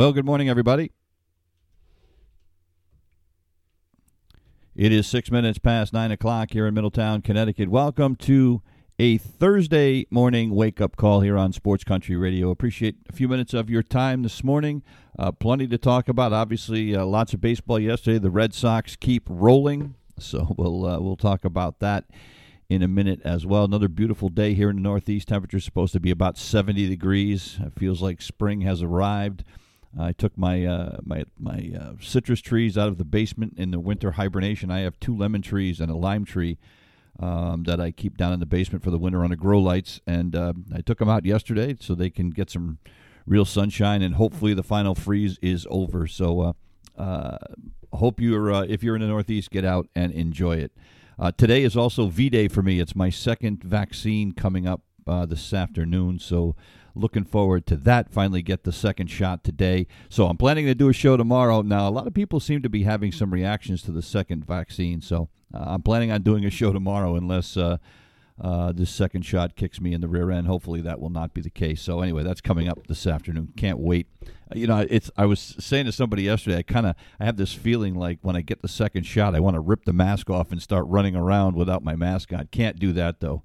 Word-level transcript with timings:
Well, 0.00 0.14
good 0.14 0.24
morning, 0.24 0.48
everybody. 0.48 0.92
It 4.74 4.92
is 4.92 5.06
six 5.06 5.30
minutes 5.30 5.58
past 5.58 5.92
nine 5.92 6.10
o'clock 6.10 6.52
here 6.52 6.66
in 6.66 6.72
Middletown, 6.72 7.20
Connecticut. 7.20 7.68
Welcome 7.68 8.16
to 8.16 8.62
a 8.98 9.18
Thursday 9.18 10.06
morning 10.08 10.54
wake 10.54 10.80
up 10.80 10.96
call 10.96 11.20
here 11.20 11.36
on 11.36 11.52
Sports 11.52 11.84
Country 11.84 12.16
Radio. 12.16 12.48
Appreciate 12.48 12.96
a 13.10 13.12
few 13.12 13.28
minutes 13.28 13.52
of 13.52 13.68
your 13.68 13.82
time 13.82 14.22
this 14.22 14.42
morning. 14.42 14.82
Uh, 15.18 15.32
plenty 15.32 15.68
to 15.68 15.76
talk 15.76 16.08
about. 16.08 16.32
Obviously, 16.32 16.96
uh, 16.96 17.04
lots 17.04 17.34
of 17.34 17.42
baseball 17.42 17.78
yesterday. 17.78 18.18
The 18.18 18.30
Red 18.30 18.54
Sox 18.54 18.96
keep 18.96 19.24
rolling, 19.28 19.96
so 20.18 20.54
we'll 20.56 20.86
uh, 20.86 20.98
we'll 20.98 21.16
talk 21.18 21.44
about 21.44 21.80
that 21.80 22.06
in 22.70 22.82
a 22.82 22.88
minute 22.88 23.20
as 23.22 23.44
well. 23.44 23.64
Another 23.64 23.88
beautiful 23.88 24.30
day 24.30 24.54
here 24.54 24.70
in 24.70 24.76
the 24.76 24.82
Northeast. 24.82 25.28
Temperature 25.28 25.60
supposed 25.60 25.92
to 25.92 26.00
be 26.00 26.10
about 26.10 26.38
70 26.38 26.88
degrees. 26.88 27.58
It 27.60 27.74
feels 27.78 28.00
like 28.00 28.22
spring 28.22 28.62
has 28.62 28.82
arrived. 28.82 29.44
I 29.98 30.12
took 30.12 30.36
my 30.38 30.64
uh, 30.64 30.98
my 31.02 31.24
my 31.38 31.72
uh, 31.78 31.92
citrus 32.00 32.40
trees 32.40 32.78
out 32.78 32.88
of 32.88 32.98
the 32.98 33.04
basement 33.04 33.54
in 33.56 33.70
the 33.70 33.80
winter 33.80 34.12
hibernation. 34.12 34.70
I 34.70 34.80
have 34.80 34.98
two 35.00 35.16
lemon 35.16 35.42
trees 35.42 35.80
and 35.80 35.90
a 35.90 35.96
lime 35.96 36.24
tree 36.24 36.58
um, 37.18 37.64
that 37.64 37.80
I 37.80 37.90
keep 37.90 38.16
down 38.16 38.32
in 38.32 38.40
the 38.40 38.46
basement 38.46 38.84
for 38.84 38.90
the 38.90 38.98
winter 38.98 39.24
on 39.24 39.30
the 39.30 39.36
grow 39.36 39.60
lights, 39.60 40.00
and 40.06 40.36
uh, 40.36 40.52
I 40.74 40.80
took 40.80 40.98
them 40.98 41.08
out 41.08 41.24
yesterday 41.24 41.76
so 41.80 41.94
they 41.94 42.10
can 42.10 42.30
get 42.30 42.50
some 42.50 42.78
real 43.26 43.44
sunshine, 43.44 44.00
and 44.02 44.14
hopefully 44.14 44.54
the 44.54 44.62
final 44.62 44.94
freeze 44.94 45.38
is 45.42 45.66
over. 45.70 46.06
So, 46.06 46.40
uh, 46.40 46.52
uh, 46.96 47.38
hope 47.92 48.20
you're 48.20 48.52
uh, 48.52 48.62
if 48.62 48.82
you're 48.82 48.94
in 48.94 49.02
the 49.02 49.08
Northeast, 49.08 49.50
get 49.50 49.64
out 49.64 49.88
and 49.94 50.12
enjoy 50.12 50.56
it. 50.56 50.72
today 51.36 51.64
is 51.64 51.76
also 51.76 52.06
V 52.06 52.30
Day 52.30 52.46
for 52.46 52.62
me. 52.62 52.78
It's 52.78 52.94
my 52.94 53.10
second 53.10 53.64
vaccine 53.64 54.32
coming 54.32 54.68
up 54.68 54.82
this 55.26 55.52
afternoon, 55.52 56.20
so 56.20 56.54
looking 56.94 57.24
forward 57.24 57.66
to 57.66 57.76
that. 57.76 58.12
Finally, 58.12 58.42
get 58.42 58.64
the 58.64 58.72
second 58.72 59.08
shot 59.08 59.44
today. 59.44 59.86
So 60.08 60.26
I'm 60.26 60.36
planning 60.36 60.66
to 60.66 60.74
do 60.74 60.88
a 60.88 60.92
show 60.92 61.16
tomorrow. 61.16 61.62
Now, 61.62 61.88
a 61.88 61.90
lot 61.90 62.06
of 62.06 62.14
people 62.14 62.40
seem 62.40 62.62
to 62.62 62.68
be 62.68 62.82
having 62.82 63.12
some 63.12 63.32
reactions 63.32 63.82
to 63.82 63.92
the 63.92 64.02
second 64.02 64.46
vaccine, 64.46 65.00
so 65.00 65.28
uh, 65.54 65.64
I'm 65.66 65.82
planning 65.82 66.10
on 66.10 66.22
doing 66.22 66.44
a 66.44 66.50
show 66.50 66.72
tomorrow 66.72 67.16
unless. 67.16 67.56
Uh, 67.56 67.78
uh, 68.42 68.72
this 68.72 68.88
second 68.88 69.22
shot 69.22 69.54
kicks 69.54 69.82
me 69.82 69.92
in 69.92 70.00
the 70.00 70.08
rear 70.08 70.30
end. 70.30 70.46
Hopefully, 70.46 70.80
that 70.80 70.98
will 70.98 71.10
not 71.10 71.34
be 71.34 71.42
the 71.42 71.50
case. 71.50 71.82
So, 71.82 72.00
anyway, 72.00 72.22
that's 72.22 72.40
coming 72.40 72.68
up 72.68 72.86
this 72.86 73.06
afternoon. 73.06 73.52
Can't 73.54 73.78
wait. 73.78 74.06
Uh, 74.22 74.54
you 74.54 74.66
know, 74.66 74.86
it's. 74.88 75.10
I 75.16 75.26
was 75.26 75.56
saying 75.58 75.84
to 75.84 75.92
somebody 75.92 76.22
yesterday. 76.22 76.56
I 76.56 76.62
kind 76.62 76.86
of. 76.86 76.96
I 77.18 77.26
have 77.26 77.36
this 77.36 77.52
feeling 77.52 77.94
like 77.94 78.18
when 78.22 78.36
I 78.36 78.40
get 78.40 78.62
the 78.62 78.68
second 78.68 79.04
shot, 79.04 79.34
I 79.34 79.40
want 79.40 79.56
to 79.56 79.60
rip 79.60 79.84
the 79.84 79.92
mask 79.92 80.30
off 80.30 80.52
and 80.52 80.62
start 80.62 80.86
running 80.88 81.14
around 81.14 81.54
without 81.54 81.84
my 81.84 81.96
mask 81.96 82.32
on. 82.32 82.48
Can't 82.50 82.78
do 82.78 82.92
that 82.94 83.20
though. 83.20 83.42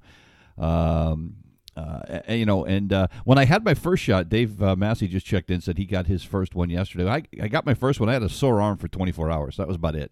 Um, 0.57 1.35
uh, 1.75 2.21
you 2.29 2.45
know, 2.45 2.65
and 2.65 2.93
uh, 2.93 3.07
when 3.25 3.37
I 3.37 3.45
had 3.45 3.65
my 3.65 3.73
first 3.73 4.03
shot, 4.03 4.29
Dave 4.29 4.61
uh, 4.61 4.75
Massey 4.75 5.07
just 5.07 5.25
checked 5.25 5.51
in, 5.51 5.61
said 5.61 5.77
he 5.77 5.85
got 5.85 6.07
his 6.07 6.23
first 6.23 6.55
one 6.55 6.69
yesterday. 6.69 7.09
I, 7.09 7.23
I 7.41 7.47
got 7.47 7.65
my 7.65 7.73
first 7.73 7.99
one. 7.99 8.09
I 8.09 8.13
had 8.13 8.23
a 8.23 8.29
sore 8.29 8.61
arm 8.61 8.77
for 8.77 8.87
24 8.87 9.29
hours. 9.29 9.57
That 9.57 9.67
was 9.67 9.75
about 9.75 9.95
it. 9.95 10.11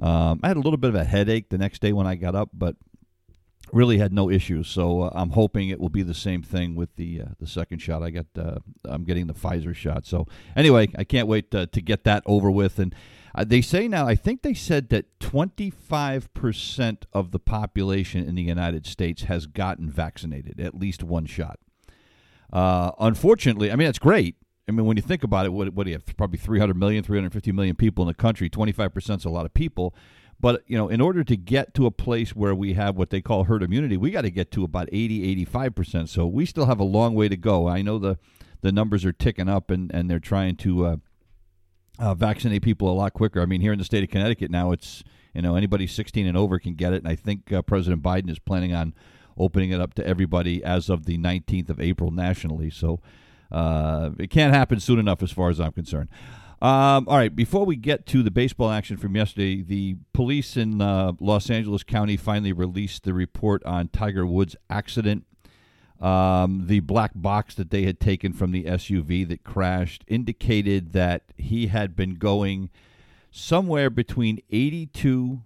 Um, 0.00 0.40
I 0.42 0.48
had 0.48 0.56
a 0.56 0.60
little 0.60 0.76
bit 0.78 0.88
of 0.88 0.94
a 0.94 1.04
headache 1.04 1.50
the 1.50 1.58
next 1.58 1.82
day 1.82 1.92
when 1.92 2.06
I 2.06 2.14
got 2.14 2.34
up, 2.34 2.50
but 2.52 2.76
really 3.72 3.98
had 3.98 4.12
no 4.12 4.30
issues. 4.30 4.68
So 4.68 5.02
uh, 5.02 5.10
I'm 5.14 5.30
hoping 5.30 5.68
it 5.68 5.80
will 5.80 5.88
be 5.88 6.02
the 6.02 6.14
same 6.14 6.42
thing 6.42 6.74
with 6.74 6.96
the 6.96 7.22
uh, 7.22 7.24
the 7.38 7.46
second 7.46 7.80
shot. 7.80 8.02
I 8.02 8.10
got 8.10 8.26
uh, 8.38 8.58
I'm 8.84 9.04
getting 9.04 9.26
the 9.26 9.34
Pfizer 9.34 9.74
shot. 9.74 10.06
So 10.06 10.26
anyway, 10.56 10.88
I 10.96 11.04
can't 11.04 11.28
wait 11.28 11.50
to, 11.50 11.66
to 11.66 11.80
get 11.80 12.04
that 12.04 12.22
over 12.26 12.50
with 12.50 12.78
and. 12.78 12.94
Uh, 13.34 13.44
they 13.44 13.60
say 13.60 13.88
now, 13.88 14.06
I 14.06 14.14
think 14.14 14.42
they 14.42 14.54
said 14.54 14.88
that 14.90 15.18
25% 15.20 17.02
of 17.12 17.30
the 17.30 17.38
population 17.38 18.24
in 18.24 18.34
the 18.34 18.42
United 18.42 18.86
States 18.86 19.22
has 19.24 19.46
gotten 19.46 19.90
vaccinated, 19.90 20.60
at 20.60 20.74
least 20.74 21.02
one 21.02 21.26
shot. 21.26 21.58
Uh, 22.52 22.92
unfortunately, 22.98 23.70
I 23.70 23.76
mean, 23.76 23.86
that's 23.86 23.98
great. 23.98 24.36
I 24.68 24.72
mean, 24.72 24.86
when 24.86 24.96
you 24.96 25.02
think 25.02 25.24
about 25.24 25.46
it, 25.46 25.52
what, 25.52 25.72
what 25.72 25.84
do 25.84 25.90
you 25.90 25.96
have? 25.96 26.16
Probably 26.16 26.38
300 26.38 26.76
million, 26.76 27.02
350 27.02 27.52
million 27.52 27.76
people 27.76 28.02
in 28.04 28.08
the 28.08 28.14
country. 28.14 28.50
25% 28.50 29.16
is 29.16 29.24
a 29.24 29.30
lot 29.30 29.46
of 29.46 29.54
people. 29.54 29.94
But, 30.40 30.62
you 30.66 30.76
know, 30.76 30.88
in 30.88 31.00
order 31.00 31.24
to 31.24 31.36
get 31.36 31.74
to 31.74 31.86
a 31.86 31.90
place 31.90 32.36
where 32.36 32.54
we 32.54 32.74
have 32.74 32.96
what 32.96 33.10
they 33.10 33.20
call 33.20 33.44
herd 33.44 33.62
immunity, 33.62 33.96
we 33.96 34.10
got 34.10 34.22
to 34.22 34.30
get 34.30 34.50
to 34.52 34.64
about 34.64 34.88
80, 34.92 35.44
85%. 35.46 36.08
So 36.08 36.26
we 36.26 36.46
still 36.46 36.66
have 36.66 36.78
a 36.78 36.84
long 36.84 37.14
way 37.14 37.28
to 37.28 37.36
go. 37.36 37.66
I 37.66 37.82
know 37.82 37.98
the, 37.98 38.18
the 38.60 38.70
numbers 38.70 39.04
are 39.04 39.12
ticking 39.12 39.48
up 39.48 39.70
and, 39.70 39.92
and 39.92 40.10
they're 40.10 40.20
trying 40.20 40.56
to 40.56 40.86
uh, 40.86 40.96
uh, 41.98 42.14
vaccinate 42.14 42.62
people 42.62 42.90
a 42.90 42.94
lot 42.94 43.12
quicker. 43.12 43.40
I 43.40 43.46
mean, 43.46 43.60
here 43.60 43.72
in 43.72 43.78
the 43.78 43.84
state 43.84 44.04
of 44.04 44.10
Connecticut 44.10 44.50
now, 44.50 44.72
it's 44.72 45.04
you 45.34 45.42
know 45.42 45.56
anybody 45.56 45.86
16 45.86 46.26
and 46.26 46.36
over 46.36 46.58
can 46.58 46.74
get 46.74 46.92
it, 46.92 47.02
and 47.02 47.08
I 47.08 47.14
think 47.14 47.52
uh, 47.52 47.62
President 47.62 48.02
Biden 48.02 48.30
is 48.30 48.38
planning 48.38 48.74
on 48.74 48.94
opening 49.36 49.70
it 49.70 49.80
up 49.80 49.94
to 49.94 50.06
everybody 50.06 50.62
as 50.64 50.88
of 50.88 51.06
the 51.06 51.16
19th 51.16 51.70
of 51.70 51.80
April 51.80 52.10
nationally. 52.10 52.70
So 52.70 53.00
uh, 53.52 54.10
it 54.18 54.30
can't 54.30 54.52
happen 54.52 54.80
soon 54.80 54.98
enough, 54.98 55.22
as 55.22 55.30
far 55.30 55.48
as 55.48 55.60
I'm 55.60 55.72
concerned. 55.72 56.08
Um, 56.60 57.06
all 57.08 57.16
right, 57.16 57.34
before 57.34 57.64
we 57.64 57.76
get 57.76 58.04
to 58.06 58.24
the 58.24 58.32
baseball 58.32 58.70
action 58.70 58.96
from 58.96 59.14
yesterday, 59.14 59.62
the 59.62 59.96
police 60.12 60.56
in 60.56 60.80
uh, 60.80 61.12
Los 61.20 61.50
Angeles 61.50 61.84
County 61.84 62.16
finally 62.16 62.52
released 62.52 63.04
the 63.04 63.14
report 63.14 63.64
on 63.64 63.88
Tiger 63.88 64.26
Woods' 64.26 64.56
accident. 64.68 65.24
Um, 66.00 66.66
the 66.66 66.80
black 66.80 67.12
box 67.14 67.54
that 67.56 67.70
they 67.70 67.82
had 67.82 67.98
taken 67.98 68.32
from 68.32 68.52
the 68.52 68.64
SUV 68.64 69.28
that 69.28 69.42
crashed 69.42 70.04
indicated 70.06 70.92
that 70.92 71.24
he 71.36 71.66
had 71.66 71.96
been 71.96 72.14
going 72.14 72.70
somewhere 73.32 73.90
between 73.90 74.40
82 74.50 75.42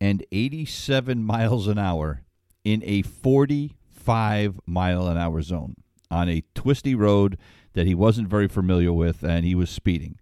and 0.00 0.24
87 0.30 1.24
miles 1.24 1.66
an 1.66 1.78
hour 1.78 2.22
in 2.64 2.82
a 2.84 3.02
45 3.02 4.60
mile 4.64 5.08
an 5.08 5.18
hour 5.18 5.42
zone 5.42 5.74
on 6.10 6.28
a 6.28 6.44
twisty 6.54 6.94
road 6.94 7.36
that 7.72 7.86
he 7.86 7.94
wasn't 7.94 8.28
very 8.28 8.48
familiar 8.48 8.92
with, 8.92 9.22
and 9.22 9.44
he 9.44 9.54
was 9.54 9.70
speeding. 9.70 10.18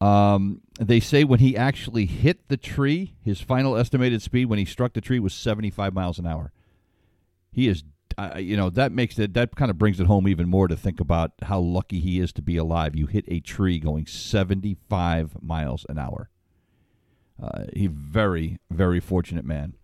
Um, 0.00 0.62
they 0.78 1.00
say 1.00 1.24
when 1.24 1.40
he 1.40 1.56
actually 1.56 2.06
hit 2.06 2.48
the 2.48 2.56
tree, 2.56 3.14
his 3.22 3.40
final 3.40 3.76
estimated 3.76 4.22
speed 4.22 4.46
when 4.46 4.58
he 4.58 4.64
struck 4.64 4.92
the 4.92 5.00
tree 5.00 5.18
was 5.18 5.34
75 5.34 5.92
miles 5.92 6.18
an 6.18 6.26
hour. 6.26 6.52
He 7.50 7.68
is 7.68 7.82
I, 8.18 8.38
you 8.38 8.56
know 8.56 8.68
that 8.70 8.90
makes 8.90 9.16
it 9.18 9.34
that 9.34 9.54
kind 9.54 9.70
of 9.70 9.78
brings 9.78 10.00
it 10.00 10.06
home 10.06 10.26
even 10.26 10.48
more 10.48 10.66
to 10.66 10.76
think 10.76 10.98
about 10.98 11.32
how 11.42 11.60
lucky 11.60 12.00
he 12.00 12.18
is 12.18 12.32
to 12.32 12.42
be 12.42 12.56
alive. 12.56 12.96
You 12.96 13.06
hit 13.06 13.24
a 13.28 13.38
tree 13.38 13.78
going 13.78 14.06
75 14.06 15.40
miles 15.40 15.86
an 15.88 15.98
hour. 15.98 16.28
Uh, 17.40 17.64
he 17.72 17.86
very 17.86 18.58
very 18.70 18.98
fortunate 18.98 19.44
man. 19.44 19.74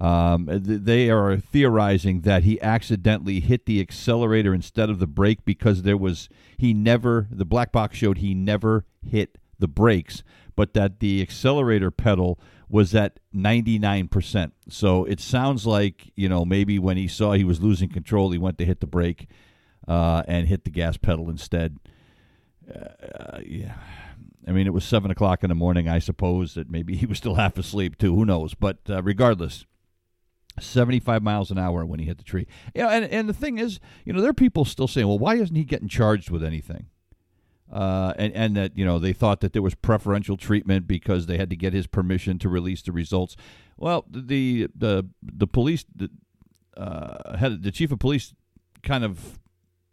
Um, 0.00 0.48
they 0.50 1.10
are 1.10 1.36
theorizing 1.36 2.22
that 2.22 2.44
he 2.44 2.60
accidentally 2.60 3.40
hit 3.40 3.66
the 3.66 3.80
accelerator 3.80 4.54
instead 4.54 4.90
of 4.90 4.98
the 4.98 5.06
brake 5.06 5.44
because 5.44 5.82
there 5.82 5.96
was 5.96 6.28
he 6.56 6.72
never 6.72 7.26
the 7.30 7.44
black 7.44 7.72
box 7.72 7.98
showed 7.98 8.18
he 8.18 8.34
never 8.34 8.84
hit 9.04 9.38
the 9.58 9.68
brakes, 9.68 10.22
but 10.56 10.74
that 10.74 11.00
the 11.00 11.20
accelerator 11.22 11.90
pedal 11.90 12.38
was 12.68 12.94
at 12.94 13.20
99%. 13.34 14.52
So 14.68 15.04
it 15.04 15.20
sounds 15.20 15.66
like, 15.66 16.12
you 16.16 16.28
know, 16.28 16.44
maybe 16.44 16.78
when 16.78 16.96
he 16.96 17.08
saw 17.08 17.32
he 17.32 17.44
was 17.44 17.60
losing 17.60 17.88
control, 17.88 18.30
he 18.30 18.38
went 18.38 18.58
to 18.58 18.64
hit 18.64 18.80
the 18.80 18.86
brake 18.86 19.28
uh, 19.86 20.22
and 20.26 20.48
hit 20.48 20.64
the 20.64 20.70
gas 20.70 20.96
pedal 20.96 21.28
instead. 21.30 21.78
Uh, 22.68 23.40
yeah. 23.44 23.74
I 24.46 24.52
mean, 24.52 24.66
it 24.66 24.72
was 24.72 24.84
7 24.84 25.10
o'clock 25.10 25.42
in 25.42 25.48
the 25.48 25.54
morning. 25.54 25.88
I 25.88 25.98
suppose 25.98 26.54
that 26.54 26.70
maybe 26.70 26.96
he 26.96 27.06
was 27.06 27.18
still 27.18 27.34
half 27.36 27.58
asleep, 27.58 27.98
too. 27.98 28.14
Who 28.14 28.24
knows? 28.24 28.54
But 28.54 28.78
uh, 28.88 29.02
regardless, 29.02 29.66
75 30.60 31.22
miles 31.22 31.50
an 31.50 31.58
hour 31.58 31.84
when 31.84 32.00
he 32.00 32.06
hit 32.06 32.18
the 32.18 32.24
tree. 32.24 32.46
Yeah, 32.74 32.88
and, 32.88 33.04
and 33.04 33.28
the 33.28 33.34
thing 33.34 33.58
is, 33.58 33.80
you 34.04 34.12
know, 34.12 34.20
there 34.20 34.30
are 34.30 34.34
people 34.34 34.64
still 34.64 34.88
saying, 34.88 35.06
well, 35.06 35.18
why 35.18 35.36
isn't 35.36 35.56
he 35.56 35.64
getting 35.64 35.88
charged 35.88 36.30
with 36.30 36.44
anything? 36.44 36.86
Uh, 37.74 38.14
and 38.16 38.32
and 38.34 38.56
that 38.56 38.78
you 38.78 38.84
know 38.84 38.98
they 38.98 39.12
thought 39.12 39.40
that 39.40 39.52
there 39.52 39.60
was 39.62 39.74
preferential 39.74 40.36
treatment 40.36 40.86
because 40.86 41.26
they 41.26 41.36
had 41.36 41.50
to 41.50 41.56
get 41.56 41.72
his 41.74 41.86
permission 41.86 42.38
to 42.38 42.48
release 42.48 42.80
the 42.82 42.92
results. 42.92 43.36
Well, 43.76 44.06
the 44.08 44.68
the 44.74 45.08
the 45.20 45.46
police 45.46 45.84
the, 45.94 46.08
uh, 46.76 47.36
had 47.36 47.62
the 47.62 47.72
chief 47.72 47.92
of 47.92 47.98
police 47.98 48.32
kind 48.82 49.04
of 49.04 49.38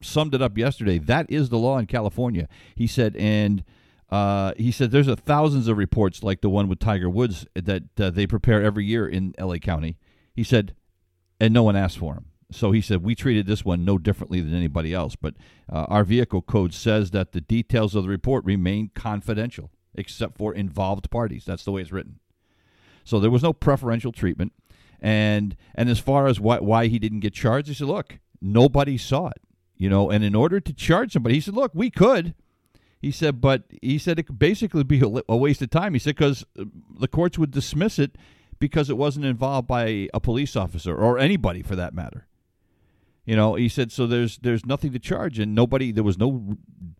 summed 0.02 0.34
it 0.36 0.42
up 0.42 0.58
yesterday. 0.58 1.00
That 1.00 1.26
is 1.30 1.50
the 1.50 1.58
law 1.58 1.78
in 1.80 1.88
California. 1.88 2.48
He 2.76 2.88
said, 2.88 3.16
and 3.18 3.64
Uh, 4.12 4.52
he 4.58 4.72
said 4.74 4.92
there's 4.92 5.08
a 5.08 5.16
thousands 5.16 5.70
of 5.70 5.78
reports 5.78 6.22
like 6.22 6.42
the 6.42 6.50
one 6.50 6.68
with 6.68 6.80
Tiger 6.80 7.10
Woods 7.10 7.46
that 7.56 7.84
uh, 7.98 8.10
they 8.10 8.28
prepare 8.28 8.62
every 8.62 8.84
year 8.84 9.08
in 9.08 9.34
L.A. 9.38 9.58
County. 9.58 9.96
He 10.34 10.44
said, 10.44 10.76
and 11.40 11.54
no 11.54 11.64
one 11.64 11.78
asked 11.78 11.98
for 11.98 12.16
them. 12.16 12.26
So 12.52 12.72
he 12.72 12.82
said 12.82 13.04
we 13.04 13.16
treated 13.16 13.46
this 13.46 13.64
one 13.66 13.86
no 13.86 13.98
differently 13.98 14.42
than 14.42 14.54
anybody 14.54 14.94
else. 14.94 15.16
But 15.16 15.36
uh, 15.72 15.86
our 15.88 16.04
vehicle 16.04 16.42
code 16.42 16.74
says 16.74 17.12
that 17.12 17.32
the 17.32 17.42
details 17.42 17.96
of 17.96 18.04
the 18.04 18.10
report 18.10 18.44
remain 18.46 18.92
confidential, 18.94 19.72
except 19.96 20.38
for 20.38 20.54
involved 20.54 21.10
parties. 21.10 21.46
That's 21.46 21.64
the 21.64 21.72
way 21.72 21.82
it's 21.82 21.92
written. 21.92 22.20
So 23.04 23.20
there 23.20 23.32
was 23.32 23.44
no 23.44 23.54
preferential 23.54 24.12
treatment. 24.12 24.54
And 25.00 25.56
and 25.74 25.90
as 25.90 26.00
far 26.00 26.28
as 26.28 26.40
why 26.40 26.60
why 26.60 26.88
he 26.88 27.00
didn't 27.00 27.22
get 27.22 27.34
charged, 27.34 27.68
he 27.68 27.74
said, 27.74 27.88
look, 27.88 28.20
nobody 28.42 28.98
saw 28.98 29.28
it, 29.28 29.42
you 29.76 29.90
know. 29.90 30.12
And 30.12 30.24
in 30.24 30.36
order 30.36 30.60
to 30.60 30.74
charge 30.74 31.14
somebody, 31.14 31.36
he 31.36 31.42
said, 31.42 31.56
look, 31.56 31.72
we 31.74 31.90
could. 31.90 32.36
He 33.02 33.10
said, 33.10 33.42
but 33.42 33.64
he 33.82 33.98
said 33.98 34.20
it 34.20 34.28
could 34.28 34.38
basically 34.38 34.84
be 34.84 35.02
a, 35.28 35.36
waste 35.36 35.64
of 35.64 35.72
time. 35.72 35.94
He 35.94 36.00
said 36.00 36.16
because 36.16 36.46
uh, 36.60 36.66
the 37.00 37.08
courts 37.08 37.40
would 37.40 37.50
dismiss 37.50 37.98
it 37.98 38.16
because 38.60 38.92
it 38.92 38.98
wasn't 38.98 39.26
involved 39.26 39.68
by 39.68 40.08
a 40.14 40.20
police 40.20 40.56
officer 40.56 40.96
or 40.96 41.18
anybody 41.18 41.64
for 41.64 41.76
that 41.76 41.96
matter. 41.96 42.28
You 43.26 43.36
know, 43.36 43.56
he 43.56 43.70
said 43.70 43.92
so. 43.92 44.08
There's 44.08 44.38
there's 44.40 44.66
nothing 44.66 44.92
to 44.94 45.00
charge, 45.00 45.38
and 45.38 45.54
nobody. 45.54 45.92
There 45.92 46.04
was 46.04 46.18
no 46.18 46.58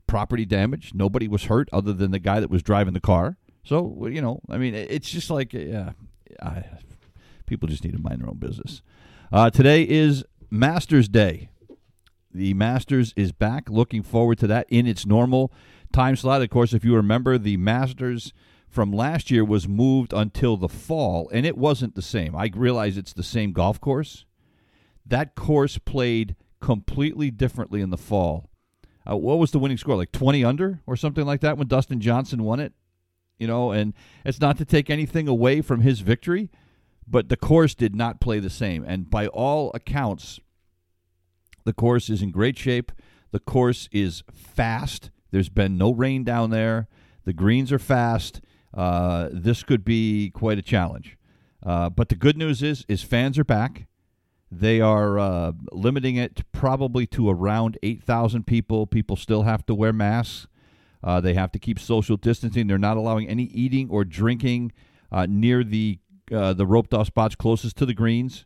property 0.08 0.46
damage. 0.46 0.94
Nobody 0.94 1.28
was 1.28 1.46
hurt 1.46 1.68
other 1.74 1.94
than 1.94 2.12
the 2.12 2.20
guy 2.20 2.40
that 2.40 2.50
was 2.50 2.62
driving 2.62 2.94
the 2.94 3.00
car. 3.00 3.38
So 3.64 4.08
you 4.08 4.22
know, 4.22 4.42
I 4.50 4.58
mean, 4.58 4.76
it's 4.76 5.10
just 5.10 5.30
like 5.30 5.54
yeah, 5.54 5.92
I, 6.42 6.64
people 7.48 7.68
just 7.68 7.84
need 7.84 7.94
to 7.94 8.00
mind 8.00 8.22
their 8.22 8.30
own 8.30 8.38
business. 8.38 8.82
Uh, 9.32 9.50
today 9.50 9.84
is 9.84 10.24
Masters 10.50 11.10
Day. 11.10 11.50
The 12.34 12.54
Masters 12.54 13.14
is 13.16 13.32
back. 13.32 13.70
Looking 13.70 14.04
forward 14.04 14.38
to 14.40 14.48
that 14.48 14.68
in 14.70 14.88
its 14.88 15.06
normal 15.06 15.52
time 15.92 16.16
slot. 16.16 16.42
Of 16.42 16.50
course, 16.50 16.74
if 16.74 16.86
you 16.86 16.96
remember, 16.96 17.38
the 17.38 17.58
Masters 17.58 18.32
from 18.70 18.94
last 18.94 19.30
year 19.30 19.44
was 19.44 19.68
moved 19.68 20.14
until 20.14 20.56
the 20.56 20.70
fall, 20.70 21.30
and 21.34 21.46
it 21.46 21.58
wasn't 21.58 21.96
the 21.96 22.02
same. 22.02 22.36
I 22.36 22.50
realize 22.56 22.96
it's 22.96 23.14
the 23.14 23.24
same 23.24 23.52
golf 23.52 23.82
course. 23.82 24.26
That 25.06 25.36
course 25.36 25.78
played 25.78 26.36
completely 26.60 27.32
differently 27.32 27.82
in 27.82 27.90
the 27.90 27.98
fall. 27.98 28.50
Uh, 29.10 29.18
what 29.18 29.40
was 29.40 29.52
the 29.52 29.60
winning 29.60 29.78
score? 29.78 29.96
Like 29.96 30.12
20 30.12 30.44
under 30.46 30.82
or 30.86 30.96
something 30.96 31.26
like 31.26 31.42
that 31.42 31.58
when 31.58 31.68
Dustin 31.68 32.00
Johnson 32.00 32.44
won 32.44 32.60
it? 32.60 32.74
You 33.40 33.48
know, 33.48 33.72
and 33.72 33.94
it's 34.24 34.40
not 34.40 34.58
to 34.60 34.66
take 34.66 34.90
anything 34.90 35.28
away 35.28 35.62
from 35.62 35.82
his 35.82 36.02
victory, 36.02 36.52
but 37.08 37.30
the 37.30 37.38
course 37.38 37.74
did 37.74 37.96
not 37.96 38.22
play 38.22 38.40
the 38.40 38.52
same. 38.52 38.84
And 38.88 39.10
by 39.10 39.28
all 39.28 39.72
accounts, 39.74 40.40
the 41.66 41.74
course 41.74 42.10
is 42.10 42.22
in 42.22 42.30
great 42.30 42.58
shape. 42.58 42.92
The 43.32 43.40
course 43.40 43.90
is 43.92 44.24
fast. 44.32 45.10
There's 45.32 45.50
been 45.50 45.78
no 45.78 45.92
rain 45.92 46.24
down 46.24 46.52
there. 46.52 46.88
The 47.26 47.34
greens 47.34 47.72
are 47.72 47.80
fast. 47.80 48.42
Uh, 48.74 49.30
this 49.32 49.64
could 49.64 49.84
be 49.84 50.30
quite 50.30 50.60
a 50.60 50.62
challenge. 50.62 51.18
Uh, 51.64 51.90
but 51.90 52.10
the 52.10 52.16
good 52.16 52.38
news 52.38 52.62
is, 52.62 52.86
is 52.88 53.02
fans 53.02 53.40
are 53.40 53.44
back. 53.44 53.88
They 54.52 54.82
are 54.82 55.18
uh, 55.18 55.54
limiting 55.72 56.18
it 56.18 56.44
probably 56.52 57.08
to 57.08 57.30
around 57.30 57.78
8,000 57.82 58.46
people. 58.46 58.86
People 58.86 59.16
still 59.16 59.44
have 59.44 59.66
to 59.68 59.74
wear 59.74 59.94
masks. 59.94 60.48
Uh, 61.04 61.22
they 61.22 61.34
have 61.34 61.52
to 61.54 61.60
keep 61.60 61.80
social 61.80 62.18
distancing. 62.18 62.68
They're 62.68 62.78
not 62.78 62.98
allowing 62.98 63.28
any 63.28 63.46
eating 63.46 63.90
or 63.90 64.04
drinking 64.04 64.74
uh, 65.12 65.26
near 65.28 65.64
the 65.64 66.00
uh, 66.32 66.54
the 66.54 66.66
roped 66.66 66.94
off 66.94 67.08
spots 67.08 67.36
closest 67.36 67.76
to 67.78 67.86
the 67.86 67.94
greens. 67.94 68.46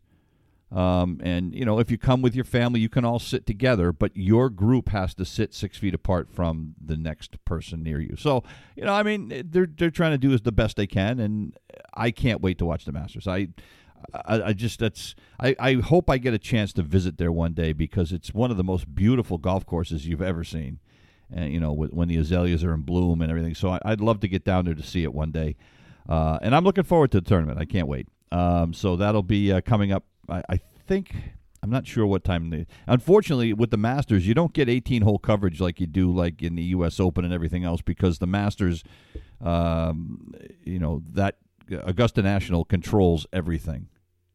Um, 0.72 1.20
and 1.24 1.54
you 1.54 1.64
know, 1.64 1.80
if 1.80 1.92
you 1.92 1.98
come 1.98 2.22
with 2.22 2.36
your 2.36 2.46
family, 2.46 2.80
you 2.80 2.90
can 2.90 3.06
all 3.06 3.20
sit 3.20 3.46
together, 3.46 3.92
but 3.92 4.16
your 4.16 4.50
group 4.50 4.90
has 4.90 5.14
to 5.16 5.26
sit 5.26 5.54
six 5.54 5.78
feet 5.78 5.94
apart 5.94 6.30
from 6.32 6.76
the 6.84 6.98
next 6.98 7.44
person 7.46 7.84
near 7.84 8.00
you. 8.00 8.16
So, 8.18 8.44
you 8.76 8.84
know, 8.84 8.94
I 8.94 9.04
mean, 9.04 9.44
they're 9.50 9.68
they're 9.68 9.92
trying 9.92 10.12
to 10.12 10.18
do 10.18 10.34
as 10.34 10.42
the 10.42 10.52
best 10.52 10.76
they 10.76 10.88
can, 10.88 11.20
and 11.20 11.56
I 11.94 12.12
can't 12.12 12.42
wait 12.42 12.58
to 12.60 12.66
watch 12.66 12.86
the 12.86 12.92
Masters. 12.92 13.28
I, 13.28 13.50
I, 14.14 14.42
I 14.44 14.54
just 14.54 14.80
that's 14.80 15.16
I, 15.40 15.56
I 15.60 15.74
hope 15.76 16.10
I 16.10 16.18
get 16.18 16.34
a 16.34 16.40
chance 16.40 16.74
to 16.74 16.82
visit 16.82 17.18
there 17.18 17.32
one 17.32 17.54
day 17.54 17.74
because 17.74 18.12
it's 18.12 18.34
one 18.34 18.52
of 18.52 18.58
the 18.58 18.64
most 18.64 18.94
beautiful 18.94 19.38
golf 19.38 19.66
courses 19.66 20.08
you've 20.08 20.22
ever 20.22 20.44
seen, 20.44 20.80
and 21.32 21.54
you 21.54 21.60
know, 21.60 21.74
when 21.74 22.08
the 22.08 22.18
azaleas 22.18 22.64
are 22.64 22.74
in 22.74 22.82
bloom 22.82 23.22
and 23.22 23.30
everything. 23.30 23.56
So 23.56 23.70
I, 23.70 23.80
would 23.90 24.02
love 24.02 24.20
to 24.22 24.28
get 24.28 24.44
down 24.44 24.66
there 24.66 24.76
to 24.76 24.84
see 24.84 25.04
it 25.04 25.14
one 25.14 25.32
day, 25.32 25.56
uh, 26.08 26.40
and 26.42 26.56
I'm 26.56 26.64
looking 26.64 26.84
forward 26.84 27.12
to 27.12 27.22
the 27.22 27.28
tournament. 27.28 27.60
I 27.60 27.66
can't 27.66 27.88
wait. 27.88 28.08
Um, 28.32 28.74
so 28.74 28.96
that'll 28.96 29.24
be 29.24 29.52
uh, 29.52 29.62
coming 29.62 29.92
up 29.92 30.04
I, 30.30 30.44
I 30.50 30.58
think 30.88 31.16
I'm 31.64 31.70
not 31.70 31.88
sure 31.88 32.06
what 32.06 32.24
time 32.24 32.50
they. 32.50 32.68
Unfortunately, 32.88 33.54
with 33.54 33.72
the 33.72 33.78
Masters, 33.78 34.28
you 34.28 34.34
don't 34.34 34.54
get 34.54 34.70
18 34.70 35.02
hole 35.02 35.18
coverage 35.18 35.60
like 35.60 35.80
you 35.80 35.88
do 35.88 36.14
like 36.14 36.42
in 36.42 36.56
the 36.56 36.64
U.S. 36.64 37.00
Open 37.00 37.26
and 37.26 37.34
everything 37.34 37.64
else 37.64 37.82
because 37.82 38.20
the 38.20 38.28
Masters, 38.28 38.84
um, 39.42 40.34
you 40.64 40.80
know, 40.80 41.02
that 41.14 41.38
Augusta 41.72 42.22
National 42.22 42.66
controls 42.66 43.26
everything. 43.34 43.88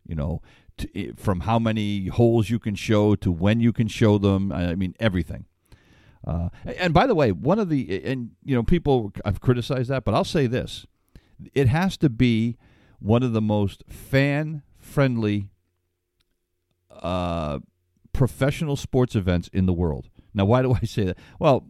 You 0.06 0.14
know, 0.14 0.43
to, 0.79 1.14
from 1.14 1.41
how 1.41 1.58
many 1.58 2.06
holes 2.06 2.50
you 2.50 2.58
can 2.58 2.75
show 2.75 3.14
to 3.17 3.31
when 3.31 3.61
you 3.61 3.73
can 3.73 3.88
show 3.88 4.19
them. 4.19 4.52
I 4.52 4.75
mean, 4.75 4.94
everything. 4.99 5.47
Uh, 6.26 6.50
and 6.64 6.93
by 6.93 7.06
the 7.06 7.14
way, 7.14 7.32
one 7.32 7.58
of 7.58 7.69
the 7.69 8.05
and 8.05 8.31
you 8.44 8.55
know 8.55 8.62
people 8.62 9.12
I've 9.25 9.41
criticized 9.41 9.91
that, 9.91 10.05
but 10.05 10.14
I'll 10.14 10.25
say 10.25 10.47
this: 10.47 10.87
it 11.55 11.69
has 11.69 11.97
to 11.99 12.11
be 12.11 12.56
one 12.99 13.23
of 13.23 13.32
the 13.32 13.41
most 13.41 13.85
fan 13.88 14.62
friendly 14.79 15.49
uh, 16.91 17.61
professional 18.12 18.76
sports 18.76 19.14
events 19.14 19.49
in 19.52 19.67
the 19.67 19.73
world. 19.73 20.11
Now, 20.35 20.44
why 20.44 20.62
do 20.62 20.75
I 20.75 20.85
say 20.85 21.05
that? 21.05 21.19
Well, 21.38 21.67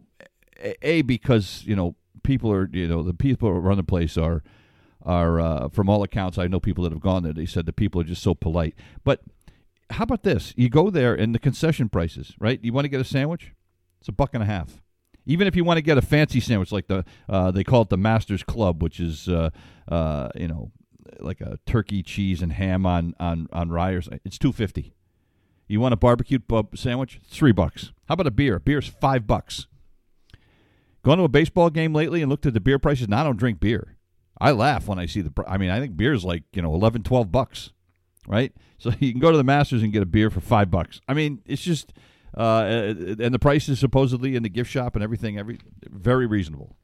a 0.81 1.01
because 1.01 1.63
you 1.65 1.75
know 1.75 1.95
people 2.23 2.51
are 2.51 2.69
you 2.71 2.87
know 2.87 3.03
the 3.03 3.13
people 3.13 3.51
who 3.51 3.59
run 3.59 3.77
the 3.77 3.83
place 3.83 4.17
are 4.17 4.43
are 5.03 5.39
uh, 5.39 5.69
from 5.69 5.89
all 5.89 6.03
accounts. 6.03 6.37
I 6.37 6.47
know 6.47 6.59
people 6.59 6.83
that 6.83 6.91
have 6.91 7.01
gone 7.01 7.23
there. 7.23 7.33
They 7.33 7.45
said 7.45 7.65
the 7.65 7.73
people 7.73 8.01
are 8.01 8.05
just 8.05 8.21
so 8.21 8.33
polite. 8.33 8.75
But 9.03 9.21
how 9.91 10.03
about 10.03 10.23
this? 10.23 10.53
You 10.55 10.69
go 10.69 10.89
there 10.89 11.13
and 11.13 11.35
the 11.35 11.39
concession 11.39 11.89
prices, 11.89 12.33
right? 12.39 12.59
You 12.63 12.73
want 12.73 12.85
to 12.85 12.89
get 12.89 13.01
a 13.01 13.05
sandwich? 13.05 13.53
It's 13.99 14.09
a 14.09 14.13
buck 14.13 14.33
and 14.33 14.43
a 14.43 14.45
half. 14.45 14.81
Even 15.25 15.47
if 15.47 15.55
you 15.55 15.63
want 15.63 15.77
to 15.77 15.83
get 15.83 15.97
a 15.97 16.01
fancy 16.01 16.39
sandwich, 16.39 16.71
like 16.71 16.87
the 16.87 17.05
uh, 17.29 17.51
they 17.51 17.63
call 17.63 17.83
it 17.83 17.89
the 17.89 17.97
Masters 17.97 18.43
Club, 18.43 18.81
which 18.81 18.99
is 18.99 19.27
uh, 19.27 19.51
uh 19.87 20.29
you 20.35 20.47
know 20.47 20.71
like 21.19 21.41
a 21.41 21.59
turkey, 21.65 22.01
cheese, 22.01 22.41
and 22.41 22.53
ham 22.53 22.85
on 22.85 23.13
on 23.19 23.47
on 23.53 23.69
rye, 23.69 23.99
it's 24.25 24.39
two 24.39 24.51
fifty. 24.51 24.93
You 25.67 25.79
want 25.79 25.93
a 25.93 25.97
barbecue 25.97 26.39
sandwich? 26.75 27.21
Three 27.25 27.53
bucks. 27.53 27.93
How 28.07 28.13
about 28.13 28.27
a 28.27 28.31
beer? 28.31 28.55
A 28.55 28.59
beer's 28.59 28.87
five 28.87 29.25
bucks. 29.25 29.67
Gone 31.03 31.17
to 31.17 31.23
a 31.23 31.29
baseball 31.29 31.69
game 31.69 31.93
lately 31.93 32.21
and 32.21 32.29
looked 32.29 32.45
at 32.45 32.53
the 32.53 32.59
beer 32.59 32.77
prices? 32.77 33.07
Now 33.07 33.21
I 33.21 33.23
don't 33.23 33.37
drink 33.37 33.59
beer. 33.59 33.95
I 34.41 34.51
laugh 34.51 34.87
when 34.87 34.99
I 34.99 35.05
see 35.05 35.21
the. 35.21 35.31
I 35.47 35.57
mean, 35.57 35.69
I 35.69 35.79
think 35.79 35.95
beer's 35.95 36.25
like 36.25 36.43
you 36.53 36.61
know 36.61 36.73
11, 36.73 37.03
12 37.03 37.31
bucks, 37.31 37.71
right? 38.27 38.51
So 38.77 38.91
you 38.99 39.11
can 39.11 39.21
go 39.21 39.31
to 39.31 39.37
the 39.37 39.43
Masters 39.43 39.83
and 39.83 39.93
get 39.93 40.01
a 40.01 40.05
beer 40.05 40.29
for 40.29 40.41
five 40.41 40.71
bucks. 40.71 40.99
I 41.07 41.13
mean, 41.13 41.41
it's 41.45 41.61
just, 41.61 41.93
uh, 42.35 42.93
and 43.19 43.33
the 43.33 43.39
price 43.39 43.69
is 43.69 43.79
supposedly 43.79 44.35
in 44.35 44.43
the 44.43 44.49
gift 44.49 44.69
shop 44.69 44.95
and 44.95 45.03
everything, 45.03 45.37
every 45.37 45.59
very 45.87 46.25
reasonable. 46.25 46.75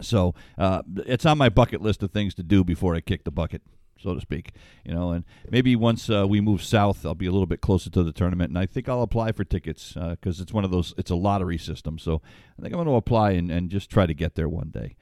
So 0.00 0.34
uh, 0.56 0.82
it's 1.06 1.26
on 1.26 1.36
my 1.36 1.48
bucket 1.48 1.82
list 1.82 2.02
of 2.02 2.12
things 2.12 2.34
to 2.36 2.44
do 2.44 2.62
before 2.62 2.94
I 2.94 3.00
kick 3.00 3.24
the 3.24 3.32
bucket 3.32 3.62
so 4.00 4.14
to 4.14 4.20
speak. 4.20 4.52
You 4.84 4.94
know, 4.94 5.12
and 5.12 5.24
maybe 5.50 5.76
once 5.76 6.08
uh, 6.08 6.26
we 6.26 6.40
move 6.40 6.62
south, 6.62 7.04
I'll 7.04 7.14
be 7.14 7.26
a 7.26 7.32
little 7.32 7.46
bit 7.46 7.60
closer 7.60 7.90
to 7.90 8.02
the 8.02 8.12
tournament, 8.12 8.50
and 8.50 8.58
I 8.58 8.66
think 8.66 8.88
I'll 8.88 9.02
apply 9.02 9.32
for 9.32 9.44
tickets 9.44 9.92
because 9.92 10.40
uh, 10.40 10.42
it's 10.42 10.52
one 10.52 10.64
of 10.64 10.70
those. 10.70 10.94
It's 10.96 11.10
a 11.10 11.16
lottery 11.16 11.58
system, 11.58 11.98
so 11.98 12.22
I 12.58 12.62
think 12.62 12.72
I'm 12.72 12.78
going 12.78 12.86
to 12.86 12.94
apply 12.94 13.32
and, 13.32 13.50
and 13.50 13.70
just 13.70 13.90
try 13.90 14.06
to 14.06 14.14
get 14.14 14.34
there 14.34 14.48
one 14.48 14.70
day. 14.70 14.96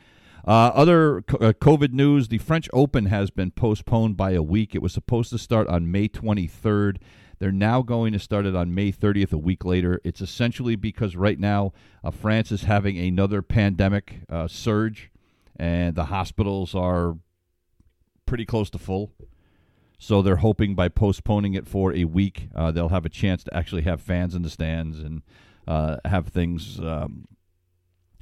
Uh, 0.47 0.71
other 0.75 1.19
uh, 1.19 1.53
COVID 1.61 1.93
news: 1.93 2.29
the 2.29 2.39
French 2.39 2.69
Open 2.73 3.07
has 3.07 3.31
been 3.31 3.51
postponed 3.51 4.17
by 4.17 4.33
a 4.33 4.43
week. 4.43 4.75
It 4.75 4.83
was 4.83 4.93
supposed 4.93 5.31
to 5.31 5.39
start 5.39 5.69
on 5.69 5.91
May 5.91 6.09
23rd. 6.09 6.99
They're 7.39 7.53
now 7.53 7.83
going 7.83 8.13
to 8.13 8.19
start 8.19 8.47
it 8.47 8.57
on 8.57 8.75
May 8.75 8.91
30th, 8.91 9.33
a 9.33 9.39
week 9.39 9.65
later. 9.65 10.01
It's 10.05 10.21
essentially 10.21 10.75
because 10.75 11.15
right 11.15 11.39
now 11.39 11.73
uh, 12.03 12.11
France 12.11 12.51
is 12.51 12.65
having 12.65 12.99
another 12.99 13.43
pandemic 13.43 14.23
uh, 14.29 14.49
surge, 14.49 15.11
and 15.57 15.95
the 15.95 16.07
hospitals 16.07 16.75
are 16.75 17.17
pretty 18.27 18.45
close 18.45 18.71
to 18.71 18.79
full. 18.79 19.13
So 19.99 20.23
they're 20.23 20.37
hoping 20.37 20.75
by 20.75 20.89
postponing 20.89 21.55
it 21.55 21.67
for 21.67 21.93
a 21.93 22.05
week, 22.05 22.49
uh, 22.55 22.71
they'll 22.71 22.91
have 22.91 23.05
a 23.05 23.11
chance 23.11 23.43
to 23.45 23.57
actually 23.57 23.83
have 23.83 24.01
fans 24.01 24.35
in 24.35 24.43
the 24.43 24.51
stands 24.51 25.01
and 25.01 25.23
uh, 25.67 25.97
have 26.05 26.29
things 26.29 26.79
um, 26.79 27.27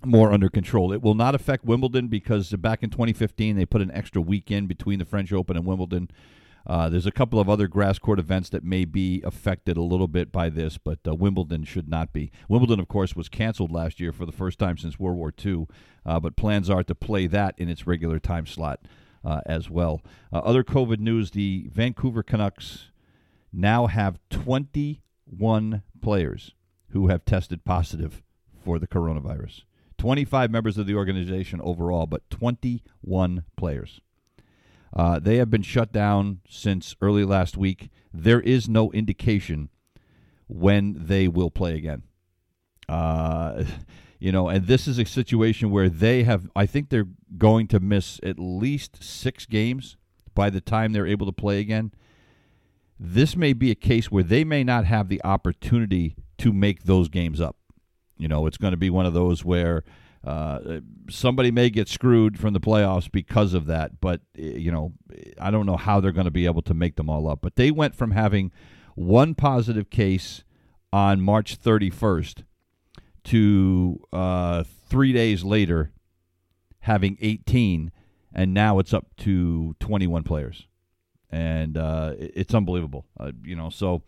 more 0.06 0.32
under 0.32 0.48
control. 0.48 0.92
It 0.92 1.02
will 1.02 1.14
not 1.14 1.34
affect 1.34 1.64
Wimbledon 1.64 2.08
because 2.08 2.50
back 2.52 2.82
in 2.82 2.90
2015 2.90 3.56
they 3.56 3.66
put 3.66 3.82
an 3.82 3.90
extra 3.92 4.22
weekend 4.22 4.68
between 4.68 4.98
the 4.98 5.04
French 5.04 5.32
Open 5.32 5.56
and 5.56 5.66
Wimbledon. 5.66 6.10
Uh, 6.66 6.88
there's 6.88 7.06
a 7.06 7.12
couple 7.12 7.38
of 7.38 7.48
other 7.48 7.68
grass 7.68 7.98
court 7.98 8.18
events 8.18 8.48
that 8.50 8.64
may 8.64 8.84
be 8.84 9.22
affected 9.24 9.76
a 9.76 9.82
little 9.82 10.08
bit 10.08 10.32
by 10.32 10.48
this, 10.48 10.78
but 10.78 10.98
uh, 11.06 11.14
Wimbledon 11.14 11.62
should 11.64 11.88
not 11.88 12.12
be. 12.12 12.32
Wimbledon, 12.48 12.80
of 12.80 12.88
course, 12.88 13.14
was 13.14 13.28
canceled 13.28 13.70
last 13.70 14.00
year 14.00 14.12
for 14.12 14.26
the 14.26 14.32
first 14.32 14.58
time 14.58 14.76
since 14.76 14.98
World 14.98 15.16
War 15.16 15.32
II, 15.44 15.68
uh, 16.04 16.18
but 16.18 16.34
plans 16.34 16.68
are 16.68 16.82
to 16.82 16.94
play 16.94 17.28
that 17.28 17.54
in 17.56 17.68
its 17.68 17.86
regular 17.86 18.18
time 18.18 18.46
slot 18.46 18.80
uh, 19.24 19.40
as 19.46 19.70
well. 19.70 20.02
Uh, 20.32 20.38
other 20.38 20.64
COVID 20.64 20.98
news 20.98 21.30
the 21.30 21.68
Vancouver 21.72 22.24
Canucks 22.24 22.90
now 23.52 23.86
have 23.86 24.18
21 24.30 25.82
players 26.02 26.52
who 26.90 27.08
have 27.08 27.24
tested 27.24 27.64
positive 27.64 28.22
for 28.64 28.80
the 28.80 28.88
coronavirus. 28.88 29.62
25 29.98 30.50
members 30.50 30.78
of 30.78 30.86
the 30.86 30.94
organization 30.94 31.60
overall, 31.62 32.06
but 32.06 32.28
21 32.30 33.44
players. 33.56 34.00
Uh, 34.94 35.18
they 35.18 35.36
have 35.36 35.50
been 35.50 35.62
shut 35.62 35.92
down 35.92 36.40
since 36.48 36.96
early 37.00 37.24
last 37.24 37.56
week. 37.56 37.90
There 38.12 38.40
is 38.40 38.68
no 38.68 38.90
indication 38.92 39.68
when 40.48 40.94
they 41.06 41.28
will 41.28 41.50
play 41.50 41.76
again. 41.76 42.02
Uh, 42.88 43.64
you 44.18 44.32
know, 44.32 44.48
and 44.48 44.66
this 44.66 44.88
is 44.88 44.98
a 44.98 45.04
situation 45.04 45.70
where 45.70 45.88
they 45.88 46.22
have, 46.22 46.48
I 46.56 46.66
think 46.66 46.88
they're 46.88 47.08
going 47.36 47.68
to 47.68 47.80
miss 47.80 48.20
at 48.22 48.38
least 48.38 49.02
six 49.02 49.44
games 49.44 49.96
by 50.34 50.50
the 50.50 50.60
time 50.60 50.92
they're 50.92 51.06
able 51.06 51.26
to 51.26 51.32
play 51.32 51.60
again. 51.60 51.92
This 52.98 53.36
may 53.36 53.52
be 53.52 53.70
a 53.70 53.74
case 53.74 54.10
where 54.10 54.22
they 54.22 54.44
may 54.44 54.64
not 54.64 54.86
have 54.86 55.08
the 55.08 55.22
opportunity 55.24 56.16
to 56.38 56.52
make 56.52 56.84
those 56.84 57.08
games 57.08 57.40
up. 57.40 57.56
You 58.18 58.28
know, 58.28 58.46
it's 58.46 58.56
going 58.56 58.72
to 58.72 58.76
be 58.76 58.90
one 58.90 59.06
of 59.06 59.14
those 59.14 59.44
where 59.44 59.84
uh, 60.24 60.80
somebody 61.08 61.50
may 61.50 61.70
get 61.70 61.88
screwed 61.88 62.38
from 62.38 62.52
the 62.52 62.60
playoffs 62.60 63.10
because 63.10 63.54
of 63.54 63.66
that. 63.66 64.00
But 64.00 64.22
eh, 64.36 64.56
you 64.56 64.72
know, 64.72 64.92
I 65.40 65.50
don't 65.50 65.66
know 65.66 65.76
how 65.76 66.00
they're 66.00 66.12
going 66.12 66.24
to 66.26 66.30
be 66.30 66.46
able 66.46 66.62
to 66.62 66.74
make 66.74 66.96
them 66.96 67.08
all 67.08 67.28
up. 67.28 67.40
But 67.42 67.56
they 67.56 67.70
went 67.70 67.94
from 67.94 68.10
having 68.10 68.50
one 68.94 69.34
positive 69.34 69.90
case 69.90 70.42
on 70.92 71.20
March 71.20 71.60
31st 71.60 72.42
to 73.24 74.00
uh, 74.12 74.64
three 74.88 75.12
days 75.12 75.44
later 75.44 75.92
having 76.80 77.18
18, 77.20 77.90
and 78.32 78.54
now 78.54 78.78
it's 78.78 78.94
up 78.94 79.08
to 79.16 79.74
21 79.80 80.22
players, 80.22 80.68
and 81.30 81.76
uh, 81.76 82.14
it's 82.16 82.54
unbelievable. 82.54 83.04
Uh, 83.18 83.32
you 83.44 83.56
know, 83.56 83.68
so 83.68 84.02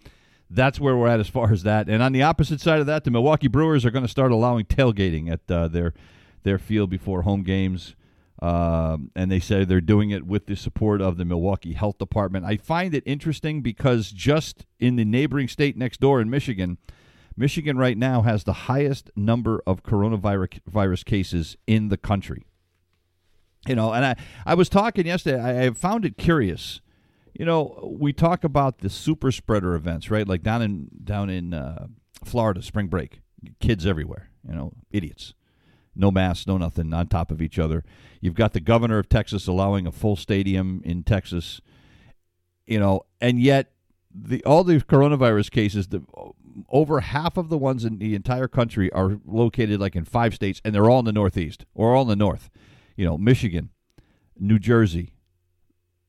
that's 0.51 0.81
where 0.81 0.97
we're 0.97 1.09
at 1.09 1.21
as 1.21 1.29
far 1.29 1.53
as 1.53 1.63
that. 1.65 1.89
And 1.89 2.03
on 2.03 2.13
the 2.13 2.23
opposite 2.23 2.61
side 2.61 2.81
of 2.81 2.87
that, 2.87 3.05
the 3.05 3.11
Milwaukee 3.11 3.49
Brewers 3.49 3.85
are 3.85 3.91
going 3.91 4.05
to 4.05 4.11
start 4.11 4.33
allowing 4.33 4.65
tailgating 4.65 5.31
at 5.31 5.41
uh, 5.51 5.69
their 5.69 5.95
their 6.45 6.59
field 6.59 6.91
before 6.91 7.23
home 7.23 7.43
games. 7.43 7.95
Um, 8.41 9.11
and 9.17 9.33
they 9.33 9.41
say 9.41 9.65
they're 9.65 9.81
doing 9.81 10.11
it 10.11 10.25
with 10.25 10.47
the 10.47 10.55
support 10.55 11.01
of 11.01 11.17
the 11.17 11.25
Milwaukee 11.25 11.73
Health 11.73 11.99
Department. 11.99 12.45
I 12.45 12.57
find 12.57 12.95
it 12.95 13.03
interesting 13.05 13.63
because 13.63 14.13
just 14.13 14.65
in 14.79 14.95
the 14.95 15.05
neighboring 15.05 15.49
state 15.49 15.77
next 15.77 15.99
door 15.99 16.21
in 16.21 16.31
Michigan, 16.31 16.79
Michigan 17.37 17.77
right 17.79 17.99
now 17.99 18.23
has 18.23 18.45
the 18.45 18.53
highest 18.53 19.11
number 19.17 19.61
of 19.67 19.83
coronavirus 19.83 20.61
virus 20.67 21.03
cases 21.03 21.57
in 21.67 21.89
the 21.89 21.97
country. 21.97 22.47
You 23.67 23.75
know, 23.75 23.93
and 23.93 24.05
I, 24.05 24.17
I 24.47 24.55
was 24.55 24.69
talking 24.69 25.07
yesterday, 25.07 25.41
I, 25.41 25.67
I 25.67 25.71
found 25.71 26.05
it 26.05 26.17
curious 26.17 26.81
you 27.39 27.45
know, 27.45 27.95
we 27.99 28.13
talk 28.13 28.43
about 28.43 28.79
the 28.79 28.91
super 28.91 29.31
spreader 29.31 29.75
events, 29.75 30.11
right? 30.11 30.27
Like 30.27 30.43
down 30.43 30.61
in 30.61 30.89
down 31.05 31.31
in 31.31 31.55
uh, 31.55 31.87
Florida, 32.25 32.61
spring 32.61 32.89
break, 32.89 33.21
kids 33.61 33.87
everywhere. 33.87 34.31
You 34.47 34.55
know, 34.55 34.73
idiots, 34.91 35.35
no 35.95 36.11
masks, 36.11 36.49
no 36.49 36.59
nothing, 36.59 36.93
on 36.93 37.07
top 37.07 37.31
of 37.31 37.41
each 37.41 37.59
other. 37.59 37.85
You've 38.21 38.35
got 38.35 38.55
the 38.55 38.61
governor 38.61 38.99
of 38.99 39.09
Texas 39.09 39.47
allowing 39.47 39.87
a 39.87 39.93
full 39.93 40.17
stadium 40.17 40.83
in 40.85 41.05
Texas. 41.05 41.61
You 42.67 42.81
know, 42.81 43.07
and 43.21 43.41
yet 43.41 43.71
the 44.13 44.45
all 44.45 44.65
these 44.65 44.83
coronavirus 44.83 45.53
cases, 45.53 45.89
the 45.89 46.03
over 46.69 46.99
half 47.01 47.37
of 47.37 47.51
the 47.51 47.59
ones 47.59 47.85
in 47.85 47.99
the 47.99 48.17
entire 48.17 48.49
country 48.49 48.93
are 48.93 49.21
located 49.25 49.79
like 49.79 49.95
in 49.95 50.05
five 50.05 50.35
states, 50.35 50.61
and 50.65 50.75
they're 50.75 50.91
all 50.91 50.99
in 50.99 51.05
the 51.05 51.13
Northeast 51.13 51.65
or 51.73 51.95
all 51.95 52.03
in 52.03 52.09
the 52.09 52.17
North. 52.17 52.51
You 52.97 53.05
know, 53.05 53.17
Michigan, 53.17 53.71
New 54.37 54.59
Jersey, 54.59 55.15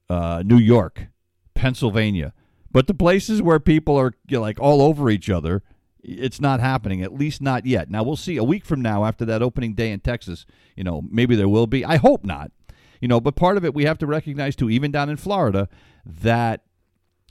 uh, 0.09 0.41
New 0.43 0.57
York, 0.57 1.09
Pennsylvania. 1.59 2.33
But 2.71 2.87
the 2.87 2.93
places 2.93 3.41
where 3.41 3.59
people 3.59 3.97
are 3.97 4.13
you 4.29 4.37
know, 4.37 4.41
like 4.41 4.61
all 4.61 4.81
over 4.81 5.09
each 5.09 5.29
other, 5.29 5.61
it's 6.01 6.39
not 6.39 6.61
happening. 6.61 7.01
At 7.01 7.13
least 7.13 7.41
not 7.41 7.65
yet. 7.65 7.91
Now 7.91 8.01
we'll 8.01 8.15
see. 8.15 8.37
A 8.37 8.45
week 8.45 8.63
from 8.63 8.81
now, 8.81 9.03
after 9.03 9.25
that 9.25 9.41
opening 9.41 9.73
day 9.73 9.91
in 9.91 9.99
Texas, 9.99 10.45
you 10.77 10.85
know, 10.85 11.01
maybe 11.11 11.35
there 11.35 11.49
will 11.49 11.67
be. 11.67 11.83
I 11.83 11.97
hope 11.97 12.23
not. 12.23 12.51
You 13.01 13.09
know, 13.09 13.19
but 13.19 13.35
part 13.35 13.57
of 13.57 13.65
it 13.65 13.73
we 13.73 13.83
have 13.83 13.97
to 13.97 14.07
recognize 14.07 14.55
too, 14.55 14.69
even 14.69 14.89
down 14.89 15.09
in 15.09 15.17
Florida, 15.17 15.67
that 16.05 16.63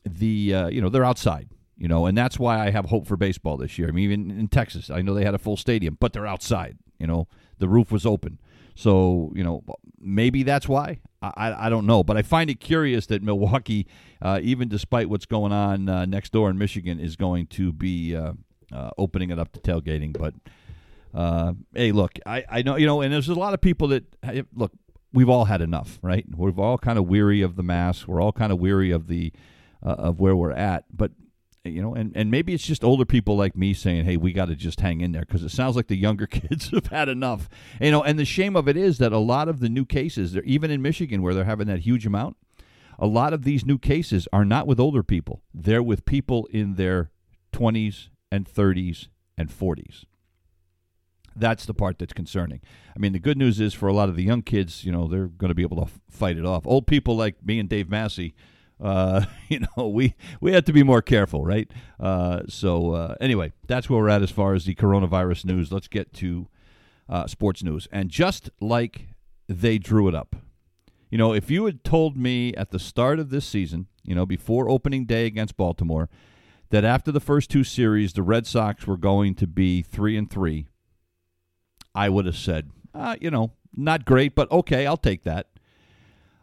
the 0.04 0.54
uh, 0.54 0.68
you 0.68 0.82
know 0.82 0.90
they're 0.90 1.04
outside. 1.04 1.48
You 1.78 1.88
know, 1.88 2.04
and 2.04 2.18
that's 2.18 2.38
why 2.38 2.58
I 2.58 2.70
have 2.70 2.86
hope 2.86 3.06
for 3.06 3.16
baseball 3.16 3.56
this 3.56 3.78
year. 3.78 3.88
I 3.88 3.92
mean, 3.92 4.04
even 4.04 4.30
in 4.30 4.48
Texas, 4.48 4.90
I 4.90 5.00
know 5.00 5.14
they 5.14 5.24
had 5.24 5.34
a 5.34 5.38
full 5.38 5.56
stadium, 5.56 5.96
but 5.98 6.12
they're 6.12 6.26
outside. 6.26 6.76
You 6.98 7.06
know, 7.06 7.28
the 7.58 7.68
roof 7.68 7.90
was 7.90 8.04
open. 8.04 8.40
So 8.78 9.32
you 9.34 9.42
know, 9.42 9.64
maybe 9.98 10.44
that's 10.44 10.68
why. 10.68 11.00
I, 11.20 11.66
I 11.66 11.68
don't 11.68 11.84
know, 11.84 12.04
but 12.04 12.16
I 12.16 12.22
find 12.22 12.48
it 12.48 12.60
curious 12.60 13.06
that 13.06 13.24
Milwaukee, 13.24 13.88
uh, 14.22 14.38
even 14.40 14.68
despite 14.68 15.08
what's 15.08 15.26
going 15.26 15.50
on 15.50 15.88
uh, 15.88 16.06
next 16.06 16.30
door 16.30 16.48
in 16.48 16.58
Michigan, 16.58 17.00
is 17.00 17.16
going 17.16 17.48
to 17.48 17.72
be 17.72 18.14
uh, 18.14 18.34
uh 18.72 18.90
opening 18.96 19.30
it 19.30 19.38
up 19.40 19.50
to 19.54 19.60
tailgating. 19.60 20.16
But 20.16 20.34
uh, 21.12 21.54
hey, 21.74 21.90
look, 21.90 22.20
I, 22.24 22.44
I 22.48 22.62
know 22.62 22.76
you 22.76 22.86
know, 22.86 23.00
and 23.00 23.12
there's 23.12 23.28
a 23.28 23.34
lot 23.34 23.52
of 23.52 23.60
people 23.60 23.88
that 23.88 24.04
look. 24.54 24.70
We've 25.12 25.28
all 25.28 25.46
had 25.46 25.60
enough, 25.60 25.98
right? 26.00 26.24
We've 26.36 26.58
all 26.60 26.78
kind 26.78 26.98
of 27.00 27.08
weary 27.08 27.42
of 27.42 27.56
the 27.56 27.64
mask. 27.64 28.06
We're 28.06 28.22
all 28.22 28.30
kind 28.30 28.52
of 28.52 28.60
weary 28.60 28.92
of 28.92 29.08
the 29.08 29.32
uh, 29.84 29.96
of 29.98 30.20
where 30.20 30.36
we're 30.36 30.52
at. 30.52 30.84
But 30.96 31.10
you 31.64 31.82
know, 31.82 31.94
and, 31.94 32.12
and 32.16 32.30
maybe 32.30 32.54
it's 32.54 32.66
just 32.66 32.84
older 32.84 33.04
people 33.04 33.36
like 33.36 33.56
me 33.56 33.74
saying, 33.74 34.04
"Hey, 34.04 34.16
we 34.16 34.32
got 34.32 34.46
to 34.46 34.54
just 34.54 34.80
hang 34.80 35.00
in 35.00 35.12
there," 35.12 35.22
because 35.22 35.42
it 35.42 35.50
sounds 35.50 35.76
like 35.76 35.88
the 35.88 35.96
younger 35.96 36.26
kids 36.28 36.70
have 36.70 36.86
had 36.86 37.08
enough. 37.08 37.48
You 37.80 37.90
know, 37.90 38.02
and 38.02 38.18
the 38.18 38.24
shame 38.24 38.56
of 38.56 38.68
it 38.68 38.76
is 38.76 38.98
that 38.98 39.12
a 39.12 39.18
lot 39.18 39.48
of 39.48 39.60
the 39.60 39.68
new 39.68 39.84
cases, 39.84 40.36
even 40.44 40.70
in 40.70 40.82
Michigan, 40.82 41.22
where 41.22 41.34
they're 41.34 41.44
having 41.44 41.66
that 41.68 41.80
huge 41.80 42.06
amount, 42.06 42.36
a 42.98 43.06
lot 43.06 43.32
of 43.32 43.42
these 43.42 43.64
new 43.64 43.78
cases 43.78 44.28
are 44.32 44.44
not 44.44 44.66
with 44.66 44.80
older 44.80 45.02
people; 45.02 45.42
they're 45.52 45.82
with 45.82 46.04
people 46.04 46.46
in 46.50 46.74
their 46.74 47.10
twenties 47.52 48.10
and 48.30 48.46
thirties 48.46 49.08
and 49.36 49.50
forties. 49.50 50.04
That's 51.36 51.66
the 51.66 51.74
part 51.74 51.98
that's 51.98 52.12
concerning. 52.12 52.60
I 52.96 52.98
mean, 52.98 53.12
the 53.12 53.20
good 53.20 53.38
news 53.38 53.60
is 53.60 53.72
for 53.72 53.86
a 53.86 53.92
lot 53.92 54.08
of 54.08 54.16
the 54.16 54.24
young 54.24 54.42
kids, 54.42 54.84
you 54.84 54.90
know, 54.90 55.06
they're 55.06 55.28
going 55.28 55.50
to 55.50 55.54
be 55.54 55.62
able 55.62 55.84
to 55.84 55.92
fight 56.10 56.36
it 56.36 56.44
off. 56.44 56.66
Old 56.66 56.88
people 56.88 57.16
like 57.16 57.36
me 57.46 57.60
and 57.60 57.68
Dave 57.68 57.88
Massey 57.88 58.34
uh, 58.80 59.24
you 59.48 59.60
know, 59.60 59.88
we 59.88 60.14
we 60.40 60.52
have 60.52 60.64
to 60.64 60.72
be 60.72 60.82
more 60.82 61.02
careful, 61.02 61.44
right? 61.44 61.70
Uh, 61.98 62.42
so 62.48 62.92
uh, 62.92 63.14
anyway, 63.20 63.52
that's 63.66 63.88
where 63.88 64.00
we're 64.00 64.08
at 64.08 64.22
as 64.22 64.30
far 64.30 64.54
as 64.54 64.64
the 64.64 64.74
coronavirus 64.74 65.44
news. 65.44 65.72
Let's 65.72 65.88
get 65.88 66.12
to 66.14 66.48
uh, 67.08 67.26
sports 67.26 67.62
news, 67.62 67.88
and 67.90 68.10
just 68.10 68.50
like 68.60 69.08
they 69.48 69.78
drew 69.78 70.08
it 70.08 70.14
up, 70.14 70.36
you 71.10 71.18
know, 71.18 71.32
if 71.32 71.50
you 71.50 71.64
had 71.64 71.84
told 71.84 72.16
me 72.16 72.54
at 72.54 72.70
the 72.70 72.78
start 72.78 73.18
of 73.18 73.30
this 73.30 73.46
season, 73.46 73.86
you 74.04 74.14
know, 74.14 74.26
before 74.26 74.68
opening 74.68 75.06
day 75.06 75.26
against 75.26 75.56
Baltimore, 75.56 76.08
that 76.70 76.84
after 76.84 77.10
the 77.10 77.20
first 77.20 77.50
two 77.50 77.64
series 77.64 78.12
the 78.12 78.22
Red 78.22 78.46
Sox 78.46 78.86
were 78.86 78.98
going 78.98 79.34
to 79.36 79.46
be 79.46 79.82
three 79.82 80.16
and 80.16 80.30
three, 80.30 80.66
I 81.94 82.08
would 82.10 82.26
have 82.26 82.36
said, 82.36 82.70
uh, 82.94 83.16
you 83.20 83.30
know, 83.30 83.52
not 83.74 84.04
great, 84.04 84.34
but 84.34 84.50
okay, 84.52 84.86
I'll 84.86 84.96
take 84.98 85.24
that. 85.24 85.48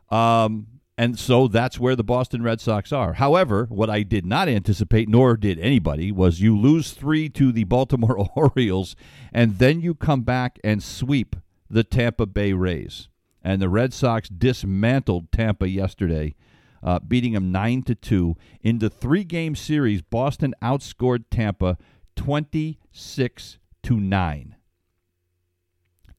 Um, 0.09 0.67
and 0.97 1.19
so 1.19 1.47
that's 1.47 1.77
where 1.77 1.95
the 1.95 2.05
Boston 2.05 2.41
Red 2.41 2.61
Sox 2.61 2.93
are. 2.93 3.13
However, 3.13 3.65
what 3.69 3.89
I 3.89 4.03
did 4.03 4.25
not 4.25 4.47
anticipate, 4.47 5.09
nor 5.09 5.35
did 5.35 5.59
anybody, 5.59 6.11
was 6.11 6.39
you 6.39 6.57
lose 6.57 6.91
three 6.91 7.27
to 7.29 7.51
the 7.51 7.65
Baltimore 7.65 8.29
Orioles, 8.35 8.95
and 9.33 9.57
then 9.59 9.81
you 9.81 9.93
come 9.93 10.21
back 10.21 10.57
and 10.63 10.81
sweep 10.81 11.35
the 11.69 11.83
Tampa 11.83 12.25
Bay 12.25 12.53
Rays. 12.53 13.09
And 13.43 13.61
the 13.61 13.69
Red 13.69 13.93
Sox 13.93 14.29
dismantled 14.29 15.31
Tampa 15.31 15.67
yesterday, 15.67 16.35
uh, 16.81 16.99
beating 16.99 17.33
them 17.33 17.51
nine 17.51 17.83
to 17.83 17.93
two 17.93 18.37
in 18.61 18.79
the 18.79 18.89
three-game 18.89 19.55
series. 19.55 20.01
Boston 20.01 20.55
outscored 20.63 21.25
Tampa 21.29 21.77
twenty-six 22.15 23.59
to 23.83 23.99
nine. 23.99 24.55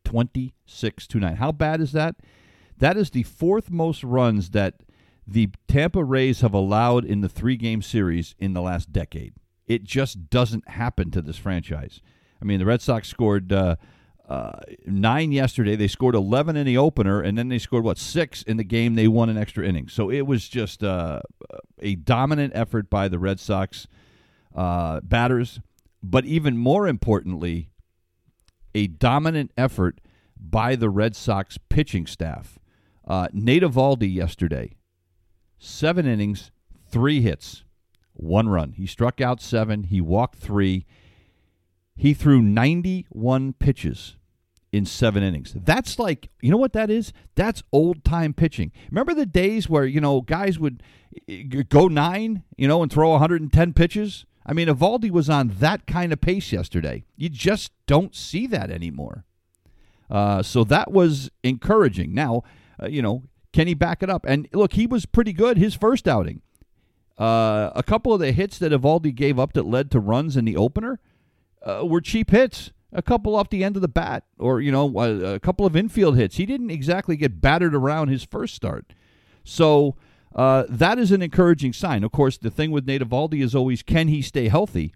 Twenty-six 0.05 1.07
to 1.09 1.19
nine. 1.19 1.37
How 1.37 1.51
bad 1.51 1.81
is 1.81 1.93
that? 1.93 2.17
That 2.79 2.97
is 2.97 3.11
the 3.11 3.23
fourth 3.23 3.71
most 3.71 4.05
runs 4.05 4.51
that 4.51 4.75
the 5.27 5.51
Tampa 5.67 6.05
Rays 6.05 6.41
have 6.43 6.55
allowed 6.55 7.05
in 7.05 7.21
the 7.21 7.29
three 7.29 7.57
game 7.57 7.83
series 7.83 8.35
in 8.39 8.53
the 8.53 8.63
last 8.63 8.93
decade. 8.93 9.35
It 9.67 9.83
just 9.83 10.31
doesn't 10.31 10.69
happen 10.69 11.11
to 11.11 11.23
this 11.23 11.37
franchise. 11.37 12.01
I 12.41 12.45
mean, 12.45 12.59
the 12.59 12.67
Red 12.67 12.81
Sox 12.83 13.09
scored 13.09 13.53
uh, 13.53 13.77
uh, 14.29 14.61
nine 14.87 15.33
yesterday. 15.33 15.75
They 15.75 15.89
scored 15.89 16.15
11 16.15 16.57
in 16.57 16.67
the 16.67 16.77
opener, 16.77 17.21
and 17.21 17.37
then 17.37 17.49
they 17.49 17.59
scored, 17.59 17.83
what, 17.83 17.99
six 17.99 18.43
in 18.43 18.57
the 18.57 18.65
game 18.65 18.95
they 18.95 19.09
won 19.09 19.29
an 19.29 19.39
extra 19.39 19.67
inning. 19.67 19.89
So 19.89 20.11
it 20.11 20.23
was 20.23 20.49
just 20.49 20.85
uh, 20.85 21.21
a 21.81 21.97
dominant 21.97 22.53
effort 22.55 22.89
by 22.89 23.09
the 23.09 23.19
Red 23.19 23.41
Sox 23.41 23.89
uh, 24.55 25.01
batters. 25.01 25.61
But 26.03 26.25
even 26.25 26.57
more 26.57 26.87
importantly, 26.87 27.71
a 28.75 28.87
dominant 28.87 29.51
effort 29.57 30.01
by 30.39 30.77
the 30.77 30.91
Red 30.91 31.17
Sox 31.17 31.59
pitching 31.69 32.07
staff. 32.07 32.59
Uh, 33.07 33.29
Nate 33.33 33.63
Eovaldi 33.63 34.13
yesterday, 34.13 34.77
seven 35.59 36.07
innings, 36.07 36.51
three 36.91 37.21
hits, 37.21 37.65
one 38.15 38.49
run. 38.49 38.73
He 38.73 38.87
struck 38.87 39.21
out 39.21 39.41
seven. 39.41 39.85
He 39.85 40.01
walked 40.01 40.39
three. 40.39 40.87
He 41.95 42.15
threw 42.15 42.43
91 42.43 43.55
pitches 43.55 44.17
in 44.73 44.85
seven 44.85 45.23
innings. 45.23 45.55
That's 45.57 45.99
like, 45.99 46.31
you 46.43 46.51
know 46.51 46.57
what 46.57 46.73
that 46.73 46.91
is? 46.91 47.13
That's 47.35 47.63
old 47.73 48.05
time 48.05 48.35
pitching. 48.35 48.73
Remember 48.91 49.15
the 49.15 49.27
days 49.27 49.69
where, 49.69 49.87
you 49.87 50.01
know, 50.01 50.21
guys 50.21 50.59
would 50.59 50.83
eh, 51.29 51.45
go 51.69 51.89
nine, 51.89 52.43
you 52.57 52.69
know, 52.69 52.83
and 52.83 52.93
throw 52.93 53.11
110 53.11 53.73
pitches? 53.73 54.27
I 54.45 54.53
mean, 54.53 54.69
Eovaldi 54.69 55.11
was 55.11 55.31
on 55.31 55.55
that 55.59 55.87
kind 55.87 56.13
of 56.13 56.21
pace 56.21 56.53
yesterday. 56.53 57.05
You 57.17 57.29
just 57.29 57.73
don't 57.87 58.15
see 58.15 58.47
that 58.49 58.71
anymore. 58.71 59.25
Uh, 60.11 60.43
so 60.43 60.63
that 60.65 60.93
was 60.93 61.31
encouraging. 61.43 62.15
Now, 62.15 62.43
uh, 62.81 62.87
you 62.87 63.03
know, 63.03 63.25
can 63.53 63.67
he 63.67 63.75
back 63.75 64.03
it 64.03 64.11
up? 64.11 64.25
And 64.27 64.49
look, 64.53 64.75
he 64.75 64.87
was 64.87 65.07
pretty 65.07 65.33
good 65.33 65.57
his 65.57 65.75
first 65.75 66.07
outing. 66.07 66.43
Uh, 67.19 67.71
a 67.75 67.83
couple 67.83 68.13
of 68.13 68.21
the 68.21 68.33
hits 68.33 68.59
that 68.59 68.73
Eovaldi 68.73 69.15
gave 69.15 69.39
up 69.39 69.55
that 69.55 69.65
led 69.65 69.91
to 69.91 70.01
runs 70.01 70.37
in 70.37 70.45
the 70.45 70.57
opener 70.57 71.01
uh, 71.63 71.85
were 71.85 72.01
cheap 72.01 72.31
hits. 72.31 72.73
A 72.93 73.03
couple 73.03 73.35
off 73.35 73.51
the 73.51 73.65
end 73.65 73.77
of 73.77 73.83
the 73.83 73.89
bat, 73.89 74.25
or 74.39 74.61
you 74.61 74.71
know, 74.71 74.93
a, 74.99 75.35
a, 75.35 75.41
couple 75.41 75.67
of 75.67 75.75
infield 75.75 76.17
hits. 76.17 76.37
He 76.37 76.47
didn't 76.47 76.71
exactly 76.71 77.17
get 77.17 77.41
battered 77.41 77.75
around 77.75 78.09
his 78.09 78.25
first 78.25 78.55
start, 78.55 78.95
so 79.45 79.97
uh, 80.35 80.65
that 80.69 80.99
is 80.99 81.11
an 81.11 81.21
encouraging 81.21 81.73
sign. 81.73 82.05
Of 82.05 82.13
course, 82.13 82.39
the 82.39 82.51
thing 82.51 82.71
with 82.71 82.87
Nate 82.87 83.03
Eovaldi 83.03 83.43
is 83.43 83.55
always 83.55 83.83
can 83.83 84.09
he 84.09 84.23
stay 84.23 84.49
healthy? 84.49 84.95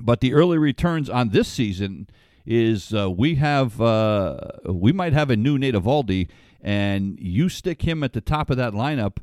But 0.00 0.20
the 0.20 0.34
early 0.34 0.58
returns 0.58 1.08
on 1.08 1.30
this 1.30 1.48
season 1.48 2.08
is 2.44 2.92
uh, 2.92 3.10
we 3.10 3.36
have 3.36 3.80
uh, 3.80 4.38
we 4.64 4.92
might 4.92 5.12
have 5.12 5.30
a 5.30 5.36
new 5.36 5.58
Nate 5.58 5.74
Eovaldi, 5.74 6.28
and 6.66 7.16
you 7.20 7.48
stick 7.48 7.82
him 7.82 8.02
at 8.02 8.12
the 8.12 8.20
top 8.20 8.50
of 8.50 8.56
that 8.56 8.72
lineup 8.72 9.18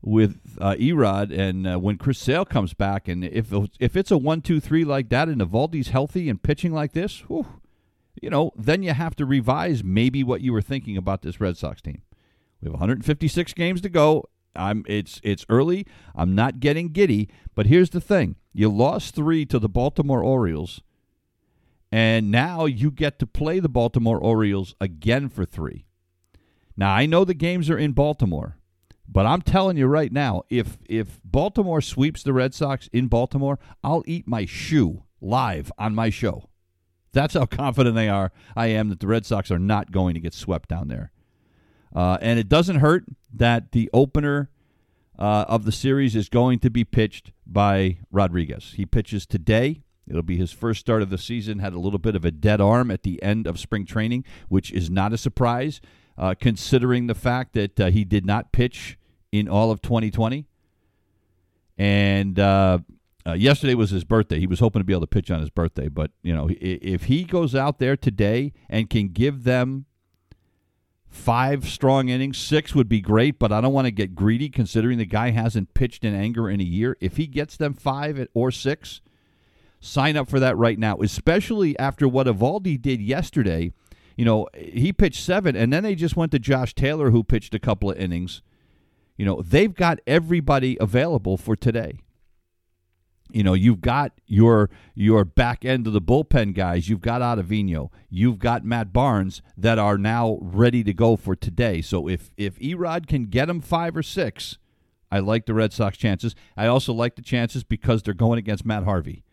with 0.00 0.56
uh, 0.60 0.76
Erod, 0.78 1.36
and 1.36 1.66
uh, 1.66 1.76
when 1.76 1.98
Chris 1.98 2.20
Sale 2.20 2.44
comes 2.44 2.72
back, 2.72 3.08
and 3.08 3.24
if 3.24 3.52
if 3.80 3.96
it's 3.96 4.12
a 4.12 4.16
one 4.16 4.40
two 4.40 4.60
three 4.60 4.84
like 4.84 5.08
that, 5.08 5.28
and 5.28 5.40
Eovaldi's 5.40 5.88
healthy 5.88 6.28
and 6.28 6.40
pitching 6.40 6.72
like 6.72 6.92
this, 6.92 7.20
whew, 7.26 7.60
you 8.22 8.30
know, 8.30 8.52
then 8.56 8.84
you 8.84 8.92
have 8.92 9.16
to 9.16 9.26
revise 9.26 9.82
maybe 9.82 10.22
what 10.22 10.40
you 10.40 10.52
were 10.52 10.62
thinking 10.62 10.96
about 10.96 11.22
this 11.22 11.40
Red 11.40 11.56
Sox 11.56 11.82
team. 11.82 12.02
We 12.60 12.66
have 12.66 12.74
156 12.74 13.52
games 13.54 13.80
to 13.80 13.88
go. 13.88 14.28
I'm 14.54 14.84
it's 14.86 15.20
it's 15.24 15.44
early. 15.48 15.88
I'm 16.14 16.36
not 16.36 16.60
getting 16.60 16.90
giddy, 16.90 17.28
but 17.56 17.66
here's 17.66 17.90
the 17.90 18.00
thing: 18.00 18.36
you 18.52 18.68
lost 18.68 19.16
three 19.16 19.44
to 19.46 19.58
the 19.58 19.68
Baltimore 19.68 20.22
Orioles, 20.22 20.80
and 21.90 22.30
now 22.30 22.66
you 22.66 22.92
get 22.92 23.18
to 23.18 23.26
play 23.26 23.58
the 23.58 23.68
Baltimore 23.68 24.18
Orioles 24.18 24.76
again 24.80 25.28
for 25.28 25.44
three. 25.44 25.86
Now 26.76 26.92
I 26.92 27.06
know 27.06 27.24
the 27.24 27.34
games 27.34 27.70
are 27.70 27.78
in 27.78 27.92
Baltimore, 27.92 28.56
but 29.08 29.26
I'm 29.26 29.42
telling 29.42 29.76
you 29.76 29.86
right 29.86 30.12
now, 30.12 30.42
if 30.50 30.78
if 30.88 31.20
Baltimore 31.24 31.80
sweeps 31.80 32.22
the 32.22 32.32
Red 32.32 32.54
Sox 32.54 32.88
in 32.92 33.08
Baltimore, 33.08 33.58
I'll 33.82 34.02
eat 34.06 34.26
my 34.26 34.44
shoe 34.46 35.04
live 35.20 35.70
on 35.78 35.94
my 35.94 36.10
show. 36.10 36.48
That's 37.12 37.34
how 37.34 37.46
confident 37.46 37.94
they 37.94 38.08
are. 38.08 38.32
I 38.56 38.68
am 38.68 38.88
that 38.88 39.00
the 39.00 39.06
Red 39.06 39.26
Sox 39.26 39.50
are 39.50 39.58
not 39.58 39.92
going 39.92 40.14
to 40.14 40.20
get 40.20 40.34
swept 40.34 40.68
down 40.68 40.88
there. 40.88 41.12
Uh, 41.94 42.18
and 42.20 42.38
it 42.38 42.48
doesn't 42.48 42.80
hurt 42.80 43.04
that 43.32 43.72
the 43.72 43.88
opener 43.92 44.50
uh, 45.16 45.44
of 45.46 45.64
the 45.64 45.72
series 45.72 46.16
is 46.16 46.28
going 46.28 46.58
to 46.58 46.70
be 46.70 46.82
pitched 46.84 47.30
by 47.46 47.98
Rodriguez. 48.10 48.72
He 48.76 48.84
pitches 48.84 49.26
today. 49.26 49.82
It'll 50.08 50.22
be 50.22 50.36
his 50.36 50.50
first 50.50 50.80
start 50.80 51.02
of 51.02 51.10
the 51.10 51.18
season. 51.18 51.60
Had 51.60 51.72
a 51.72 51.78
little 51.78 52.00
bit 52.00 52.16
of 52.16 52.24
a 52.24 52.30
dead 52.32 52.60
arm 52.60 52.90
at 52.90 53.04
the 53.04 53.22
end 53.22 53.46
of 53.46 53.60
spring 53.60 53.86
training, 53.86 54.24
which 54.48 54.72
is 54.72 54.90
not 54.90 55.12
a 55.12 55.18
surprise 55.18 55.80
uh, 56.16 56.34
considering 56.38 57.06
the 57.06 57.14
fact 57.14 57.54
that 57.54 57.80
uh, 57.80 57.90
he 57.90 58.04
did 58.04 58.24
not 58.24 58.52
pitch 58.52 58.98
in 59.32 59.48
all 59.48 59.70
of 59.70 59.82
2020. 59.82 60.46
And 61.76 62.38
uh, 62.38 62.78
uh, 63.26 63.32
yesterday 63.32 63.74
was 63.74 63.90
his 63.90 64.04
birthday. 64.04 64.38
He 64.38 64.46
was 64.46 64.60
hoping 64.60 64.80
to 64.80 64.84
be 64.84 64.92
able 64.92 65.02
to 65.02 65.06
pitch 65.06 65.30
on 65.30 65.40
his 65.40 65.50
birthday, 65.50 65.88
but 65.88 66.10
you 66.22 66.34
know, 66.34 66.48
if 66.50 67.04
he 67.04 67.24
goes 67.24 67.54
out 67.54 67.78
there 67.78 67.96
today 67.96 68.52
and 68.68 68.88
can 68.88 69.08
give 69.08 69.44
them 69.44 69.86
five 71.08 71.68
strong 71.68 72.08
innings, 72.08 72.36
six 72.38 72.74
would 72.74 72.88
be 72.88 73.00
great. 73.00 73.38
But 73.38 73.52
I 73.52 73.60
don't 73.60 73.72
want 73.72 73.86
to 73.86 73.92
get 73.92 74.14
greedy, 74.14 74.48
considering 74.48 74.98
the 74.98 75.06
guy 75.06 75.30
hasn't 75.30 75.74
pitched 75.74 76.04
in 76.04 76.14
anger 76.14 76.50
in 76.50 76.60
a 76.60 76.64
year. 76.64 76.96
If 77.00 77.16
he 77.16 77.26
gets 77.26 77.56
them 77.56 77.72
five 77.72 78.26
or 78.34 78.50
six, 78.50 79.00
sign 79.80 80.16
up 80.16 80.28
for 80.28 80.40
that 80.40 80.56
right 80.56 80.78
now. 80.78 80.96
Especially 80.98 81.78
after 81.78 82.06
what 82.06 82.26
Eovaldi 82.26 82.80
did 82.80 83.00
yesterday 83.00 83.72
you 84.16 84.24
know, 84.24 84.48
he 84.54 84.92
pitched 84.92 85.22
seven, 85.24 85.56
and 85.56 85.72
then 85.72 85.82
they 85.82 85.94
just 85.94 86.16
went 86.16 86.32
to 86.32 86.38
Josh 86.38 86.74
Taylor, 86.74 87.10
who 87.10 87.24
pitched 87.24 87.54
a 87.54 87.58
couple 87.58 87.90
of 87.90 87.98
innings. 87.98 88.42
You 89.16 89.24
know, 89.24 89.42
they've 89.42 89.74
got 89.74 90.00
everybody 90.06 90.76
available 90.80 91.36
for 91.36 91.56
today. 91.56 91.98
You 93.30 93.42
know, 93.42 93.54
you've 93.54 93.80
got 93.80 94.12
your 94.26 94.70
your 94.94 95.24
back 95.24 95.64
end 95.64 95.86
of 95.86 95.92
the 95.92 96.00
bullpen 96.00 96.54
guys. 96.54 96.88
You've 96.88 97.00
got 97.00 97.20
Ottavino. 97.20 97.90
You've 98.08 98.38
got 98.38 98.64
Matt 98.64 98.92
Barnes 98.92 99.42
that 99.56 99.78
are 99.78 99.98
now 99.98 100.38
ready 100.40 100.84
to 100.84 100.92
go 100.92 101.16
for 101.16 101.34
today. 101.34 101.80
So 101.80 102.08
if 102.08 102.30
if 102.36 102.58
Erod 102.60 103.08
can 103.08 103.26
get 103.26 103.46
them 103.46 103.60
five 103.60 103.96
or 103.96 104.02
six, 104.02 104.58
I 105.10 105.18
like 105.20 105.46
the 105.46 105.54
Red 105.54 105.72
Sox 105.72 105.96
chances. 105.96 106.34
I 106.56 106.66
also 106.66 106.92
like 106.92 107.16
the 107.16 107.22
chances 107.22 107.64
because 107.64 108.02
they're 108.02 108.14
going 108.14 108.38
against 108.38 108.66
Matt 108.66 108.84
Harvey. 108.84 109.23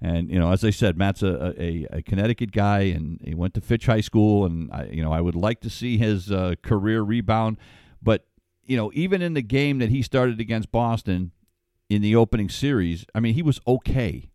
And 0.00 0.30
you 0.30 0.38
know, 0.38 0.52
as 0.52 0.64
I 0.64 0.70
said, 0.70 0.96
Matt's 0.96 1.22
a, 1.22 1.54
a, 1.60 1.86
a, 1.90 2.02
Connecticut 2.02 2.52
guy, 2.52 2.80
and 2.80 3.20
he 3.24 3.34
went 3.34 3.54
to 3.54 3.60
Fitch 3.60 3.86
High 3.86 4.00
School, 4.00 4.46
and 4.46 4.70
I, 4.72 4.84
you 4.84 5.02
know, 5.02 5.12
I 5.12 5.20
would 5.20 5.34
like 5.34 5.60
to 5.62 5.70
see 5.70 5.98
his 5.98 6.30
uh, 6.30 6.54
career 6.62 7.02
rebound. 7.02 7.56
But 8.00 8.26
you 8.64 8.76
know, 8.76 8.92
even 8.94 9.22
in 9.22 9.34
the 9.34 9.42
game 9.42 9.78
that 9.78 9.90
he 9.90 10.02
started 10.02 10.38
against 10.38 10.70
Boston 10.70 11.32
in 11.88 12.02
the 12.02 12.14
opening 12.14 12.48
series, 12.48 13.06
I 13.14 13.20
mean, 13.20 13.34
he 13.34 13.42
was 13.42 13.60
okay. 13.66 14.30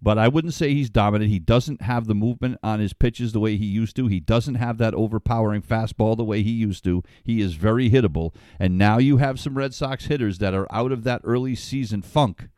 But 0.00 0.16
I 0.16 0.28
wouldn't 0.28 0.54
say 0.54 0.74
he's 0.74 0.90
dominant. 0.90 1.30
He 1.30 1.40
doesn't 1.40 1.82
have 1.82 2.06
the 2.06 2.14
movement 2.14 2.58
on 2.62 2.78
his 2.78 2.92
pitches 2.92 3.32
the 3.32 3.40
way 3.40 3.56
he 3.56 3.66
used 3.66 3.96
to. 3.96 4.06
He 4.06 4.20
doesn't 4.20 4.54
have 4.54 4.78
that 4.78 4.94
overpowering 4.94 5.60
fastball 5.60 6.16
the 6.16 6.24
way 6.24 6.42
he 6.42 6.52
used 6.52 6.84
to. 6.84 7.02
He 7.24 7.40
is 7.40 7.54
very 7.54 7.90
hittable. 7.90 8.32
And 8.60 8.78
now 8.78 8.98
you 8.98 9.16
have 9.16 9.40
some 9.40 9.58
Red 9.58 9.74
Sox 9.74 10.06
hitters 10.06 10.38
that 10.38 10.54
are 10.54 10.68
out 10.70 10.92
of 10.92 11.02
that 11.02 11.22
early 11.24 11.56
season 11.56 12.02
funk 12.02 12.48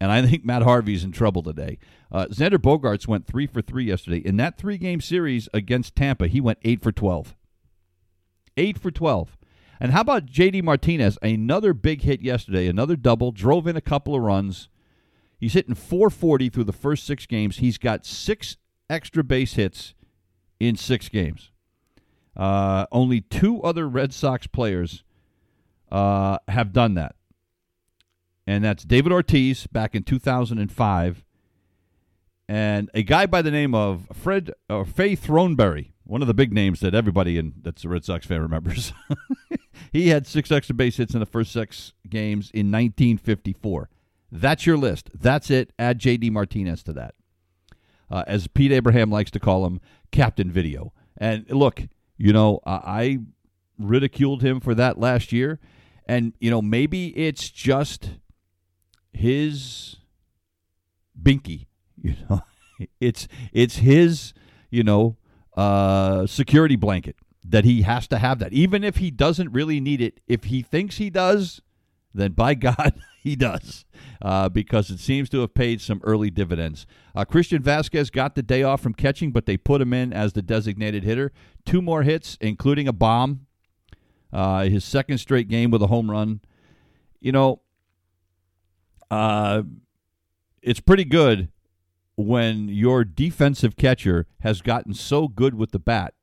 and 0.00 0.10
I 0.10 0.26
think 0.26 0.44
Matt 0.44 0.62
Harvey's 0.62 1.04
in 1.04 1.12
trouble 1.12 1.42
today. 1.42 1.78
Uh, 2.10 2.26
Xander 2.26 2.58
Bogaerts 2.58 3.06
went 3.06 3.26
three 3.26 3.46
for 3.46 3.62
three 3.62 3.84
yesterday. 3.84 4.18
In 4.18 4.36
that 4.36 4.58
three 4.58 4.78
game 4.78 5.00
series 5.00 5.48
against 5.54 5.96
Tampa, 5.96 6.26
he 6.26 6.40
went 6.40 6.58
eight 6.62 6.82
for 6.82 6.92
12. 6.92 7.34
Eight 8.56 8.78
for 8.78 8.90
12. 8.90 9.36
And 9.80 9.92
how 9.92 10.02
about 10.02 10.26
JD 10.26 10.62
Martinez? 10.62 11.18
Another 11.22 11.74
big 11.74 12.02
hit 12.02 12.22
yesterday, 12.22 12.68
another 12.68 12.96
double, 12.96 13.32
drove 13.32 13.66
in 13.66 13.76
a 13.76 13.80
couple 13.80 14.14
of 14.14 14.22
runs. 14.22 14.68
He's 15.38 15.54
hitting 15.54 15.74
440 15.74 16.48
through 16.48 16.64
the 16.64 16.72
first 16.72 17.04
six 17.04 17.26
games. 17.26 17.58
He's 17.58 17.78
got 17.78 18.06
six 18.06 18.56
extra 18.88 19.24
base 19.24 19.54
hits 19.54 19.94
in 20.60 20.76
six 20.76 21.08
games. 21.08 21.50
Uh, 22.36 22.86
only 22.92 23.20
two 23.20 23.62
other 23.62 23.88
Red 23.88 24.12
Sox 24.12 24.46
players 24.46 25.04
uh, 25.90 26.38
have 26.48 26.72
done 26.72 26.94
that 26.94 27.14
and 28.46 28.64
that's 28.64 28.84
David 28.84 29.12
Ortiz 29.12 29.66
back 29.66 29.94
in 29.94 30.02
2005, 30.02 31.24
and 32.48 32.90
a 32.92 33.02
guy 33.02 33.26
by 33.26 33.42
the 33.42 33.50
name 33.50 33.74
of 33.74 34.06
Fred 34.12 34.52
or 34.68 34.82
uh, 34.82 34.84
Faye 34.84 35.16
Throneberry, 35.16 35.92
one 36.04 36.20
of 36.20 36.28
the 36.28 36.34
big 36.34 36.52
names 36.52 36.80
that 36.80 36.94
everybody 36.94 37.38
in 37.38 37.54
that's 37.62 37.84
a 37.84 37.88
Red 37.88 38.04
Sox 38.04 38.26
fan 38.26 38.42
remembers. 38.42 38.92
he 39.92 40.08
had 40.08 40.26
six 40.26 40.52
extra 40.52 40.74
base 40.74 40.98
hits 40.98 41.14
in 41.14 41.20
the 41.20 41.26
first 41.26 41.52
six 41.52 41.94
games 42.08 42.50
in 42.52 42.70
1954. 42.70 43.88
That's 44.30 44.66
your 44.66 44.76
list. 44.76 45.10
That's 45.14 45.50
it. 45.50 45.72
Add 45.78 46.00
J.D. 46.00 46.28
Martinez 46.30 46.82
to 46.84 46.92
that. 46.94 47.14
Uh, 48.10 48.24
as 48.26 48.46
Pete 48.48 48.72
Abraham 48.72 49.10
likes 49.10 49.30
to 49.30 49.40
call 49.40 49.64
him, 49.64 49.80
Captain 50.10 50.50
Video. 50.50 50.92
And 51.16 51.48
look, 51.50 51.82
you 52.18 52.32
know, 52.32 52.60
I 52.66 53.20
ridiculed 53.78 54.42
him 54.42 54.60
for 54.60 54.74
that 54.74 54.98
last 54.98 55.32
year. 55.32 55.60
And, 56.06 56.34
you 56.38 56.50
know, 56.50 56.60
maybe 56.60 57.16
it's 57.16 57.48
just 57.48 58.10
his 59.16 59.96
binky. 61.20 61.66
You 62.00 62.16
know, 62.28 62.42
it's 63.00 63.28
it's 63.52 63.76
his 63.76 64.34
you 64.70 64.82
know 64.82 65.16
uh, 65.56 66.26
security 66.26 66.76
blanket 66.76 67.16
that 67.46 67.64
he 67.64 67.82
has 67.82 68.08
to 68.08 68.18
have 68.18 68.38
that, 68.38 68.52
even 68.52 68.82
if 68.82 68.96
he 68.96 69.10
doesn't 69.10 69.52
really 69.52 69.80
need 69.80 70.00
it. 70.00 70.20
If 70.26 70.44
he 70.44 70.62
thinks 70.62 70.96
he 70.96 71.10
does, 71.10 71.60
then 72.14 72.32
by 72.32 72.54
God, 72.54 72.94
he 73.22 73.36
does, 73.36 73.84
uh, 74.22 74.48
because 74.48 74.90
it 74.90 74.98
seems 74.98 75.28
to 75.30 75.40
have 75.40 75.54
paid 75.54 75.80
some 75.80 76.00
early 76.04 76.30
dividends. 76.30 76.86
Uh, 77.14 77.24
Christian 77.24 77.62
Vasquez 77.62 78.10
got 78.10 78.34
the 78.34 78.42
day 78.42 78.62
off 78.62 78.80
from 78.80 78.94
catching, 78.94 79.32
but 79.32 79.46
they 79.46 79.56
put 79.56 79.80
him 79.80 79.92
in 79.92 80.12
as 80.12 80.32
the 80.32 80.42
designated 80.42 81.04
hitter. 81.04 81.32
Two 81.64 81.82
more 81.82 82.02
hits, 82.02 82.38
including 82.40 82.88
a 82.88 82.92
bomb. 82.92 83.46
Uh, 84.32 84.64
his 84.64 84.84
second 84.84 85.18
straight 85.18 85.48
game 85.48 85.70
with 85.70 85.82
a 85.82 85.86
home 85.86 86.10
run. 86.10 86.40
You 87.20 87.32
know, 87.32 87.60
uh, 89.14 89.62
it's 90.60 90.80
pretty 90.80 91.04
good 91.04 91.48
when 92.16 92.68
your 92.68 93.04
defensive 93.04 93.76
catcher 93.76 94.26
has 94.40 94.60
gotten 94.60 94.92
so 94.92 95.28
good 95.28 95.54
with 95.54 95.70
the 95.70 95.78
bat 95.78 96.14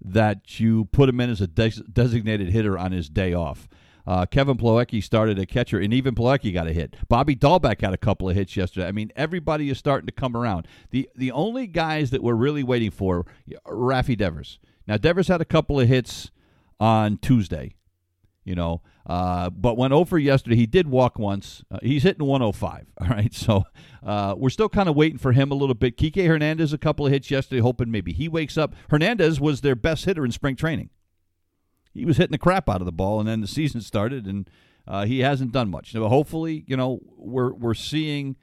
that 0.00 0.60
you 0.60 0.84
put 0.86 1.08
him 1.08 1.20
in 1.20 1.30
as 1.30 1.40
a 1.40 1.46
des- 1.46 1.82
designated 1.92 2.50
hitter 2.50 2.78
on 2.78 2.92
his 2.92 3.08
day 3.08 3.32
off. 3.32 3.68
Uh, 4.06 4.26
Kevin 4.26 4.56
Plawecki 4.56 5.02
started 5.02 5.38
a 5.38 5.46
catcher, 5.46 5.80
and 5.80 5.94
even 5.94 6.14
Plawecki 6.14 6.52
got 6.52 6.66
a 6.68 6.72
hit. 6.72 6.94
Bobby 7.08 7.34
Dalbec 7.34 7.80
had 7.80 7.94
a 7.94 7.98
couple 7.98 8.28
of 8.28 8.36
hits 8.36 8.56
yesterday. 8.56 8.86
I 8.86 8.92
mean, 8.92 9.10
everybody 9.16 9.70
is 9.70 9.78
starting 9.78 10.06
to 10.06 10.12
come 10.12 10.36
around. 10.36 10.68
the 10.90 11.08
The 11.16 11.32
only 11.32 11.66
guys 11.66 12.10
that 12.10 12.22
we're 12.22 12.34
really 12.34 12.62
waiting 12.62 12.90
for, 12.90 13.24
Raffy 13.66 14.16
Devers. 14.16 14.58
Now, 14.86 14.98
Devers 14.98 15.28
had 15.28 15.40
a 15.40 15.46
couple 15.46 15.80
of 15.80 15.88
hits 15.88 16.30
on 16.78 17.16
Tuesday. 17.16 17.74
You 18.44 18.54
know. 18.54 18.82
Uh, 19.06 19.50
but 19.50 19.76
went 19.76 19.92
over 19.92 20.18
yesterday. 20.18 20.56
He 20.56 20.66
did 20.66 20.88
walk 20.88 21.18
once. 21.18 21.62
Uh, 21.70 21.78
he's 21.82 22.02
hitting 22.02 22.26
105. 22.26 22.86
All 23.00 23.08
right, 23.08 23.34
so 23.34 23.64
uh, 24.02 24.34
we're 24.36 24.50
still 24.50 24.68
kind 24.68 24.88
of 24.88 24.96
waiting 24.96 25.18
for 25.18 25.32
him 25.32 25.50
a 25.50 25.54
little 25.54 25.74
bit. 25.74 25.96
Kike 25.96 26.26
Hernandez 26.26 26.72
a 26.72 26.78
couple 26.78 27.06
of 27.06 27.12
hits 27.12 27.30
yesterday, 27.30 27.60
hoping 27.60 27.90
maybe 27.90 28.12
he 28.12 28.28
wakes 28.28 28.56
up. 28.56 28.74
Hernandez 28.90 29.40
was 29.40 29.60
their 29.60 29.74
best 29.74 30.04
hitter 30.04 30.24
in 30.24 30.32
spring 30.32 30.56
training. 30.56 30.90
He 31.92 32.04
was 32.04 32.16
hitting 32.16 32.32
the 32.32 32.38
crap 32.38 32.68
out 32.68 32.80
of 32.80 32.86
the 32.86 32.92
ball, 32.92 33.20
and 33.20 33.28
then 33.28 33.40
the 33.40 33.46
season 33.46 33.80
started, 33.80 34.26
and 34.26 34.48
uh, 34.86 35.04
he 35.06 35.20
hasn't 35.20 35.52
done 35.52 35.70
much. 35.70 35.92
So 35.92 36.08
hopefully, 36.08 36.64
you 36.66 36.76
know, 36.76 37.00
we're 37.16 37.52
we're 37.52 37.74
seeing 37.74 38.36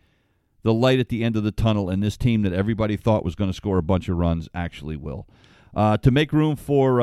the 0.64 0.74
light 0.74 1.00
at 1.00 1.10
the 1.10 1.24
end 1.24 1.36
of 1.36 1.44
the 1.44 1.52
tunnel, 1.52 1.90
and 1.90 2.02
this 2.02 2.18
team 2.18 2.44
that 2.44 2.54
everybody 2.54 2.96
thought 2.96 3.26
was 3.26 3.36
going 3.36 3.50
to 3.50 3.56
score 3.56 3.78
a 3.78 3.84
bunch 3.84 4.08
of 4.08 4.18
runs 4.18 4.48
actually 4.54 4.96
will. 4.96 5.28
Uh, 5.76 5.98
to 5.98 6.12
make 6.12 6.32
room 6.34 6.56
for 6.56 7.02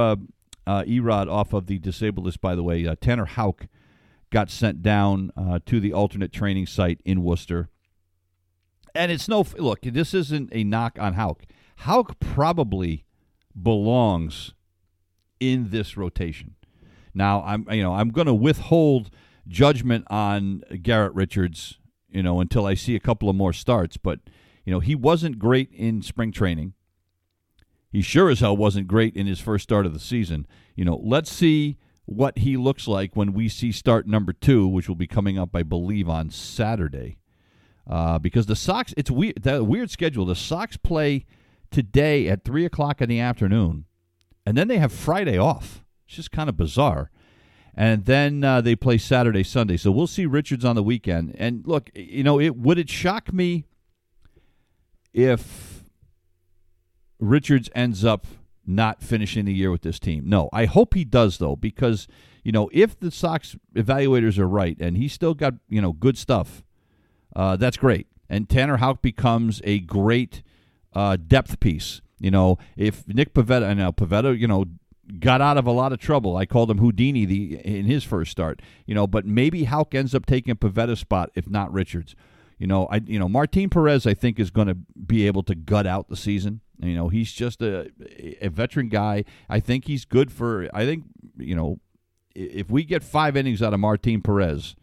uh, 0.69 0.85
Erod 0.85 1.31
off 1.31 1.55
of 1.55 1.67
the 1.67 1.79
disabled 1.79 2.27
list, 2.27 2.43
by 2.43 2.55
the 2.55 2.63
way, 2.63 2.87
uh, 2.87 2.95
Tanner 3.01 3.25
Houck 3.25 3.67
got 4.31 4.51
sent 4.51 4.83
down 4.83 5.33
uh, 5.35 5.61
to 5.65 5.81
the 5.81 5.95
alternate 5.95 6.31
training 6.31 6.67
site 6.67 7.01
in 7.07 7.23
Worcester. 7.23 7.71
And 8.95 9.11
it's 9.11 9.29
no 9.29 9.47
look. 9.57 9.81
This 9.81 10.13
isn't 10.13 10.51
a 10.53 10.65
knock 10.65 10.99
on 11.01 11.15
Houck. 11.15 11.45
Houck 11.77 12.21
probably 12.21 13.07
belongs 13.61 14.53
in 15.41 15.71
this 15.71 15.97
rotation. 15.97 16.55
Now 17.15 17.43
I'm 17.47 17.67
you 17.71 17.83
know 17.83 17.95
I'm 17.95 18.11
going 18.11 18.27
to 18.27 18.35
withhold 18.35 19.11
judgment 19.47 20.05
on 20.11 20.63
Garrett 20.83 21.15
Richards 21.15 21.79
you 22.11 22.23
know 22.23 22.41
until 22.41 22.67
I 22.67 22.75
see 22.75 22.95
a 22.95 23.01
couple 23.01 23.31
of 23.31 23.37
more 23.37 23.55
starts. 23.55 23.97
But 23.97 24.21
you 24.65 24.73
know 24.73 24.81
he 24.81 24.95
wasn't 24.95 25.39
great 25.39 25.73
in 25.73 26.03
spring 26.03 26.33
training. 26.33 26.75
He 27.91 28.03
sure 28.03 28.31
as 28.31 28.41
hell 28.41 28.57
wasn't 28.57 28.87
great 28.87 29.17
in 29.17 29.27
his 29.27 29.41
first 29.41 29.65
start 29.65 29.87
of 29.87 29.93
the 29.93 29.99
season. 29.99 30.47
You 30.75 30.85
know, 30.85 31.01
let's 31.03 31.31
see 31.31 31.79
what 32.05 32.39
he 32.39 32.57
looks 32.57 32.87
like 32.87 33.17
when 33.17 33.33
we 33.33 33.49
see 33.49 33.73
start 33.73 34.07
number 34.07 34.33
two, 34.33 34.67
which 34.67 34.89
will 34.89 34.97
be 34.97 35.07
coming 35.07 35.39
up, 35.39 35.55
I 35.55 35.63
believe, 35.63 36.09
on 36.09 36.31
Saturday. 36.31 37.19
Uh, 37.89 38.19
because 38.19 38.47
the 38.47 38.57
Sox, 38.57 38.93
it's 38.97 39.11
weird, 39.11 39.43
that 39.43 39.67
weird 39.67 39.91
schedule. 39.91 40.27
The 40.27 40.35
Sox 40.35 40.77
play 40.77 41.25
today 41.71 42.29
at 42.29 42.45
three 42.45 42.65
o'clock 42.65 43.01
in 43.01 43.09
the 43.09 43.21
afternoon, 43.21 43.87
and 44.45 44.57
then 44.57 44.69
they 44.69 44.79
have 44.79 44.93
Friday 44.93 45.39
off. 45.39 45.85
It's 46.07 46.17
just 46.17 46.31
kind 46.31 46.49
of 46.49 46.57
bizarre. 46.57 47.11
And 47.75 48.07
then 48.07 48.43
uh, 48.43 48.61
they 48.61 48.75
play 48.75 48.99
Saturday, 48.99 49.45
Sunday. 49.45 49.77
So 49.77 49.93
we'll 49.93 50.09
see 50.09 50.27
Richards 50.27 50.65
on 50.65 50.75
the 50.75 50.83
weekend. 50.83 51.37
And 51.39 51.65
look, 51.65 51.91
you 51.95 52.25
know, 52.25 52.41
it 52.41 52.57
would 52.57 52.77
it 52.79 52.91
shock 52.91 53.33
me 53.33 53.67
if 55.15 55.78
Richards 57.21 57.69
ends 57.75 58.05
up 58.05 58.27
not 58.67 59.03
finishing 59.03 59.47
the 59.47 59.55
year 59.55 59.71
with 59.71 59.83
this 59.83 59.99
team. 59.99 60.29
No, 60.29 60.49
I 60.53 60.67
hope 60.67 60.95
he 60.95 61.05
does 61.05 61.39
though, 61.39 61.57
because 61.57 62.07
you 62.45 62.53
know 62.53 62.69
if 62.73 62.99
the 62.99 63.11
Sox 63.11 63.57
evaluators 63.75 64.39
are 64.39 64.49
right 64.49 64.77
and 64.79 64.97
he's 64.97 65.13
still 65.13 65.35
got 65.35 65.55
you 65.69 65.81
know 65.81 65.93
good 65.93 66.19
stuff, 66.19 66.63
uh, 67.35 67.57
that's 67.57 67.77
great. 67.77 68.07
And 68.29 68.49
Tanner 68.49 68.77
Houck 68.77 69.01
becomes 69.01 69.63
a 69.65 69.81
great 69.81 70.43
uh, 70.93 71.17
depth 71.17 71.61
piece. 71.61 72.03
You 72.19 72.31
know, 72.31 72.59
if 72.77 73.07
Nick 73.09 73.33
Pivetta, 73.33 73.71
and 73.71 73.79
now 73.79 73.91
Pivetta, 73.91 74.39
you 74.39 74.47
know, 74.47 74.67
got 75.19 75.41
out 75.41 75.57
of 75.57 75.67
a 75.67 75.71
lot 75.73 75.93
of 75.93 75.99
trouble. 75.99 76.37
I 76.37 76.45
called 76.47 76.71
him 76.71 76.79
Houdini 76.79 77.25
the 77.25 77.55
in 77.65 77.87
his 77.87 78.05
first 78.05 78.31
start. 78.31 78.61
You 78.87 78.95
know, 78.95 79.07
but 79.07 79.25
maybe 79.25 79.65
Houck 79.65 79.95
ends 79.95 80.15
up 80.15 80.27
taking 80.27 80.55
Pivetta's 80.57 81.01
spot 81.01 81.31
if 81.35 81.49
not 81.49 81.73
Richards. 81.73 82.15
You 82.59 82.67
know, 82.67 82.87
I 82.87 83.01
you 83.07 83.19
know 83.19 83.29
Martin 83.29 83.71
Perez 83.71 84.07
I 84.07 84.15
think 84.15 84.39
is 84.39 84.51
going 84.51 84.69
to 84.69 84.75
be 84.75 85.27
able 85.27 85.43
to 85.45 85.55
gut 85.55 85.87
out 85.87 86.09
the 86.09 86.17
season. 86.17 86.61
You 86.81 86.95
know, 86.95 87.09
he's 87.09 87.33
just 87.33 87.61
a 87.61 87.91
a 88.41 88.49
veteran 88.49 88.89
guy. 88.89 89.25
I 89.49 89.61
think 89.61 89.87
he's 89.87 90.05
good 90.05 90.31
for. 90.31 90.69
I 90.73 90.85
think 90.85 91.05
you 91.37 91.55
know, 91.55 91.81
if 92.35 92.71
we 92.71 92.85
get 92.85 93.03
five 93.03 93.37
innings 93.37 93.63
out 93.63 93.75
of 93.75 93.81
Martin 93.81 94.23
Perez, 94.23 94.77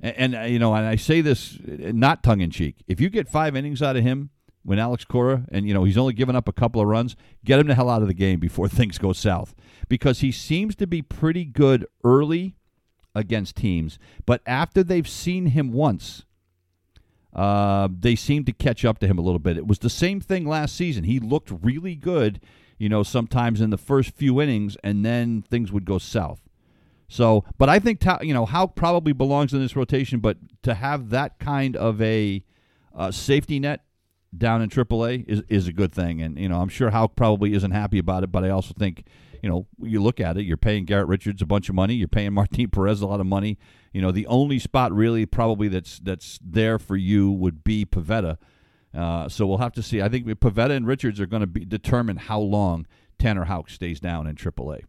and, 0.00 0.34
and 0.34 0.52
you 0.52 0.58
know, 0.58 0.74
and 0.74 0.86
I 0.86 0.96
say 0.96 1.20
this 1.20 1.58
uh, 1.60 1.92
not 1.92 2.22
tongue 2.22 2.40
in 2.40 2.50
cheek, 2.50 2.76
if 2.86 3.00
you 3.00 3.08
get 3.08 3.28
five 3.28 3.56
innings 3.56 3.82
out 3.82 3.96
of 3.96 4.02
him 4.02 4.30
when 4.62 4.78
Alex 4.78 5.04
Cora, 5.04 5.44
and 5.50 5.66
you 5.66 5.72
know 5.72 5.84
he's 5.84 5.98
only 5.98 6.12
given 6.12 6.36
up 6.36 6.48
a 6.48 6.52
couple 6.52 6.80
of 6.80 6.88
runs, 6.88 7.16
get 7.44 7.58
him 7.58 7.66
the 7.66 7.74
hell 7.74 7.88
out 7.88 8.02
of 8.02 8.08
the 8.08 8.14
game 8.14 8.38
before 8.38 8.68
things 8.68 8.98
go 8.98 9.12
south, 9.12 9.54
because 9.88 10.20
he 10.20 10.32
seems 10.32 10.74
to 10.76 10.86
be 10.86 11.00
pretty 11.00 11.44
good 11.44 11.86
early 12.04 12.56
against 13.14 13.56
teams, 13.56 13.98
but 14.26 14.42
after 14.46 14.82
they've 14.82 15.08
seen 15.08 15.46
him 15.46 15.72
once 15.72 16.24
uh, 17.34 17.88
they 17.90 18.14
seemed 18.14 18.46
to 18.46 18.52
catch 18.52 18.84
up 18.84 18.98
to 18.98 19.06
him 19.06 19.18
a 19.18 19.22
little 19.22 19.38
bit. 19.38 19.56
It 19.56 19.66
was 19.66 19.78
the 19.78 19.90
same 19.90 20.20
thing 20.20 20.46
last 20.46 20.76
season. 20.76 21.04
He 21.04 21.18
looked 21.18 21.50
really 21.62 21.94
good, 21.94 22.40
you 22.78 22.88
know, 22.88 23.02
sometimes 23.02 23.60
in 23.60 23.70
the 23.70 23.78
first 23.78 24.14
few 24.14 24.40
innings, 24.40 24.76
and 24.84 25.04
then 25.04 25.42
things 25.42 25.72
would 25.72 25.84
go 25.84 25.98
south. 25.98 26.42
So, 27.08 27.44
but 27.58 27.68
I 27.68 27.78
think 27.78 28.02
you 28.22 28.32
know 28.32 28.46
Houck 28.46 28.74
probably 28.74 29.12
belongs 29.12 29.52
in 29.52 29.60
this 29.60 29.76
rotation, 29.76 30.20
but 30.20 30.38
to 30.62 30.74
have 30.74 31.10
that 31.10 31.38
kind 31.38 31.76
of 31.76 32.00
a 32.00 32.42
uh, 32.94 33.10
safety 33.10 33.60
net 33.60 33.84
down 34.36 34.62
in 34.62 34.70
AAA 34.70 35.26
is 35.28 35.42
is 35.48 35.68
a 35.68 35.72
good 35.72 35.92
thing, 35.92 36.22
and 36.22 36.38
you 36.38 36.48
know 36.48 36.60
I'm 36.60 36.70
sure 36.70 36.90
Houck 36.90 37.14
probably 37.14 37.52
isn't 37.52 37.70
happy 37.70 37.98
about 37.98 38.24
it, 38.24 38.32
but 38.32 38.44
I 38.44 38.48
also 38.48 38.72
think 38.78 39.04
you 39.42 39.48
know, 39.48 39.66
you 39.82 40.00
look 40.00 40.20
at 40.20 40.36
it, 40.36 40.44
you're 40.44 40.56
paying 40.56 40.84
Garrett 40.84 41.08
Richards 41.08 41.42
a 41.42 41.46
bunch 41.46 41.68
of 41.68 41.74
money, 41.74 41.94
you're 41.94 42.08
paying 42.08 42.32
Martin 42.34 42.70
Perez 42.70 43.02
a 43.02 43.06
lot 43.06 43.20
of 43.20 43.26
money. 43.26 43.58
You 43.92 44.00
know, 44.00 44.12
the 44.12 44.26
only 44.28 44.58
spot 44.58 44.92
really 44.92 45.26
probably 45.26 45.68
that's 45.68 45.98
that's 45.98 46.38
there 46.42 46.78
for 46.78 46.96
you 46.96 47.30
would 47.30 47.62
be 47.64 47.84
Pivetta. 47.84 48.38
Uh, 48.94 49.28
so 49.28 49.46
we'll 49.46 49.58
have 49.58 49.72
to 49.72 49.82
see. 49.82 50.00
I 50.00 50.08
think 50.08 50.26
Pivetta 50.26 50.70
and 50.70 50.86
Richards 50.86 51.20
are 51.20 51.26
going 51.26 51.40
to 51.40 51.46
be 51.46 51.64
determine 51.64 52.16
how 52.16 52.40
long 52.40 52.86
Tanner 53.18 53.44
Houck 53.44 53.68
stays 53.68 54.00
down 54.00 54.26
in 54.26 54.36
AAA. 54.36 54.84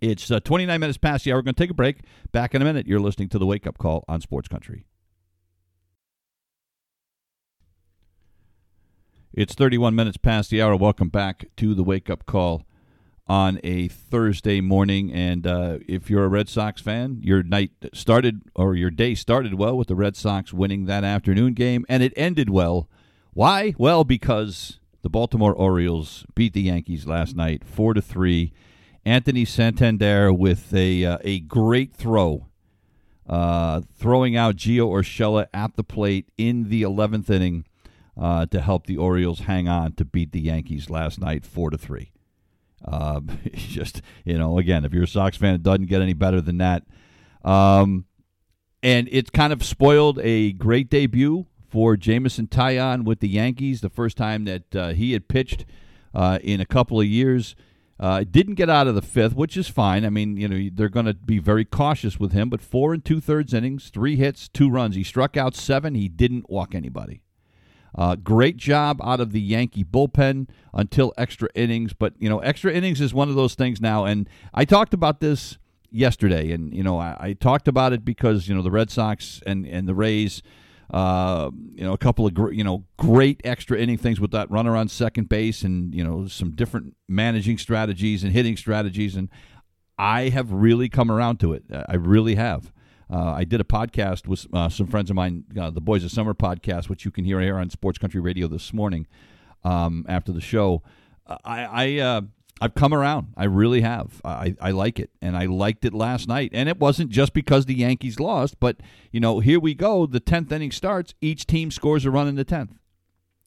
It's 0.00 0.30
uh, 0.30 0.40
29 0.40 0.80
minutes 0.80 0.98
past 0.98 1.24
the 1.24 1.32
hour. 1.32 1.38
We're 1.38 1.42
going 1.42 1.54
to 1.54 1.62
take 1.62 1.70
a 1.70 1.74
break. 1.74 1.98
Back 2.32 2.54
in 2.54 2.62
a 2.62 2.64
minute. 2.64 2.86
You're 2.86 3.00
listening 3.00 3.28
to 3.30 3.38
the 3.38 3.46
Wake 3.46 3.66
Up 3.66 3.78
Call 3.78 4.04
on 4.08 4.20
Sports 4.20 4.48
Country. 4.48 4.84
It's 9.32 9.54
31 9.54 9.94
minutes 9.94 10.16
past 10.16 10.50
the 10.50 10.62
hour. 10.62 10.76
Welcome 10.76 11.08
back 11.08 11.46
to 11.56 11.74
the 11.74 11.82
Wake 11.82 12.08
Up 12.08 12.26
Call 12.26 12.64
on 13.28 13.60
a 13.62 13.88
Thursday 13.88 14.60
morning. 14.60 15.12
And 15.12 15.46
uh, 15.46 15.78
if 15.86 16.08
you're 16.08 16.24
a 16.24 16.28
Red 16.28 16.48
Sox 16.48 16.80
fan, 16.80 17.18
your 17.22 17.42
night 17.42 17.70
started 17.92 18.42
or 18.54 18.74
your 18.74 18.90
day 18.90 19.14
started 19.14 19.54
well 19.54 19.76
with 19.76 19.88
the 19.88 19.96
Red 19.96 20.16
Sox 20.16 20.52
winning 20.52 20.86
that 20.86 21.04
afternoon 21.04 21.54
game, 21.54 21.84
and 21.88 22.02
it 22.02 22.12
ended 22.16 22.48
well. 22.50 22.88
Why? 23.34 23.74
Well, 23.78 24.04
because 24.04 24.80
the 25.02 25.10
Baltimore 25.10 25.54
Orioles 25.54 26.24
beat 26.34 26.54
the 26.54 26.62
Yankees 26.62 27.06
last 27.06 27.36
night, 27.36 27.64
four 27.64 27.94
to 27.94 28.02
three. 28.02 28.52
Anthony 29.04 29.44
Santander 29.44 30.32
with 30.32 30.74
a 30.74 31.04
uh, 31.04 31.18
a 31.22 31.40
great 31.40 31.94
throw, 31.94 32.48
uh, 33.26 33.82
throwing 33.96 34.36
out 34.36 34.56
Gio 34.56 34.88
Urshela 34.90 35.46
at 35.54 35.76
the 35.76 35.84
plate 35.84 36.28
in 36.36 36.68
the 36.68 36.82
eleventh 36.82 37.30
inning 37.30 37.64
uh, 38.20 38.46
to 38.46 38.60
help 38.60 38.86
the 38.86 38.96
Orioles 38.96 39.40
hang 39.40 39.68
on 39.68 39.92
to 39.92 40.04
beat 40.04 40.32
the 40.32 40.40
Yankees 40.40 40.90
last 40.90 41.20
night, 41.20 41.46
four 41.46 41.70
to 41.70 41.78
three. 41.78 42.10
Uh, 42.84 43.20
just 43.54 44.02
you 44.24 44.38
know, 44.38 44.58
again, 44.58 44.84
if 44.84 44.92
you're 44.92 45.04
a 45.04 45.08
Sox 45.08 45.36
fan, 45.36 45.54
it 45.54 45.62
doesn't 45.62 45.86
get 45.86 46.02
any 46.02 46.14
better 46.14 46.40
than 46.40 46.58
that. 46.58 46.84
Um, 47.44 48.04
and 48.82 49.08
it 49.10 49.32
kind 49.32 49.52
of 49.52 49.64
spoiled 49.64 50.18
a 50.22 50.52
great 50.52 50.88
debut 50.88 51.46
for 51.68 51.96
Jameson 51.96 52.46
Taillon 52.46 53.04
with 53.04 53.20
the 53.20 53.28
Yankees. 53.28 53.80
The 53.80 53.90
first 53.90 54.16
time 54.16 54.44
that 54.44 54.76
uh, 54.76 54.88
he 54.90 55.12
had 55.12 55.28
pitched 55.28 55.64
uh, 56.14 56.38
in 56.42 56.60
a 56.60 56.66
couple 56.66 57.00
of 57.00 57.06
years. 57.06 57.54
Uh, 58.00 58.22
didn't 58.22 58.54
get 58.54 58.70
out 58.70 58.86
of 58.86 58.94
the 58.94 59.02
fifth, 59.02 59.34
which 59.34 59.56
is 59.56 59.66
fine. 59.66 60.04
I 60.04 60.10
mean, 60.10 60.36
you 60.36 60.46
know, 60.46 60.70
they're 60.72 60.88
going 60.88 61.06
to 61.06 61.14
be 61.14 61.40
very 61.40 61.64
cautious 61.64 62.16
with 62.16 62.30
him. 62.30 62.48
But 62.48 62.60
four 62.60 62.94
and 62.94 63.04
two 63.04 63.20
thirds 63.20 63.52
innings, 63.52 63.90
three 63.90 64.14
hits, 64.14 64.48
two 64.48 64.70
runs. 64.70 64.94
He 64.94 65.02
struck 65.02 65.36
out 65.36 65.56
seven. 65.56 65.96
He 65.96 66.08
didn't 66.08 66.48
walk 66.48 66.76
anybody. 66.76 67.22
Uh, 67.94 68.16
great 68.16 68.56
job 68.56 69.00
out 69.02 69.20
of 69.20 69.32
the 69.32 69.40
Yankee 69.40 69.84
bullpen 69.84 70.48
until 70.72 71.12
extra 71.16 71.48
innings. 71.54 71.92
But, 71.92 72.14
you 72.18 72.28
know, 72.28 72.38
extra 72.40 72.72
innings 72.72 73.00
is 73.00 73.14
one 73.14 73.28
of 73.28 73.34
those 73.34 73.54
things 73.54 73.80
now. 73.80 74.04
And 74.04 74.28
I 74.54 74.64
talked 74.64 74.94
about 74.94 75.20
this 75.20 75.58
yesterday. 75.90 76.52
And, 76.52 76.74
you 76.74 76.82
know, 76.82 76.98
I, 76.98 77.16
I 77.18 77.32
talked 77.32 77.68
about 77.68 77.92
it 77.92 78.04
because, 78.04 78.48
you 78.48 78.54
know, 78.54 78.62
the 78.62 78.70
Red 78.70 78.90
Sox 78.90 79.40
and, 79.46 79.66
and 79.66 79.88
the 79.88 79.94
Rays. 79.94 80.42
Uh, 80.90 81.50
you 81.74 81.84
know, 81.84 81.92
a 81.92 81.98
couple 81.98 82.24
of 82.24 82.32
gr- 82.32 82.50
you 82.50 82.64
know 82.64 82.82
great 82.96 83.42
extra 83.44 83.78
inning 83.78 83.98
things 83.98 84.18
with 84.18 84.30
that 84.30 84.50
runner 84.50 84.74
on 84.74 84.88
second 84.88 85.28
base, 85.28 85.60
and 85.60 85.94
you 85.94 86.02
know 86.02 86.26
some 86.26 86.52
different 86.52 86.96
managing 87.06 87.58
strategies 87.58 88.24
and 88.24 88.32
hitting 88.32 88.56
strategies, 88.56 89.14
and 89.14 89.28
I 89.98 90.30
have 90.30 90.50
really 90.50 90.88
come 90.88 91.10
around 91.10 91.40
to 91.40 91.52
it. 91.52 91.64
I 91.70 91.96
really 91.96 92.36
have. 92.36 92.72
Uh, 93.10 93.32
I 93.32 93.44
did 93.44 93.60
a 93.60 93.64
podcast 93.64 94.26
with 94.26 94.46
uh, 94.52 94.68
some 94.68 94.86
friends 94.86 95.10
of 95.10 95.16
mine, 95.16 95.44
uh, 95.58 95.70
the 95.70 95.80
Boys 95.80 96.04
of 96.04 96.10
Summer 96.10 96.34
podcast, 96.34 96.88
which 96.88 97.04
you 97.04 97.10
can 97.10 97.24
hear 97.24 97.40
here 97.40 97.56
on 97.56 97.70
Sports 97.70 97.98
Country 97.98 98.20
Radio 98.20 98.48
this 98.48 98.72
morning 98.72 99.06
um, 99.64 100.04
after 100.08 100.32
the 100.32 100.40
show. 100.40 100.82
I, 101.26 101.64
I 101.64 101.98
uh, 101.98 102.20
I've 102.60 102.74
come 102.74 102.92
around. 102.92 103.28
I 103.36 103.44
really 103.44 103.82
have. 103.82 104.20
I, 104.24 104.56
I 104.60 104.72
like 104.72 104.98
it, 104.98 105.10
and 105.22 105.36
I 105.36 105.46
liked 105.46 105.84
it 105.84 105.94
last 105.94 106.28
night. 106.28 106.50
And 106.52 106.68
it 106.68 106.78
wasn't 106.78 107.10
just 107.10 107.32
because 107.32 107.66
the 107.66 107.74
Yankees 107.74 108.18
lost, 108.18 108.58
but 108.60 108.78
you 109.12 109.20
know, 109.20 109.40
here 109.40 109.60
we 109.60 109.74
go. 109.74 110.06
The 110.06 110.20
tenth 110.20 110.50
inning 110.52 110.72
starts. 110.72 111.14
Each 111.20 111.46
team 111.46 111.70
scores 111.70 112.04
a 112.04 112.10
run 112.10 112.28
in 112.28 112.34
the 112.34 112.44
tenth 112.44 112.78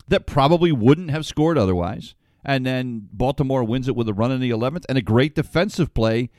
that 0.08 0.26
probably 0.26 0.72
wouldn't 0.72 1.12
have 1.12 1.26
scored 1.26 1.58
otherwise. 1.58 2.16
And 2.44 2.66
then 2.66 3.08
Baltimore 3.14 3.64
wins 3.64 3.88
it 3.88 3.96
with 3.96 4.10
a 4.10 4.14
run 4.14 4.32
in 4.32 4.42
the 4.42 4.50
eleventh 4.50 4.86
and 4.90 4.98
a 4.98 5.02
great 5.02 5.36
defensive 5.36 5.94
play 5.94 6.30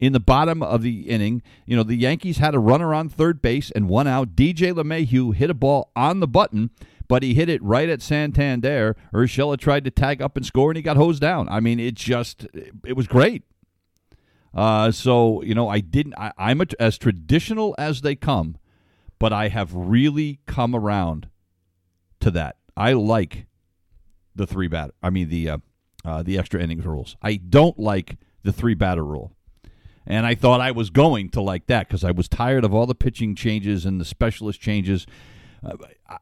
in 0.00 0.12
the 0.12 0.20
bottom 0.20 0.62
of 0.62 0.82
the 0.82 1.08
inning. 1.08 1.42
You 1.66 1.76
know, 1.76 1.82
the 1.82 1.96
Yankees 1.96 2.38
had 2.38 2.54
a 2.54 2.58
runner 2.58 2.92
on 2.94 3.08
third 3.08 3.40
base 3.40 3.70
and 3.70 3.88
one 3.88 4.06
out. 4.06 4.34
DJ 4.34 4.72
LeMahieu 4.72 5.34
hit 5.34 5.50
a 5.50 5.54
ball 5.54 5.92
on 5.94 6.20
the 6.20 6.26
button, 6.26 6.70
but 7.06 7.22
he 7.22 7.34
hit 7.34 7.48
it 7.48 7.62
right 7.62 7.88
at 7.88 8.02
Santander. 8.02 8.96
Urshela 9.12 9.58
tried 9.58 9.84
to 9.84 9.90
tag 9.90 10.20
up 10.22 10.36
and 10.36 10.44
score, 10.44 10.70
and 10.70 10.76
he 10.76 10.82
got 10.82 10.96
hosed 10.96 11.20
down. 11.20 11.48
I 11.48 11.60
mean, 11.60 11.78
it 11.78 11.94
just, 11.94 12.46
it 12.84 12.96
was 12.96 13.06
great. 13.06 13.44
Uh, 14.52 14.90
so, 14.90 15.42
you 15.42 15.54
know, 15.54 15.68
I 15.68 15.78
didn't, 15.80 16.14
I, 16.18 16.32
I'm 16.36 16.60
a, 16.60 16.66
as 16.80 16.98
traditional 16.98 17.74
as 17.78 18.00
they 18.00 18.16
come, 18.16 18.56
but 19.18 19.32
I 19.32 19.48
have 19.48 19.72
really 19.74 20.40
come 20.46 20.74
around 20.74 21.28
to 22.20 22.30
that. 22.32 22.56
I 22.76 22.94
like 22.94 23.46
the 24.34 24.46
three 24.46 24.68
batter. 24.68 24.92
I 25.02 25.10
mean 25.10 25.28
the 25.28 25.50
uh, 25.50 25.58
uh, 26.04 26.22
the 26.22 26.38
extra 26.38 26.62
innings 26.62 26.86
rules. 26.86 27.16
I 27.22 27.36
don't 27.36 27.78
like 27.78 28.16
the 28.42 28.52
three 28.52 28.74
batter 28.74 29.04
rule. 29.04 29.36
And 30.06 30.26
I 30.26 30.34
thought 30.34 30.60
I 30.60 30.70
was 30.70 30.90
going 30.90 31.30
to 31.30 31.40
like 31.40 31.66
that 31.66 31.88
because 31.88 32.04
I 32.04 32.10
was 32.10 32.28
tired 32.28 32.64
of 32.64 32.74
all 32.74 32.86
the 32.86 32.94
pitching 32.94 33.34
changes 33.34 33.84
and 33.84 34.00
the 34.00 34.04
specialist 34.04 34.60
changes. 34.60 35.06
Uh, 35.64 35.76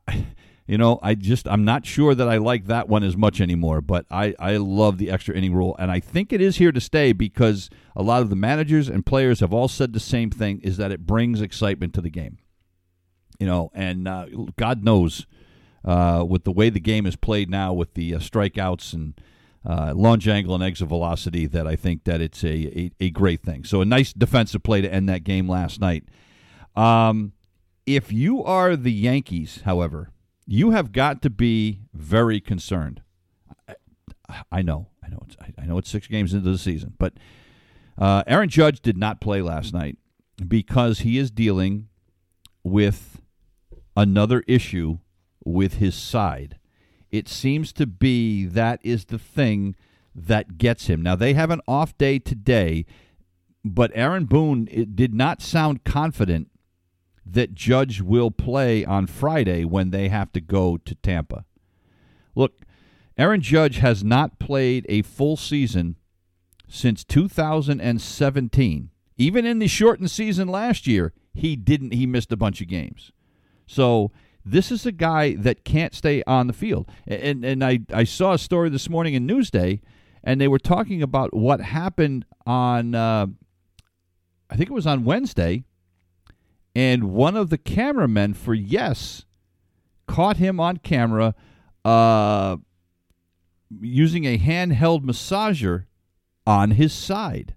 I, 0.07 0.27
you 0.69 0.77
know, 0.77 0.99
I 1.03 1.14
just 1.14 1.49
I'm 1.49 1.64
not 1.64 1.87
sure 1.87 2.14
that 2.14 2.29
I 2.29 2.37
like 2.37 2.67
that 2.67 2.88
one 2.88 3.03
as 3.03 3.17
much 3.17 3.41
anymore. 3.41 3.81
But 3.81 4.05
I 4.11 4.35
I 4.38 4.59
love 4.59 4.99
the 4.99 5.11
extra 5.11 5.35
inning 5.35 5.55
rule, 5.55 5.75
and 5.79 5.91
I 5.91 5.99
think 5.99 6.33
it 6.33 6.43
is 6.43 6.59
here 6.59 6.73
to 6.73 6.81
stay 6.81 7.12
because 7.12 7.71
a 7.97 8.03
lot 8.03 8.21
of 8.21 8.29
the 8.29 8.37
managers 8.37 8.88
and 8.88 9.07
players 9.07 9.41
have 9.41 9.55
all 9.55 9.69
said 9.69 9.95
the 9.95 10.01
same 10.01 10.31
thing: 10.31 10.61
is 10.62 10.77
that 10.77 10.93
it 10.93 11.07
brings 11.07 11.41
excitement 11.41 11.95
to 11.95 12.03
the 12.03 12.11
game. 12.11 12.37
You 13.41 13.47
know, 13.47 13.71
and 13.73 14.07
uh, 14.07 14.27
God 14.57 14.85
knows 14.85 15.27
uh, 15.85 16.25
with 16.29 16.45
the 16.45 16.53
way 16.53 16.69
the 16.69 16.81
game 16.81 17.07
is 17.07 17.17
played 17.17 17.49
now, 17.49 17.73
with 17.73 17.95
the 17.95 18.14
uh, 18.14 18.19
strikeouts 18.19 18.93
and 18.93 19.19
uh, 19.69 19.93
launch 19.95 20.27
angle 20.27 20.55
and 20.55 20.65
exit 20.65 20.89
velocity 20.89 21.47
that 21.47 21.67
I 21.67 21.77
think 21.77 22.05
that 22.05 22.23
it's 22.23 22.43
a, 22.43 22.49
a, 22.49 22.91
a, 23.01 23.11
great 23.11 23.43
thing. 23.43 23.65
So 23.65 23.83
a 23.83 23.85
nice 23.85 24.15
defensive 24.15 24.63
play 24.63 24.81
to 24.81 24.93
end 24.93 25.11
that 25.11 25.25
game 25.25 25.47
last 25.47 25.79
night. 25.79 26.05
Um, 26.75 27.35
if 27.85 28.11
you 28.11 28.43
are 28.43 28.77
the 28.77 28.93
Yankees, 28.93 29.61
however, 29.67 30.11
you 30.47 30.71
have 30.71 30.91
got 30.91 31.21
to 31.21 31.31
be 31.31 31.81
very 31.93 32.41
concerned. 32.41 33.03
I, 33.69 33.75
I 34.51 34.63
know, 34.63 34.89
I 35.05 35.09
know, 35.11 35.23
it's, 35.27 35.37
I 35.59 35.67
know 35.67 35.77
it's 35.77 35.91
six 35.91 36.07
games 36.07 36.33
into 36.33 36.51
the 36.51 36.59
season, 36.59 36.95
but 36.99 37.15
uh, 37.99 38.23
Aaron 38.27 38.49
Judge 38.49 38.81
did 38.81 38.97
not 38.97 39.21
play 39.21 39.43
last 39.43 39.75
night 39.75 39.99
because 40.47 41.01
he 41.01 41.19
is 41.19 41.31
dealing 41.31 41.89
with 42.63 43.21
another 43.95 44.43
issue 44.47 44.99
with 45.45 45.75
his 45.75 45.95
side. 45.95 46.58
It 47.11 47.29
seems 47.29 47.73
to 47.75 47.87
be 47.87 48.44
that 48.47 48.81
is 48.83 49.07
the 49.07 49.18
thing 49.18 49.77
that 50.14 50.59
gets 50.59 50.87
him. 50.87 51.03
Now, 51.03 51.16
they 51.16 51.35
have 51.35 51.51
an 51.51 51.61
off 51.66 51.97
day 51.97 52.18
today, 52.18 52.85
but 53.64 53.90
Aaron 53.94 54.27
Boone 54.27 54.66
did 54.94 55.14
not 55.14 55.40
sound 55.40 55.85
confident 55.85 56.51
that 57.25 57.55
Judge 57.55 58.01
will 58.01 58.31
play 58.31 58.85
on 58.85 59.07
Friday 59.07 59.64
when 59.64 59.90
they 59.90 60.09
have 60.09 60.33
to 60.33 60.40
go 60.40 60.77
to 60.79 60.94
Tampa. 60.97 61.44
Look, 62.35 62.61
Aaron 63.16 63.40
Judge 63.40 63.79
has 63.79 64.05
not 64.05 64.38
played 64.38 64.87
a 64.88 65.03
full 65.03 65.37
season 65.37 65.97
since 66.68 67.05
2017. 67.05 68.90
Even 69.16 69.44
in 69.44 69.59
the 69.59 69.66
shortened 69.66 70.11
season 70.11 70.49
last 70.49 70.87
year, 70.87 71.12
he 71.35 71.57
didn't 71.57 71.92
he 71.92 72.07
missed 72.07 72.33
a 72.33 72.37
bunch 72.37 72.61
of 72.61 72.68
games. 72.68 73.11
So 73.66 74.12
this 74.44 74.70
is 74.70 74.87
a 74.87 74.92
guy 74.92 75.35
that 75.35 75.64
can't 75.64 75.94
stay 75.94 76.22
on 76.27 76.46
the 76.46 76.53
field. 76.53 76.88
And 77.07 77.44
and 77.44 77.64
I, 77.64 77.81
I 77.92 78.05
saw 78.05 78.33
a 78.33 78.38
story 78.38 78.70
this 78.70 78.88
morning 78.88 79.14
in 79.14 79.27
Newsday, 79.27 79.81
and 80.24 80.40
they 80.40 80.48
were 80.48 80.59
talking 80.59 81.03
about 81.03 81.35
what 81.35 81.61
happened 81.61 82.24
on, 82.46 82.94
uh, 82.94 83.27
I 84.51 84.57
think 84.57 84.70
it 84.70 84.74
was 84.74 84.87
on 84.87 85.05
Wednesday, 85.05 85.64
and 86.74 87.11
one 87.12 87.37
of 87.37 87.51
the 87.51 87.59
cameramen 87.59 88.35
for 88.35 88.55
Yes 88.55 89.24
caught 90.07 90.38
him 90.38 90.59
on 90.59 90.79
camera 90.79 91.35
uh, 91.85 92.57
using 93.81 94.24
a 94.24 94.38
handheld 94.38 95.05
massager 95.05 95.85
on 96.46 96.72
his 96.72 96.92
side. 96.92 97.55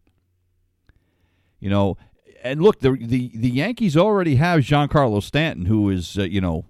You 1.60 1.70
know, 1.70 1.98
and 2.44 2.62
look, 2.62 2.80
the 2.80 2.92
the 2.92 3.32
the 3.34 3.50
Yankees 3.50 3.96
already 3.96 4.36
have 4.36 4.62
Giancarlo 4.62 5.22
Stanton, 5.22 5.66
who 5.66 5.90
is 5.90 6.18
uh, 6.18 6.24
you 6.24 6.42
know 6.42 6.66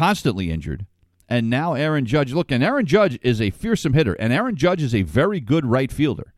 constantly 0.00 0.50
injured. 0.50 0.86
And 1.28 1.50
now 1.50 1.74
Aaron 1.74 2.06
Judge. 2.06 2.32
Look, 2.32 2.50
and 2.50 2.64
Aaron 2.64 2.86
Judge 2.86 3.18
is 3.22 3.38
a 3.38 3.50
fearsome 3.50 3.92
hitter, 3.92 4.14
and 4.14 4.32
Aaron 4.32 4.56
Judge 4.56 4.82
is 4.82 4.94
a 4.94 5.02
very 5.02 5.40
good 5.40 5.66
right 5.66 5.92
fielder. 5.92 6.32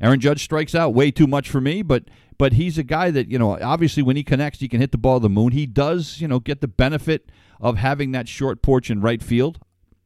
Aaron 0.00 0.20
Judge 0.20 0.44
strikes 0.44 0.74
out 0.74 0.94
way 0.94 1.10
too 1.10 1.26
much 1.26 1.48
for 1.48 1.60
me, 1.60 1.80
but 1.80 2.04
but 2.36 2.52
he's 2.52 2.76
a 2.76 2.82
guy 2.82 3.10
that 3.10 3.28
you 3.30 3.38
know 3.38 3.58
obviously 3.60 4.02
when 4.02 4.16
he 4.16 4.22
connects, 4.22 4.60
he 4.60 4.68
can 4.68 4.80
hit 4.80 4.92
the 4.92 4.98
ball 4.98 5.18
to 5.18 5.22
the 5.22 5.30
moon. 5.30 5.52
He 5.52 5.64
does 5.64 6.20
you 6.20 6.28
know 6.28 6.38
get 6.38 6.60
the 6.60 6.68
benefit 6.68 7.32
of 7.60 7.78
having 7.78 8.12
that 8.12 8.28
short 8.28 8.60
porch 8.60 8.90
in 8.90 9.00
right 9.00 9.22
field. 9.22 9.58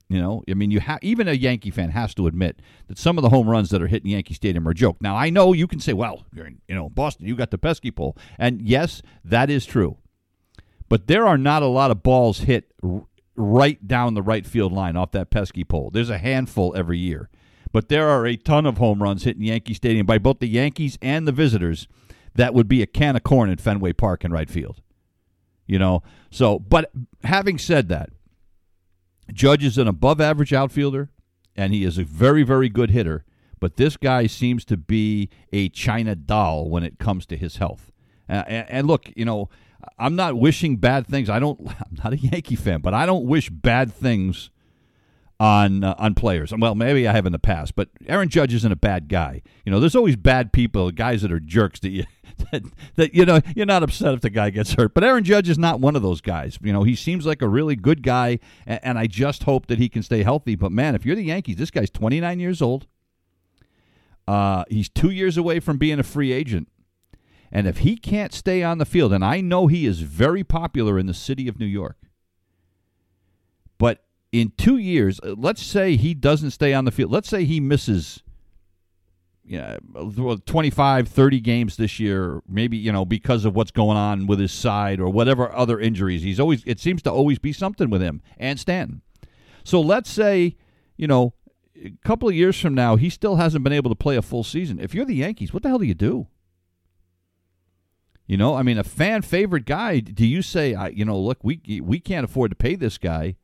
You 0.08 0.20
know, 0.20 0.44
I 0.48 0.54
mean, 0.54 0.70
you 0.70 0.78
have 0.80 1.00
even 1.02 1.26
a 1.26 1.32
Yankee 1.32 1.70
fan 1.70 1.90
has 1.90 2.14
to 2.14 2.26
admit 2.26 2.60
that 2.86 2.98
some 2.98 3.18
of 3.18 3.22
the 3.22 3.30
home 3.30 3.48
runs 3.48 3.70
that 3.70 3.82
are 3.82 3.86
hitting 3.88 4.10
Yankee 4.10 4.34
Stadium 4.34 4.68
are 4.68 4.72
a 4.72 4.74
joke. 4.74 4.98
Now, 5.00 5.16
I 5.16 5.28
know 5.30 5.52
you 5.52 5.66
can 5.66 5.80
say, 5.80 5.92
"Well, 5.92 6.24
you're 6.32 6.46
in, 6.46 6.60
you 6.68 6.76
know 6.76 6.88
Boston, 6.88 7.26
you 7.26 7.34
got 7.34 7.50
the 7.50 7.58
pesky 7.58 7.90
pole," 7.90 8.16
and 8.38 8.62
yes, 8.62 9.02
that 9.24 9.50
is 9.50 9.66
true. 9.66 9.98
But 10.88 11.06
there 11.06 11.26
are 11.26 11.38
not 11.38 11.62
a 11.62 11.66
lot 11.66 11.90
of 11.90 12.02
balls 12.02 12.40
hit 12.40 12.72
r- 12.82 13.06
right 13.36 13.86
down 13.86 14.14
the 14.14 14.22
right 14.22 14.46
field 14.46 14.72
line 14.72 14.96
off 14.96 15.12
that 15.12 15.30
pesky 15.30 15.64
pole. 15.64 15.90
There's 15.90 16.10
a 16.10 16.18
handful 16.18 16.74
every 16.76 16.98
year. 16.98 17.30
But 17.72 17.88
there 17.88 18.08
are 18.08 18.26
a 18.26 18.36
ton 18.36 18.66
of 18.66 18.78
home 18.78 19.02
runs 19.02 19.24
hitting 19.24 19.42
Yankee 19.42 19.74
Stadium 19.74 20.04
by 20.04 20.18
both 20.18 20.40
the 20.40 20.48
Yankees 20.48 20.98
and 21.00 21.26
the 21.26 21.32
visitors 21.32 21.88
that 22.34 22.54
would 22.54 22.68
be 22.68 22.82
a 22.82 22.86
can 22.86 23.16
of 23.16 23.22
corn 23.22 23.50
at 23.50 23.60
Fenway 23.60 23.94
Park 23.94 24.24
in 24.24 24.32
right 24.32 24.50
field. 24.50 24.82
You 25.66 25.78
know, 25.78 26.02
so, 26.30 26.58
but 26.58 26.90
having 27.24 27.56
said 27.56 27.88
that, 27.88 28.10
Judge 29.32 29.64
is 29.64 29.78
an 29.78 29.88
above 29.88 30.20
average 30.20 30.52
outfielder, 30.52 31.10
and 31.56 31.72
he 31.72 31.84
is 31.84 31.96
a 31.96 32.04
very, 32.04 32.42
very 32.42 32.68
good 32.68 32.90
hitter. 32.90 33.24
But 33.60 33.76
this 33.76 33.96
guy 33.96 34.26
seems 34.26 34.64
to 34.66 34.76
be 34.76 35.30
a 35.52 35.68
China 35.68 36.14
doll 36.14 36.68
when 36.68 36.82
it 36.82 36.98
comes 36.98 37.24
to 37.26 37.36
his 37.36 37.56
health. 37.56 37.92
Uh, 38.28 38.42
and, 38.46 38.70
and, 38.70 38.86
look, 38.86 39.10
you 39.14 39.24
know, 39.24 39.48
I'm 39.98 40.16
not 40.16 40.38
wishing 40.38 40.76
bad 40.76 41.06
things. 41.06 41.30
I 41.30 41.38
don't. 41.38 41.60
I'm 41.68 41.96
not 42.02 42.12
a 42.12 42.18
Yankee 42.18 42.56
fan, 42.56 42.80
but 42.80 42.94
I 42.94 43.06
don't 43.06 43.26
wish 43.26 43.50
bad 43.50 43.92
things 43.92 44.50
on 45.42 45.82
uh, 45.82 45.94
on 45.98 46.14
players. 46.14 46.52
Well, 46.56 46.74
maybe 46.74 47.08
I 47.08 47.12
have 47.12 47.26
in 47.26 47.32
the 47.32 47.38
past, 47.38 47.74
but 47.74 47.88
Aaron 48.06 48.28
Judge 48.28 48.54
isn't 48.54 48.70
a 48.70 48.76
bad 48.76 49.08
guy. 49.08 49.42
You 49.64 49.72
know, 49.72 49.80
there's 49.80 49.96
always 49.96 50.16
bad 50.16 50.52
people, 50.52 50.90
guys 50.92 51.22
that 51.22 51.32
are 51.32 51.40
jerks 51.40 51.80
that 51.80 51.90
you 51.90 52.04
that, 52.52 52.62
that 52.94 53.14
you 53.14 53.24
know 53.24 53.40
you're 53.56 53.66
not 53.66 53.82
upset 53.82 54.14
if 54.14 54.20
the 54.20 54.30
guy 54.30 54.50
gets 54.50 54.74
hurt. 54.74 54.94
But 54.94 55.02
Aaron 55.02 55.24
Judge 55.24 55.48
is 55.48 55.58
not 55.58 55.80
one 55.80 55.96
of 55.96 56.02
those 56.02 56.20
guys. 56.20 56.58
You 56.62 56.72
know, 56.72 56.84
he 56.84 56.94
seems 56.94 57.26
like 57.26 57.42
a 57.42 57.48
really 57.48 57.74
good 57.74 58.02
guy, 58.02 58.38
and, 58.66 58.80
and 58.82 58.98
I 58.98 59.08
just 59.08 59.42
hope 59.42 59.66
that 59.66 59.78
he 59.78 59.88
can 59.88 60.02
stay 60.02 60.22
healthy. 60.22 60.54
But 60.54 60.70
man, 60.70 60.94
if 60.94 61.04
you're 61.04 61.16
the 61.16 61.24
Yankees, 61.24 61.56
this 61.56 61.70
guy's 61.70 61.90
29 61.90 62.38
years 62.38 62.62
old. 62.62 62.86
Uh, 64.28 64.64
he's 64.70 64.88
two 64.88 65.10
years 65.10 65.36
away 65.36 65.58
from 65.58 65.78
being 65.78 65.98
a 65.98 66.04
free 66.04 66.30
agent. 66.30 66.68
And 67.52 67.66
if 67.66 67.78
he 67.78 67.96
can't 67.96 68.32
stay 68.32 68.62
on 68.62 68.78
the 68.78 68.86
field, 68.86 69.12
and 69.12 69.22
I 69.22 69.42
know 69.42 69.66
he 69.66 69.84
is 69.84 70.00
very 70.00 70.42
popular 70.42 70.98
in 70.98 71.06
the 71.06 71.14
city 71.14 71.48
of 71.48 71.60
New 71.60 71.66
York, 71.66 71.98
but 73.76 74.04
in 74.32 74.52
two 74.56 74.78
years, 74.78 75.20
uh, 75.22 75.34
let's 75.36 75.62
say 75.62 75.96
he 75.96 76.14
doesn't 76.14 76.52
stay 76.52 76.72
on 76.72 76.86
the 76.86 76.90
field. 76.90 77.12
Let's 77.12 77.28
say 77.28 77.44
he 77.44 77.60
misses 77.60 78.22
you 79.44 79.58
know, 79.58 80.36
25, 80.46 81.08
30 81.08 81.40
games 81.40 81.76
this 81.76 81.98
year, 81.98 82.42
maybe, 82.48 82.76
you 82.76 82.92
know, 82.92 83.04
because 83.04 83.44
of 83.44 83.54
what's 83.54 83.72
going 83.72 83.96
on 83.96 84.26
with 84.26 84.38
his 84.38 84.52
side 84.52 85.00
or 85.00 85.10
whatever 85.10 85.52
other 85.52 85.80
injuries. 85.80 86.22
He's 86.22 86.38
always, 86.38 86.62
it 86.64 86.78
seems 86.78 87.02
to 87.02 87.12
always 87.12 87.38
be 87.38 87.52
something 87.52 87.90
with 87.90 88.00
him 88.00 88.22
and 88.38 88.58
Stanton. 88.58 89.02
So 89.64 89.80
let's 89.80 90.10
say, 90.10 90.56
you 90.96 91.06
know, 91.06 91.34
a 91.76 91.92
couple 92.04 92.28
of 92.28 92.34
years 92.34 92.58
from 92.58 92.74
now, 92.74 92.96
he 92.96 93.10
still 93.10 93.36
hasn't 93.36 93.64
been 93.64 93.72
able 93.72 93.90
to 93.90 93.96
play 93.96 94.16
a 94.16 94.22
full 94.22 94.44
season. 94.44 94.78
If 94.78 94.94
you're 94.94 95.04
the 95.04 95.16
Yankees, 95.16 95.52
what 95.52 95.64
the 95.64 95.68
hell 95.68 95.78
do 95.78 95.84
you 95.84 95.94
do? 95.94 96.28
You 98.26 98.36
know, 98.36 98.54
I 98.54 98.62
mean, 98.62 98.78
a 98.78 98.84
fan 98.84 99.22
favorite 99.22 99.66
guy. 99.66 100.00
Do 100.00 100.26
you 100.26 100.42
say, 100.42 100.74
I, 100.74 100.88
you 100.88 101.04
know, 101.04 101.18
look, 101.18 101.38
we 101.42 101.80
we 101.82 102.00
can't 102.00 102.24
afford 102.24 102.50
to 102.50 102.56
pay 102.56 102.76
this 102.76 102.98
guy? 102.98 103.36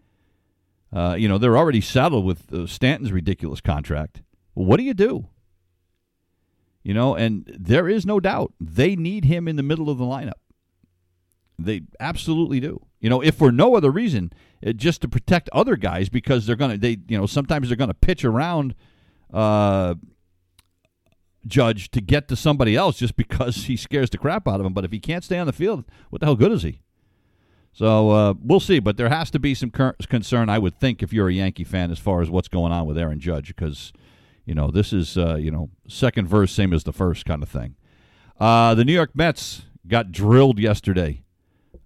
Uh, 0.93 1.17
you 1.19 1.29
know, 1.29 1.37
they're 1.37 1.59
already 1.59 1.81
saddled 1.81 2.25
with 2.25 2.53
uh, 2.53 2.67
Stanton's 2.67 3.13
ridiculous 3.13 3.61
contract. 3.61 4.23
Well, 4.55 4.67
what 4.67 4.79
do 4.79 4.85
you 4.85 4.95
do? 4.95 5.29
You 6.83 6.95
know, 6.95 7.15
and 7.15 7.45
there 7.59 7.89
is 7.89 8.07
no 8.07 8.21
doubt 8.21 8.55
they 8.59 8.97
need 8.97 9.27
him 9.27 9.47
in 9.47 9.57
the 9.57 9.63
middle 9.63 9.91
of 9.91 9.99
the 9.99 10.05
lineup. 10.05 10.41
They 11.59 11.83
absolutely 12.01 12.61
do. 12.61 12.87
You 13.01 13.11
know, 13.11 13.21
if 13.21 13.35
for 13.35 13.53
no 13.53 13.77
other 13.77 13.91
reason, 13.91 14.33
it, 14.63 14.69
uh, 14.69 14.73
just 14.73 15.03
to 15.03 15.09
protect 15.09 15.49
other 15.51 15.77
guys 15.77 16.09
because 16.09 16.47
they're 16.47 16.57
to, 16.57 16.79
they, 16.79 16.99
you 17.09 17.19
know, 17.19 17.27
sometimes 17.27 17.69
they're 17.69 17.77
to 17.89 17.95
pitch 17.95 18.25
around 18.25 18.75
uh, 19.33 19.97
Judge 21.49 21.91
to 21.91 22.01
get 22.01 22.29
to 22.29 22.37
somebody 22.37 22.77
else 22.77 22.99
just 22.99 23.17
because 23.17 23.57
he 23.67 23.77
scares 23.77 24.11
the 24.11 24.19
crap 24.19 24.47
out 24.47 24.61
of 24.61 24.67
him. 24.67 24.73
But 24.73 24.85
if 24.85 24.93
he 24.93 25.01
can't 25.01 25.25
stay 25.25 25.39
on 25.39 25.47
the 25.47 25.53
field, 25.53 25.85
what 26.11 26.21
the 26.21 26.27
hell 26.27 26.37
good 26.37 26.53
is 26.53 26.63
he? 26.63 26.81
So 27.73 28.11
uh, 28.11 28.35
we'll 28.41 28.61
see. 28.61 28.79
But 28.81 28.97
there 28.97 29.09
has 29.09 29.31
to 29.31 29.39
be 29.39 29.55
some 29.55 29.71
concern, 29.71 30.49
I 30.49 30.59
would 30.59 30.79
think, 30.81 31.03
if 31.03 31.13
you're 31.13 31.29
a 31.29 31.33
Yankee 31.33 31.65
fan, 31.65 31.91
as 31.91 31.99
far 31.99 32.23
as 32.23 32.31
what's 32.31 32.49
going 32.49 32.73
on 32.73 32.87
with 32.87 32.99
Aaron 32.99 33.21
Judge, 33.21 33.49
because 33.49 33.93
You 34.47 34.55
know, 34.55 34.71
this 34.71 34.95
is 34.95 35.19
uh, 35.19 35.37
you 35.37 35.51
know 35.51 35.69
second 35.87 36.27
verse 36.27 36.53
same 36.53 36.73
as 36.73 36.85
the 36.85 36.93
first 36.93 37.27
kind 37.27 37.43
of 37.43 37.51
thing. 37.51 37.77
Uh, 38.41 38.75
the 38.75 38.85
New 38.85 38.95
York 38.95 39.11
Mets 39.15 39.67
got 39.87 40.11
drilled 40.11 40.59
yesterday, 40.59 41.23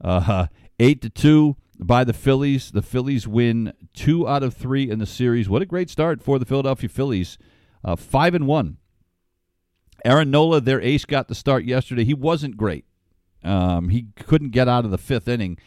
uh, 0.00 0.46
eight 0.78 1.02
to 1.02 1.10
two 1.10 1.56
by 1.80 2.04
the 2.04 2.12
Phillies. 2.12 2.70
The 2.70 2.80
Phillies 2.82 3.26
win 3.26 3.72
two 3.94 4.28
out 4.28 4.44
of 4.44 4.54
three 4.54 4.88
in 4.88 5.00
the 5.00 5.06
series. 5.06 5.48
What 5.48 5.60
a 5.60 5.66
great 5.66 5.90
start 5.90 6.22
for 6.22 6.38
the 6.38 6.44
Philadelphia 6.44 6.88
Phillies, 6.88 7.36
uh, 7.84 7.96
five 7.96 8.32
and 8.32 8.46
one. 8.46 8.76
Aaron 10.04 10.30
Nola, 10.30 10.60
their 10.60 10.80
ace, 10.80 11.04
got 11.04 11.28
the 11.28 11.34
start 11.34 11.64
yesterday. 11.64 12.04
He 12.04 12.14
wasn't 12.14 12.56
great. 12.56 12.84
Um, 13.44 13.88
he 13.88 14.06
couldn't 14.16 14.50
get 14.50 14.68
out 14.68 14.84
of 14.84 14.90
the 14.90 14.98
fifth 14.98 15.28
inning. 15.28 15.58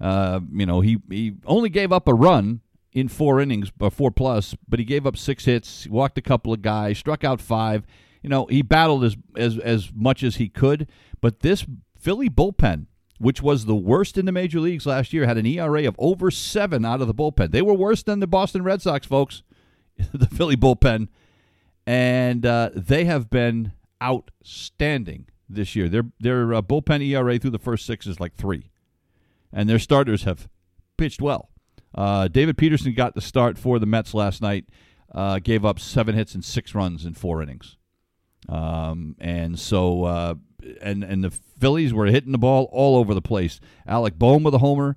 Uh, 0.00 0.40
you 0.52 0.66
know, 0.66 0.80
he 0.80 0.98
he 1.08 1.34
only 1.46 1.70
gave 1.70 1.92
up 1.92 2.08
a 2.08 2.14
run 2.14 2.60
in 2.92 3.08
four 3.08 3.40
innings, 3.40 3.72
uh, 3.80 3.90
four 3.90 4.10
plus, 4.10 4.54
but 4.68 4.78
he 4.78 4.84
gave 4.84 5.06
up 5.06 5.16
six 5.16 5.44
hits, 5.44 5.86
walked 5.88 6.18
a 6.18 6.22
couple 6.22 6.52
of 6.52 6.62
guys, 6.62 6.98
struck 6.98 7.24
out 7.24 7.40
five. 7.40 7.86
You 8.22 8.28
know, 8.28 8.46
he 8.46 8.62
battled 8.62 9.04
as 9.04 9.16
as 9.36 9.58
as 9.58 9.90
much 9.94 10.22
as 10.22 10.36
he 10.36 10.48
could. 10.48 10.88
But 11.20 11.40
this 11.40 11.64
Philly 11.98 12.28
bullpen, 12.28 12.86
which 13.18 13.42
was 13.42 13.64
the 13.64 13.74
worst 13.74 14.18
in 14.18 14.26
the 14.26 14.32
major 14.32 14.60
leagues 14.60 14.86
last 14.86 15.12
year, 15.12 15.26
had 15.26 15.38
an 15.38 15.46
ERA 15.46 15.86
of 15.86 15.96
over 15.98 16.30
seven 16.30 16.84
out 16.84 17.00
of 17.00 17.06
the 17.06 17.14
bullpen. 17.14 17.50
They 17.50 17.62
were 17.62 17.74
worse 17.74 18.02
than 18.02 18.20
the 18.20 18.26
Boston 18.26 18.62
Red 18.62 18.82
Sox, 18.82 19.06
folks. 19.06 19.42
the 20.12 20.26
Philly 20.26 20.56
bullpen, 20.56 21.08
and 21.86 22.44
uh, 22.44 22.70
they 22.74 23.06
have 23.06 23.30
been 23.30 23.72
outstanding 24.02 25.26
this 25.48 25.76
year. 25.76 25.88
Their 25.88 26.04
their 26.20 26.54
uh, 26.54 26.62
bullpen 26.62 27.06
ERA 27.06 27.38
through 27.38 27.50
the 27.50 27.58
first 27.58 27.86
six 27.86 28.06
is 28.06 28.20
like 28.20 28.34
three, 28.34 28.70
and 29.52 29.68
their 29.68 29.78
starters 29.78 30.24
have 30.24 30.48
pitched 30.96 31.20
well. 31.20 31.50
Uh, 31.94 32.28
David 32.28 32.58
Peterson 32.58 32.94
got 32.94 33.14
the 33.14 33.20
start 33.20 33.58
for 33.58 33.78
the 33.78 33.86
Mets 33.86 34.14
last 34.14 34.42
night. 34.42 34.66
Uh, 35.14 35.38
gave 35.38 35.64
up 35.64 35.78
seven 35.78 36.14
hits 36.14 36.34
and 36.34 36.44
six 36.44 36.74
runs 36.74 37.06
in 37.06 37.14
four 37.14 37.42
innings, 37.42 37.76
um, 38.48 39.16
and 39.18 39.58
so 39.58 40.04
uh, 40.04 40.34
and 40.82 41.04
and 41.04 41.24
the 41.24 41.30
Phillies 41.30 41.94
were 41.94 42.06
hitting 42.06 42.32
the 42.32 42.38
ball 42.38 42.68
all 42.72 42.96
over 42.96 43.14
the 43.14 43.22
place. 43.22 43.60
Alec 43.86 44.18
Bohm 44.18 44.42
with 44.42 44.54
a 44.54 44.58
homer, 44.58 44.96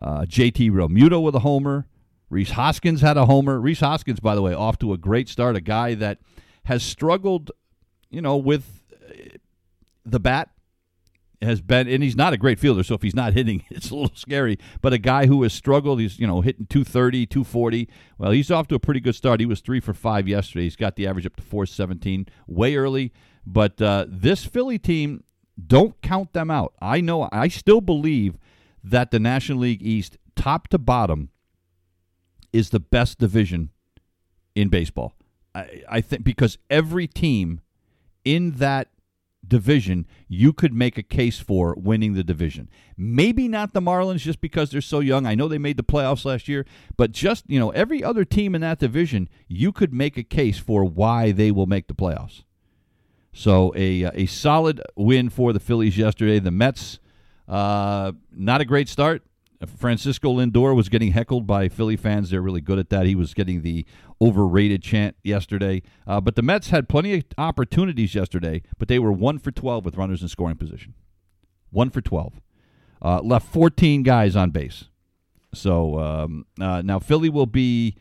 uh, 0.00 0.26
J.T. 0.26 0.70
Realmuto 0.70 1.22
with 1.22 1.34
a 1.34 1.40
homer. 1.40 1.86
Rhys 2.28 2.50
Hoskins 2.50 3.00
had 3.00 3.16
a 3.16 3.26
homer. 3.26 3.60
Rhys 3.60 3.80
Hoskins, 3.80 4.20
by 4.20 4.34
the 4.34 4.42
way, 4.42 4.52
off 4.52 4.78
to 4.80 4.92
a 4.92 4.98
great 4.98 5.28
start. 5.28 5.56
A 5.56 5.60
guy 5.60 5.94
that 5.94 6.18
has 6.64 6.82
struggled, 6.82 7.50
you 8.10 8.20
know, 8.20 8.36
with 8.36 8.82
the 10.04 10.20
bat 10.20 10.50
has 11.42 11.60
been, 11.60 11.88
and 11.88 12.02
he's 12.02 12.16
not 12.16 12.32
a 12.32 12.38
great 12.38 12.58
fielder, 12.58 12.82
so 12.82 12.94
if 12.94 13.02
he's 13.02 13.14
not 13.14 13.34
hitting, 13.34 13.64
it's 13.70 13.90
a 13.90 13.94
little 13.94 14.16
scary. 14.16 14.58
But 14.80 14.92
a 14.92 14.98
guy 14.98 15.26
who 15.26 15.42
has 15.42 15.52
struggled, 15.52 16.00
he's, 16.00 16.18
you 16.18 16.26
know, 16.26 16.40
hitting 16.40 16.66
230, 16.66 17.26
240. 17.26 17.88
Well, 18.18 18.30
he's 18.30 18.50
off 18.50 18.68
to 18.68 18.74
a 18.74 18.80
pretty 18.80 19.00
good 19.00 19.14
start. 19.14 19.40
He 19.40 19.46
was 19.46 19.60
three 19.60 19.80
for 19.80 19.94
five 19.94 20.28
yesterday. 20.28 20.64
He's 20.64 20.76
got 20.76 20.96
the 20.96 21.06
average 21.06 21.26
up 21.26 21.36
to 21.36 21.42
417 21.42 22.26
way 22.46 22.76
early. 22.76 23.12
But 23.46 23.80
uh, 23.80 24.06
this 24.08 24.44
Philly 24.44 24.78
team, 24.78 25.22
don't 25.64 26.00
count 26.02 26.32
them 26.32 26.50
out. 26.50 26.74
I 26.80 27.00
know, 27.00 27.28
I 27.32 27.48
still 27.48 27.80
believe 27.80 28.38
that 28.82 29.10
the 29.10 29.18
National 29.18 29.60
League 29.60 29.82
East, 29.82 30.18
top 30.34 30.68
to 30.68 30.78
bottom, 30.78 31.30
is 32.52 32.70
the 32.70 32.80
best 32.80 33.18
division 33.18 33.70
in 34.54 34.68
baseball. 34.68 35.14
I, 35.54 35.82
I 35.88 36.00
think 36.00 36.24
because 36.24 36.58
every 36.70 37.06
team 37.06 37.60
in 38.26 38.50
that 38.52 38.88
division, 39.46 40.06
you 40.28 40.52
could 40.52 40.74
make 40.74 40.98
a 40.98 41.02
case 41.02 41.38
for 41.38 41.74
winning 41.78 42.14
the 42.14 42.24
division. 42.24 42.68
Maybe 42.96 43.46
not 43.46 43.72
the 43.72 43.80
Marlins 43.80 44.18
just 44.18 44.40
because 44.40 44.70
they're 44.70 44.80
so 44.80 44.98
young. 44.98 45.24
I 45.24 45.36
know 45.36 45.46
they 45.46 45.58
made 45.58 45.76
the 45.76 45.84
playoffs 45.84 46.24
last 46.24 46.48
year, 46.48 46.66
but 46.96 47.12
just, 47.12 47.44
you 47.48 47.60
know, 47.60 47.70
every 47.70 48.02
other 48.02 48.24
team 48.24 48.56
in 48.56 48.60
that 48.62 48.80
division, 48.80 49.28
you 49.46 49.70
could 49.70 49.94
make 49.94 50.18
a 50.18 50.24
case 50.24 50.58
for 50.58 50.84
why 50.84 51.30
they 51.30 51.52
will 51.52 51.66
make 51.66 51.86
the 51.86 51.94
playoffs. 51.94 52.42
So 53.32 53.72
a 53.76 54.04
a 54.04 54.26
solid 54.26 54.82
win 54.96 55.28
for 55.30 55.52
the 55.52 55.60
Phillies 55.60 55.96
yesterday. 55.96 56.40
The 56.40 56.50
Mets, 56.50 56.98
uh, 57.46 58.12
not 58.32 58.60
a 58.60 58.64
great 58.64 58.88
start. 58.88 59.22
Francisco 59.78 60.34
Lindor 60.34 60.74
was 60.74 60.88
getting 60.88 61.12
heckled 61.12 61.46
by 61.46 61.68
Philly 61.68 61.96
fans. 61.96 62.30
They're 62.30 62.42
really 62.42 62.60
good 62.60 62.78
at 62.78 62.90
that. 62.90 63.06
He 63.06 63.14
was 63.14 63.34
getting 63.34 63.62
the 63.62 63.86
overrated 64.20 64.82
chant 64.82 65.16
yesterday. 65.22 65.82
Uh, 66.06 66.20
but 66.20 66.36
the 66.36 66.42
Mets 66.42 66.70
had 66.70 66.88
plenty 66.88 67.14
of 67.14 67.24
opportunities 67.38 68.14
yesterday, 68.14 68.62
but 68.78 68.88
they 68.88 68.98
were 68.98 69.12
one 69.12 69.38
for 69.38 69.50
12 69.50 69.84
with 69.84 69.96
runners 69.96 70.22
in 70.22 70.28
scoring 70.28 70.56
position. 70.56 70.94
One 71.70 71.90
for 71.90 72.00
12. 72.00 72.40
Uh, 73.02 73.20
left 73.20 73.46
14 73.52 74.02
guys 74.02 74.36
on 74.36 74.50
base. 74.50 74.84
So 75.52 75.98
um, 75.98 76.46
uh, 76.60 76.82
now 76.82 76.98
Philly 76.98 77.28
will 77.28 77.46
be 77.46 77.96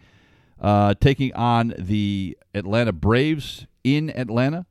uh, 0.59 0.93
taking 0.99 1.33
on 1.33 1.73
the 1.77 2.37
Atlanta 2.53 2.93
Braves 2.93 3.67
in 3.83 4.09
Atlanta 4.17 4.65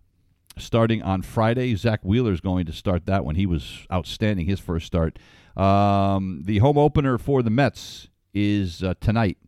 starting 0.57 1.03
on 1.03 1.23
Friday. 1.23 1.75
Zack 1.75 2.01
Wheeler 2.05 2.33
is 2.33 2.41
going 2.41 2.67
to 2.67 2.73
start 2.73 3.07
that 3.07 3.25
one. 3.25 3.35
He 3.35 3.47
was 3.47 3.87
outstanding 3.93 4.47
his 4.47 4.61
first 4.61 4.87
start. 4.87 5.19
Um, 5.57 6.43
the 6.45 6.59
home 6.59 6.79
opener 6.79 7.19
for 7.19 7.43
the 7.43 7.51
Mets 7.51 8.09
is 8.33 8.83
uh, 8.83 8.95
tonight 9.01 9.39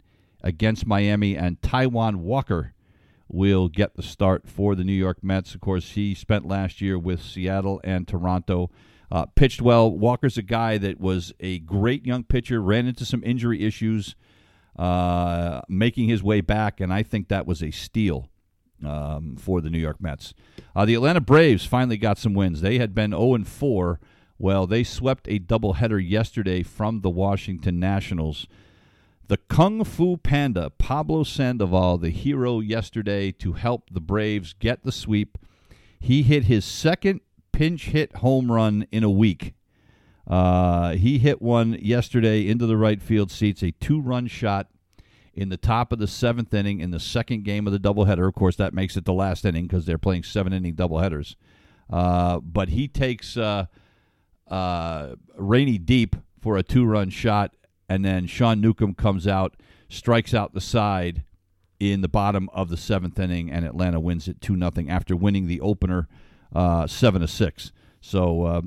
against 0.42 0.86
Miami, 0.86 1.36
and 1.36 1.60
Taijuan 1.60 2.16
Walker 2.16 2.74
will 3.28 3.68
get 3.68 3.96
the 3.96 4.02
start 4.02 4.48
for 4.48 4.74
the 4.74 4.84
New 4.84 4.92
York 4.92 5.22
Mets. 5.22 5.54
Of 5.54 5.60
course, 5.60 5.92
he 5.92 6.14
spent 6.14 6.46
last 6.46 6.80
year 6.80 6.98
with 6.98 7.22
Seattle 7.22 7.80
and 7.82 8.06
Toronto. 8.06 8.70
Uh, 9.10 9.26
pitched 9.26 9.62
well. 9.62 9.90
Walker's 9.90 10.36
a 10.36 10.42
guy 10.42 10.78
that 10.78 11.00
was 11.00 11.32
a 11.38 11.60
great 11.60 12.04
young 12.04 12.24
pitcher, 12.24 12.60
ran 12.60 12.86
into 12.86 13.04
some 13.04 13.22
injury 13.24 13.64
issues, 13.64 14.16
uh, 14.76 15.60
making 15.68 16.08
his 16.08 16.22
way 16.22 16.40
back, 16.40 16.80
and 16.80 16.92
I 16.92 17.02
think 17.02 17.28
that 17.28 17.46
was 17.46 17.62
a 17.62 17.70
steal 17.70 18.28
um, 18.84 19.36
for 19.36 19.60
the 19.60 19.70
New 19.70 19.78
York 19.78 20.00
Mets. 20.00 20.34
Uh, 20.74 20.84
the 20.84 20.94
Atlanta 20.94 21.20
Braves 21.20 21.64
finally 21.64 21.96
got 21.96 22.18
some 22.18 22.34
wins. 22.34 22.60
They 22.60 22.78
had 22.78 22.94
been 22.94 23.12
0 23.12 23.44
4 23.44 24.00
well, 24.38 24.66
they 24.66 24.84
swept 24.84 25.28
a 25.28 25.38
doubleheader 25.38 26.06
yesterday 26.06 26.62
from 26.62 27.00
the 27.00 27.10
Washington 27.10 27.80
Nationals. 27.80 28.46
The 29.28 29.36
Kung 29.36 29.82
Fu 29.82 30.16
Panda, 30.16 30.70
Pablo 30.70 31.24
Sandoval, 31.24 31.98
the 31.98 32.10
hero 32.10 32.60
yesterday 32.60 33.32
to 33.32 33.54
help 33.54 33.90
the 33.90 34.00
Braves 34.00 34.52
get 34.52 34.84
the 34.84 34.92
sweep. 34.92 35.36
He 35.98 36.22
hit 36.22 36.44
his 36.44 36.64
second 36.64 37.20
pinch 37.52 37.86
hit 37.86 38.16
home 38.16 38.52
run 38.52 38.86
in 38.92 39.02
a 39.02 39.10
week. 39.10 39.54
Uh, 40.26 40.92
he 40.92 41.18
hit 41.18 41.42
one 41.42 41.74
yesterday 41.80 42.46
into 42.46 42.66
the 42.66 42.76
right 42.76 43.02
field 43.02 43.30
seats, 43.30 43.62
a 43.62 43.72
two 43.72 44.00
run 44.00 44.28
shot 44.28 44.68
in 45.34 45.48
the 45.48 45.56
top 45.56 45.92
of 45.92 45.98
the 45.98 46.06
seventh 46.06 46.54
inning 46.54 46.80
in 46.80 46.90
the 46.90 47.00
second 47.00 47.44
game 47.44 47.66
of 47.66 47.72
the 47.72 47.80
doubleheader. 47.80 48.28
Of 48.28 48.34
course, 48.34 48.56
that 48.56 48.74
makes 48.74 48.96
it 48.96 49.04
the 49.04 49.12
last 49.12 49.44
inning 49.44 49.66
because 49.66 49.86
they're 49.86 49.98
playing 49.98 50.22
seven 50.22 50.52
inning 50.52 50.74
doubleheaders. 50.74 51.34
Uh, 51.90 52.38
but 52.40 52.68
he 52.68 52.86
takes. 52.88 53.36
Uh, 53.36 53.66
uh, 54.48 55.16
Rainey 55.36 55.78
Deep 55.78 56.16
for 56.40 56.56
a 56.56 56.62
two 56.62 56.84
run 56.84 57.10
shot, 57.10 57.54
and 57.88 58.04
then 58.04 58.26
Sean 58.26 58.60
Newcomb 58.60 58.94
comes 58.94 59.26
out, 59.26 59.56
strikes 59.88 60.34
out 60.34 60.54
the 60.54 60.60
side 60.60 61.22
in 61.78 62.00
the 62.00 62.08
bottom 62.08 62.48
of 62.52 62.68
the 62.68 62.76
seventh 62.76 63.18
inning, 63.18 63.50
and 63.50 63.64
Atlanta 63.64 64.00
wins 64.00 64.28
it 64.28 64.40
2 64.40 64.56
nothing 64.56 64.90
after 64.90 65.14
winning 65.14 65.46
the 65.46 65.60
opener 65.60 66.08
uh, 66.54 66.86
7 66.86 67.20
to 67.20 67.28
6. 67.28 67.72
So 68.00 68.42
uh, 68.42 68.62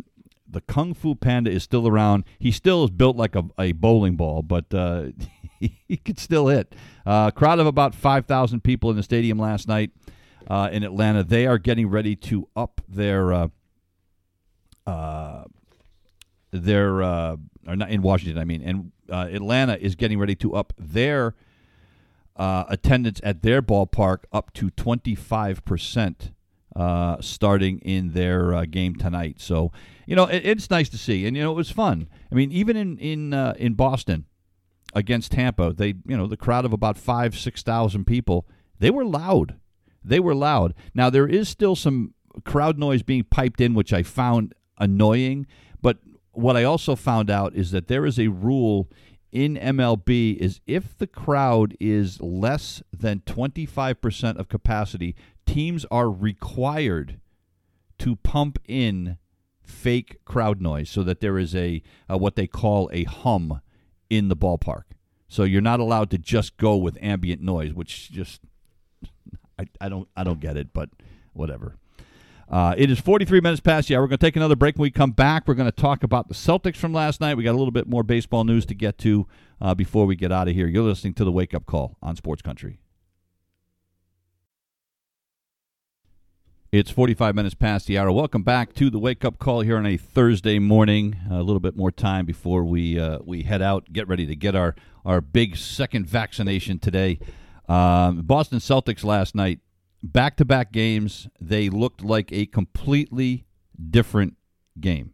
the 0.48 0.62
Kung 0.62 0.94
Fu 0.94 1.16
Panda 1.16 1.50
is 1.50 1.64
still 1.64 1.88
around. 1.88 2.24
He 2.38 2.52
still 2.52 2.84
is 2.84 2.92
built 2.92 3.18
like 3.18 3.36
a, 3.36 3.46
a 3.58 3.72
bowling 3.72 4.16
ball, 4.16 4.42
but 4.42 4.74
uh, 4.74 5.08
he, 5.60 5.80
he 5.88 5.98
could 5.98 6.20
still 6.20 6.48
hit. 6.48 6.76
Uh, 7.06 7.32
crowd 7.32 7.60
of 7.60 7.68
about 7.68 7.96
5,000 7.96 8.64
people 8.64 8.90
in 8.90 8.96
the 8.96 9.04
stadium 9.04 9.40
last 9.40 9.68
night 9.68 9.92
uh, 10.48 10.70
in 10.72 10.84
Atlanta. 10.84 11.24
They 11.24 11.48
are 11.48 11.58
getting 11.58 11.90
ready 11.90 12.16
to 12.16 12.48
up 12.56 12.82
their 12.88 13.50
their 16.52 17.04
uh, 17.04 17.38
or 17.68 17.76
not 17.76 17.90
in 17.90 18.02
Washington, 18.02 18.40
I 18.40 18.46
mean, 18.46 18.62
and 18.62 18.92
uh, 19.12 19.28
Atlanta 19.32 19.78
is 19.78 19.96
getting 19.96 20.20
ready 20.20 20.36
to 20.36 20.56
up 20.56 20.74
their 20.78 21.36
uh, 22.36 22.66
attendance 22.70 23.20
at 23.24 23.42
their 23.42 23.62
ballpark 23.62 24.24
up 24.32 24.54
to 24.54 24.70
twenty 24.70 25.16
five 25.16 25.64
percent. 25.66 26.32
Uh, 26.76 27.20
starting 27.20 27.80
in 27.80 28.14
their 28.14 28.54
uh, 28.54 28.64
game 28.64 28.96
tonight, 28.96 29.42
so 29.42 29.72
you 30.06 30.16
know 30.16 30.26
it, 30.26 30.46
it's 30.46 30.70
nice 30.70 30.88
to 30.88 31.00
see, 31.00 31.26
and 31.26 31.36
you 31.36 31.42
know 31.42 31.52
it 31.52 31.56
was 31.56 31.72
fun. 31.72 32.08
I 32.32 32.36
mean, 32.36 32.52
even 32.52 32.78
in 32.78 32.98
in 33.00 33.34
uh, 33.34 33.56
in 33.58 33.74
Boston 33.74 34.26
against 34.94 35.32
Tampa, 35.32 35.74
they 35.74 35.96
you 36.06 36.16
know 36.16 36.28
the 36.28 36.38
crowd 36.38 36.66
of 36.66 36.72
about 36.72 36.96
five 36.96 37.38
six 37.38 37.64
thousand 37.64 38.06
people, 38.06 38.48
they 38.78 38.92
were 38.92 39.04
loud. 39.04 39.56
They 40.04 40.20
were 40.20 40.36
loud. 40.36 40.76
Now 40.94 41.10
there 41.10 41.28
is 41.28 41.50
still 41.50 41.76
some 41.76 42.14
crowd 42.46 42.78
noise 42.78 43.02
being 43.02 43.24
piped 43.24 43.60
in, 43.60 43.74
which 43.74 43.92
I 43.92 44.04
found 44.04 44.54
annoying. 44.78 45.48
But 45.82 45.98
what 46.32 46.58
I 46.58 46.64
also 46.64 46.96
found 46.96 47.30
out 47.30 47.56
is 47.56 47.72
that 47.72 47.88
there 47.88 48.06
is 48.06 48.20
a 48.20 48.28
rule 48.28 48.90
in 49.32 49.56
MLB 49.56 50.38
is 50.38 50.60
if 50.66 50.98
the 50.98 51.08
crowd 51.08 51.76
is 51.80 52.20
less 52.22 52.82
than 52.92 53.22
25% 53.22 54.38
of 54.38 54.50
capacity, 54.50 55.16
teams 55.46 55.86
are 55.92 56.10
required 56.10 57.20
to 58.00 58.16
pump 58.18 58.60
in 58.68 59.18
fake 59.62 60.18
crowd 60.26 60.62
noise 60.62 60.90
so 60.90 61.04
that 61.04 61.22
there 61.22 61.38
is 61.38 61.56
a, 61.56 61.84
a 62.08 62.18
what 62.18 62.36
they 62.36 62.48
call 62.48 62.90
a 62.92 63.04
hum 63.04 63.62
in 64.10 64.30
the 64.30 64.36
ballpark. 64.36 64.84
So 65.28 65.44
you're 65.44 65.62
not 65.62 65.80
allowed 65.80 66.10
to 66.12 66.18
just 66.18 66.58
go 66.58 66.76
with 66.76 66.98
ambient 67.02 67.42
noise, 67.42 67.74
which 67.74 68.12
just 68.12 68.42
I, 69.60 69.66
I 69.80 69.90
don't 69.90 70.08
I 70.18 70.24
don't 70.24 70.40
get 70.40 70.58
it, 70.58 70.74
but 70.74 70.90
whatever. 71.34 71.76
Uh, 72.50 72.74
it 72.78 72.90
is 72.90 73.00
43 73.00 73.42
minutes 73.42 73.62
past 73.62 73.90
Yeah. 73.90 74.00
We're 74.00 74.08
going 74.08 74.18
to 74.18 74.26
take 74.26 74.36
another 74.36 74.56
break. 74.56 74.76
When 74.76 74.84
we 74.84 74.92
come 74.92 75.12
back, 75.12 75.48
we're 75.48 75.54
going 75.54 75.70
to 75.70 75.76
talk 75.76 76.04
about 76.04 76.28
the 76.28 76.34
Celtics 76.34 76.78
from 76.78 76.94
last 76.94 77.22
night. 77.22 77.38
We 77.38 77.44
got 77.44 77.52
a 77.52 77.58
little 77.60 77.72
bit 77.72 77.88
more 77.88 78.02
baseball 78.02 78.44
news 78.44 78.66
to 78.68 78.74
get 78.74 78.98
to 79.00 79.28
uh, 79.62 79.76
before 79.76 80.06
we 80.08 80.16
get 80.16 80.32
out 80.32 80.48
of 80.48 80.56
here. 80.56 80.68
You're 80.68 80.84
listening 80.84 81.14
to 81.16 81.24
the 81.24 81.32
Wake 81.32 81.54
Up 81.54 81.68
Call 81.68 81.98
on 82.02 82.16
Sports 82.16 82.42
Country. 82.42 82.80
It's 86.72 86.92
45 86.92 87.34
minutes 87.34 87.56
past 87.56 87.88
the 87.88 87.98
hour. 87.98 88.12
Welcome 88.12 88.44
back 88.44 88.74
to 88.76 88.92
the 88.92 89.00
wake 89.00 89.26
up 89.26 89.40
call 89.40 89.62
here 89.62 89.78
on 89.78 89.88
a 89.88 89.98
Thursday 89.98 90.60
morning. 90.60 91.18
A 91.30 91.42
little 91.42 91.60
bit 91.60 91.76
more 91.76 91.90
time 91.90 92.28
before 92.28 92.64
we 92.64 93.00
uh, 93.00 93.18
we 93.26 93.42
head 93.42 93.64
out, 93.64 93.92
get 93.92 94.08
ready 94.08 94.28
to 94.28 94.36
get 94.36 94.56
our, 94.56 94.76
our 95.04 95.20
big 95.20 95.58
second 95.58 96.06
vaccination 96.06 96.78
today. 96.78 97.20
Um, 97.68 98.22
Boston 98.22 98.60
Celtics 98.60 99.04
last 99.04 99.34
night, 99.34 99.62
back 100.02 100.38
to 100.38 100.46
back 100.46 100.72
games, 100.72 101.28
they 101.40 101.70
looked 101.70 102.04
like 102.04 102.32
a 102.32 102.46
completely 102.46 103.46
different 103.90 104.38
game, 104.80 105.12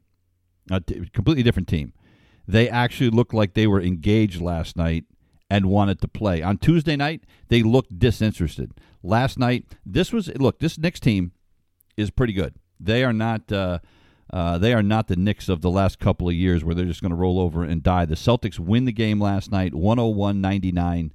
a 0.70 0.82
t- 0.82 1.10
completely 1.14 1.44
different 1.44 1.68
team. 1.68 1.94
They 2.48 2.70
actually 2.70 3.10
looked 3.10 3.34
like 3.34 3.54
they 3.54 3.68
were 3.68 3.82
engaged 3.82 4.40
last 4.42 4.78
night 4.78 5.06
and 5.50 5.66
wanted 5.68 6.02
to 6.02 6.08
play. 6.08 6.42
On 6.42 6.58
Tuesday 6.58 6.96
night, 6.96 7.24
they 7.50 7.64
looked 7.64 7.98
disinterested. 7.98 8.72
Last 9.04 9.38
night, 9.38 9.66
this 9.86 10.12
was 10.12 10.28
look, 10.36 10.60
this 10.60 10.78
Knicks 10.78 11.00
team 11.00 11.32
is 11.98 12.10
pretty 12.10 12.34
good. 12.34 12.56
They 12.80 13.04
are 13.04 13.14
not. 13.14 13.52
Uh, 13.52 13.80
uh, 14.34 14.58
they 14.58 14.74
are 14.74 14.84
not 14.84 15.08
the 15.08 15.16
Knicks 15.16 15.50
of 15.50 15.62
the 15.62 15.70
last 15.70 16.00
couple 16.00 16.28
of 16.28 16.34
years 16.34 16.64
where 16.64 16.74
they're 16.74 16.86
just 16.86 17.02
going 17.02 17.12
to 17.12 17.16
roll 17.16 17.40
over 17.40 17.64
and 17.64 17.84
die. 17.84 18.06
The 18.06 18.16
Celtics 18.16 18.58
win 18.58 18.86
the 18.86 18.92
game 18.92 19.22
last 19.22 19.52
night, 19.52 19.76
101 19.76 20.42
99. 20.42 21.14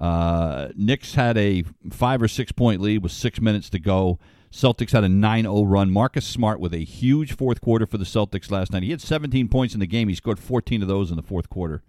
Uh, 0.00 0.68
Knicks 0.74 1.14
had 1.14 1.36
a 1.36 1.62
five 1.90 2.22
or 2.22 2.28
six 2.28 2.52
point 2.52 2.80
lead 2.80 3.02
with 3.02 3.12
six 3.12 3.40
minutes 3.40 3.68
to 3.70 3.78
go. 3.78 4.18
Celtics 4.50 4.90
had 4.90 5.04
a 5.04 5.08
9 5.08 5.44
0 5.44 5.62
run. 5.62 5.90
Marcus 5.90 6.26
Smart 6.26 6.58
with 6.58 6.74
a 6.74 6.78
huge 6.78 7.36
fourth 7.36 7.60
quarter 7.60 7.86
for 7.86 7.98
the 7.98 8.04
Celtics 8.04 8.50
last 8.50 8.72
night. 8.72 8.82
He 8.82 8.90
had 8.90 9.00
17 9.00 9.48
points 9.48 9.74
in 9.74 9.80
the 9.80 9.86
game. 9.86 10.08
He 10.08 10.14
scored 10.14 10.40
14 10.40 10.82
of 10.82 10.88
those 10.88 11.10
in 11.10 11.16
the 11.16 11.22
fourth 11.22 11.48
quarter. 11.48 11.82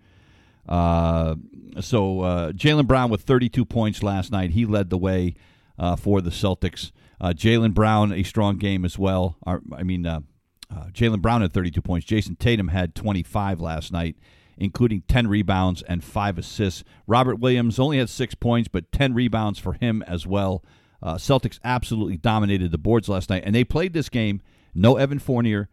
Uh, 0.69 1.35
so 1.79 2.21
uh, 2.21 2.51
Jaylen 2.51 2.85
Brown 2.85 3.09
with 3.09 3.21
32 3.21 3.65
points 3.65 4.03
last 4.03 4.31
night. 4.31 4.51
He 4.51 4.65
led 4.65 4.91
the 4.91 4.97
way 4.97 5.33
uh, 5.79 5.95
for 5.95 6.21
the 6.21 6.29
Celtics. 6.29 6.91
Uh, 7.19 7.29
Jaylen 7.29 7.73
Brown, 7.73 8.11
a 8.11 8.23
strong 8.23 8.57
game 8.57 8.85
as 8.85 8.97
well. 8.97 9.37
I 9.45 9.83
mean, 9.83 10.05
uh, 10.05 10.21
uh, 10.71 10.85
Jaylen 10.91 11.21
Brown 11.21 11.41
had 11.41 11.53
32 11.53 11.81
points. 11.81 12.05
Jayson 12.05 12.35
Tatum 12.37 12.69
had 12.69 12.95
25 12.95 13.59
last 13.59 13.91
night, 13.91 14.17
including 14.61 15.01
10 15.07 15.27
rebounds 15.27 15.81
and 15.81 16.03
five 16.03 16.37
assists. 16.37 16.83
Robert 17.07 17.37
Williams 17.37 17.79
only 17.79 17.97
had 17.97 18.09
six 18.09 18.35
points, 18.35 18.67
but 18.67 18.91
10 18.91 19.15
rebounds 19.15 19.57
for 19.57 19.73
him 19.73 20.03
as 20.03 20.27
well. 20.27 20.63
Uh, 21.01 21.15
Celtics 21.15 21.59
absolutely 21.63 22.17
dominated 22.17 22.71
the 22.71 22.77
boards 22.77 23.09
last 23.09 23.31
night, 23.31 23.41
and 23.43 23.55
they 23.55 23.63
played 23.63 23.93
this 23.93 24.07
game. 24.07 24.39
No 24.75 24.97
Evan 24.97 25.17
Fournier, 25.17 25.67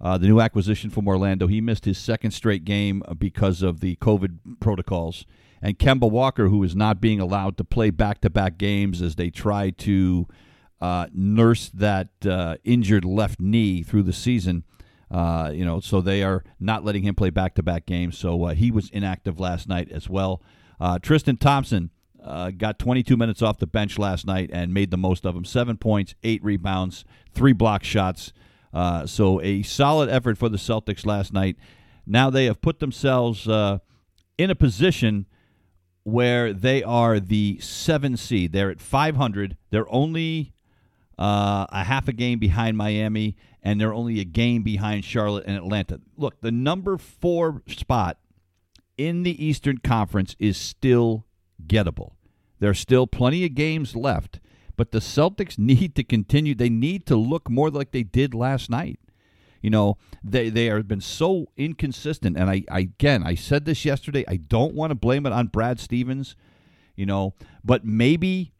uh, 0.00 0.16
the 0.18 0.28
new 0.28 0.40
acquisition 0.40 0.88
from 0.88 1.08
Orlando. 1.08 1.48
He 1.48 1.60
missed 1.60 1.84
his 1.84 1.98
second 1.98 2.30
straight 2.30 2.64
game 2.64 3.02
because 3.18 3.60
of 3.60 3.80
the 3.80 3.96
COVID 3.96 4.38
protocols. 4.60 5.26
And 5.60 5.76
Kemba 5.76 6.08
Walker, 6.08 6.46
who 6.46 6.62
is 6.62 6.76
not 6.76 7.00
being 7.00 7.18
allowed 7.18 7.56
to 7.56 7.64
play 7.64 7.90
back 7.90 8.20
to 8.20 8.30
back 8.30 8.56
games 8.56 9.02
as 9.02 9.16
they 9.16 9.30
try 9.30 9.70
to 9.70 10.28
uh, 10.80 11.08
nurse 11.12 11.70
that 11.70 12.10
uh, 12.24 12.58
injured 12.62 13.04
left 13.04 13.40
knee 13.40 13.82
through 13.82 14.04
the 14.04 14.12
season. 14.12 14.62
Uh, 15.10 15.50
you 15.54 15.64
know, 15.64 15.80
so 15.80 16.00
they 16.00 16.22
are 16.22 16.44
not 16.60 16.84
letting 16.84 17.02
him 17.02 17.14
play 17.14 17.30
back-to-back 17.30 17.86
games. 17.86 18.18
So 18.18 18.44
uh, 18.44 18.54
he 18.54 18.70
was 18.70 18.90
inactive 18.90 19.40
last 19.40 19.68
night 19.68 19.90
as 19.90 20.08
well. 20.08 20.42
Uh, 20.80 20.98
Tristan 20.98 21.36
Thompson 21.36 21.90
uh, 22.22 22.50
got 22.50 22.78
22 22.78 23.16
minutes 23.16 23.40
off 23.40 23.58
the 23.58 23.66
bench 23.66 23.98
last 23.98 24.26
night 24.26 24.50
and 24.52 24.74
made 24.74 24.90
the 24.90 24.98
most 24.98 25.24
of 25.24 25.34
them. 25.34 25.44
Seven 25.44 25.76
points, 25.76 26.14
eight 26.22 26.42
rebounds, 26.44 27.04
three 27.32 27.52
block 27.52 27.84
shots. 27.84 28.32
so 29.06 29.40
a 29.40 29.62
solid 29.62 30.10
effort 30.10 30.36
for 30.36 30.48
the 30.48 30.58
Celtics 30.58 31.06
last 31.06 31.32
night. 31.32 31.56
Now 32.06 32.30
they 32.30 32.44
have 32.44 32.60
put 32.60 32.80
themselves 32.80 33.46
in 33.46 34.50
a 34.50 34.54
position 34.54 35.26
where 36.04 36.52
they 36.52 36.82
are 36.82 37.20
the 37.20 37.58
seven 37.60 38.16
seed. 38.16 38.52
They're 38.52 38.70
at 38.70 38.80
500. 38.80 39.56
They're 39.70 39.92
only 39.92 40.54
uh, 41.18 41.66
a 41.70 41.84
half 41.84 42.08
a 42.08 42.12
game 42.12 42.38
behind 42.38 42.76
Miami, 42.76 43.36
and 43.62 43.80
they're 43.80 43.94
only 43.94 44.20
a 44.20 44.24
game 44.24 44.62
behind 44.62 45.04
Charlotte 45.04 45.44
and 45.46 45.56
Atlanta. 45.56 46.00
Look, 46.16 46.40
the 46.40 46.52
number 46.52 46.98
four 46.98 47.62
spot 47.66 48.18
in 48.96 49.22
the 49.22 49.44
Eastern 49.44 49.78
Conference 49.78 50.36
is 50.38 50.56
still 50.56 51.26
gettable. 51.66 52.12
There 52.60 52.70
are 52.70 52.74
still 52.74 53.06
plenty 53.06 53.44
of 53.44 53.54
games 53.54 53.94
left, 53.94 54.40
but 54.76 54.90
the 54.90 54.98
Celtics 54.98 55.58
need 55.58 55.94
to 55.96 56.04
continue. 56.04 56.54
They 56.54 56.70
need 56.70 57.06
to 57.06 57.16
look 57.16 57.48
more 57.48 57.70
like 57.70 57.92
they 57.92 58.02
did 58.02 58.34
last 58.34 58.68
night. 58.70 58.98
You 59.60 59.70
know, 59.70 59.98
they 60.22 60.50
they 60.50 60.66
have 60.66 60.86
been 60.86 61.00
so 61.00 61.46
inconsistent, 61.56 62.36
and 62.36 62.48
I, 62.48 62.62
I 62.70 62.80
again 62.80 63.24
I 63.24 63.34
said 63.34 63.64
this 63.64 63.84
yesterday. 63.84 64.24
I 64.28 64.36
don't 64.36 64.74
want 64.74 64.92
to 64.92 64.94
blame 64.94 65.26
it 65.26 65.32
on 65.32 65.48
Brad 65.48 65.80
Stevens, 65.80 66.36
you 66.94 67.06
know, 67.06 67.34
but 67.64 67.84
maybe 67.84 68.52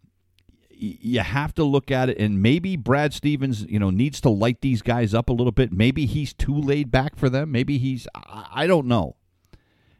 you 0.79 1.21
have 1.21 1.55
to 1.55 1.65
look 1.65 1.91
at 1.91 2.09
it, 2.09 2.19
and 2.19 2.41
maybe 2.41 2.77
Brad 2.77 3.13
Stevens, 3.13 3.65
you 3.69 3.79
know, 3.79 3.91
needs 3.91 4.21
to 4.23 4.29
light 4.29 4.61
these 4.61 4.83
guys 4.83 5.13
up 5.13 5.29
a 5.29 5.33
little 5.33 5.53
bit. 5.53 5.73
Maybe 5.73 6.07
he's 6.07 6.33
too 6.33 6.55
laid 6.55 6.91
back 6.91 7.17
for 7.17 7.29
them. 7.29 7.51
Maybe 7.51 7.79
he's 7.79 8.07
I 8.15 8.67
don't 8.67 8.87
know, 8.87 9.17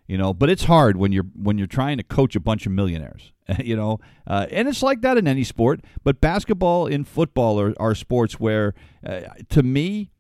you 0.07 0.17
know. 0.17 0.33
But 0.33 0.51
it's 0.51 0.65
hard 0.65 0.97
when 0.97 1.13
you're 1.13 1.27
when 1.35 1.59
you're 1.59 1.67
trying 1.67 1.97
to 1.99 2.05
coach 2.05 2.37
a 2.37 2.41
bunch 2.41 2.65
of 2.67 2.73
millionaires, 2.73 3.33
you 3.59 3.77
know. 3.77 3.99
Uh, 4.27 4.47
and 4.51 4.69
it's 4.69 4.83
like 4.83 5.01
that 5.03 5.19
in 5.19 5.27
any 5.27 5.45
sport. 5.45 5.81
But 6.05 6.21
basketball 6.21 6.87
and 6.87 7.07
football 7.07 7.61
are, 7.61 7.75
are 7.81 7.95
sports 7.95 8.39
where, 8.39 8.75
uh, 9.05 9.21
to 9.51 9.63
me, 9.63 10.13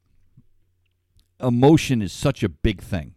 emotion 1.40 2.02
is 2.02 2.12
such 2.12 2.42
a 2.42 2.48
big 2.48 2.82
thing, 2.82 3.14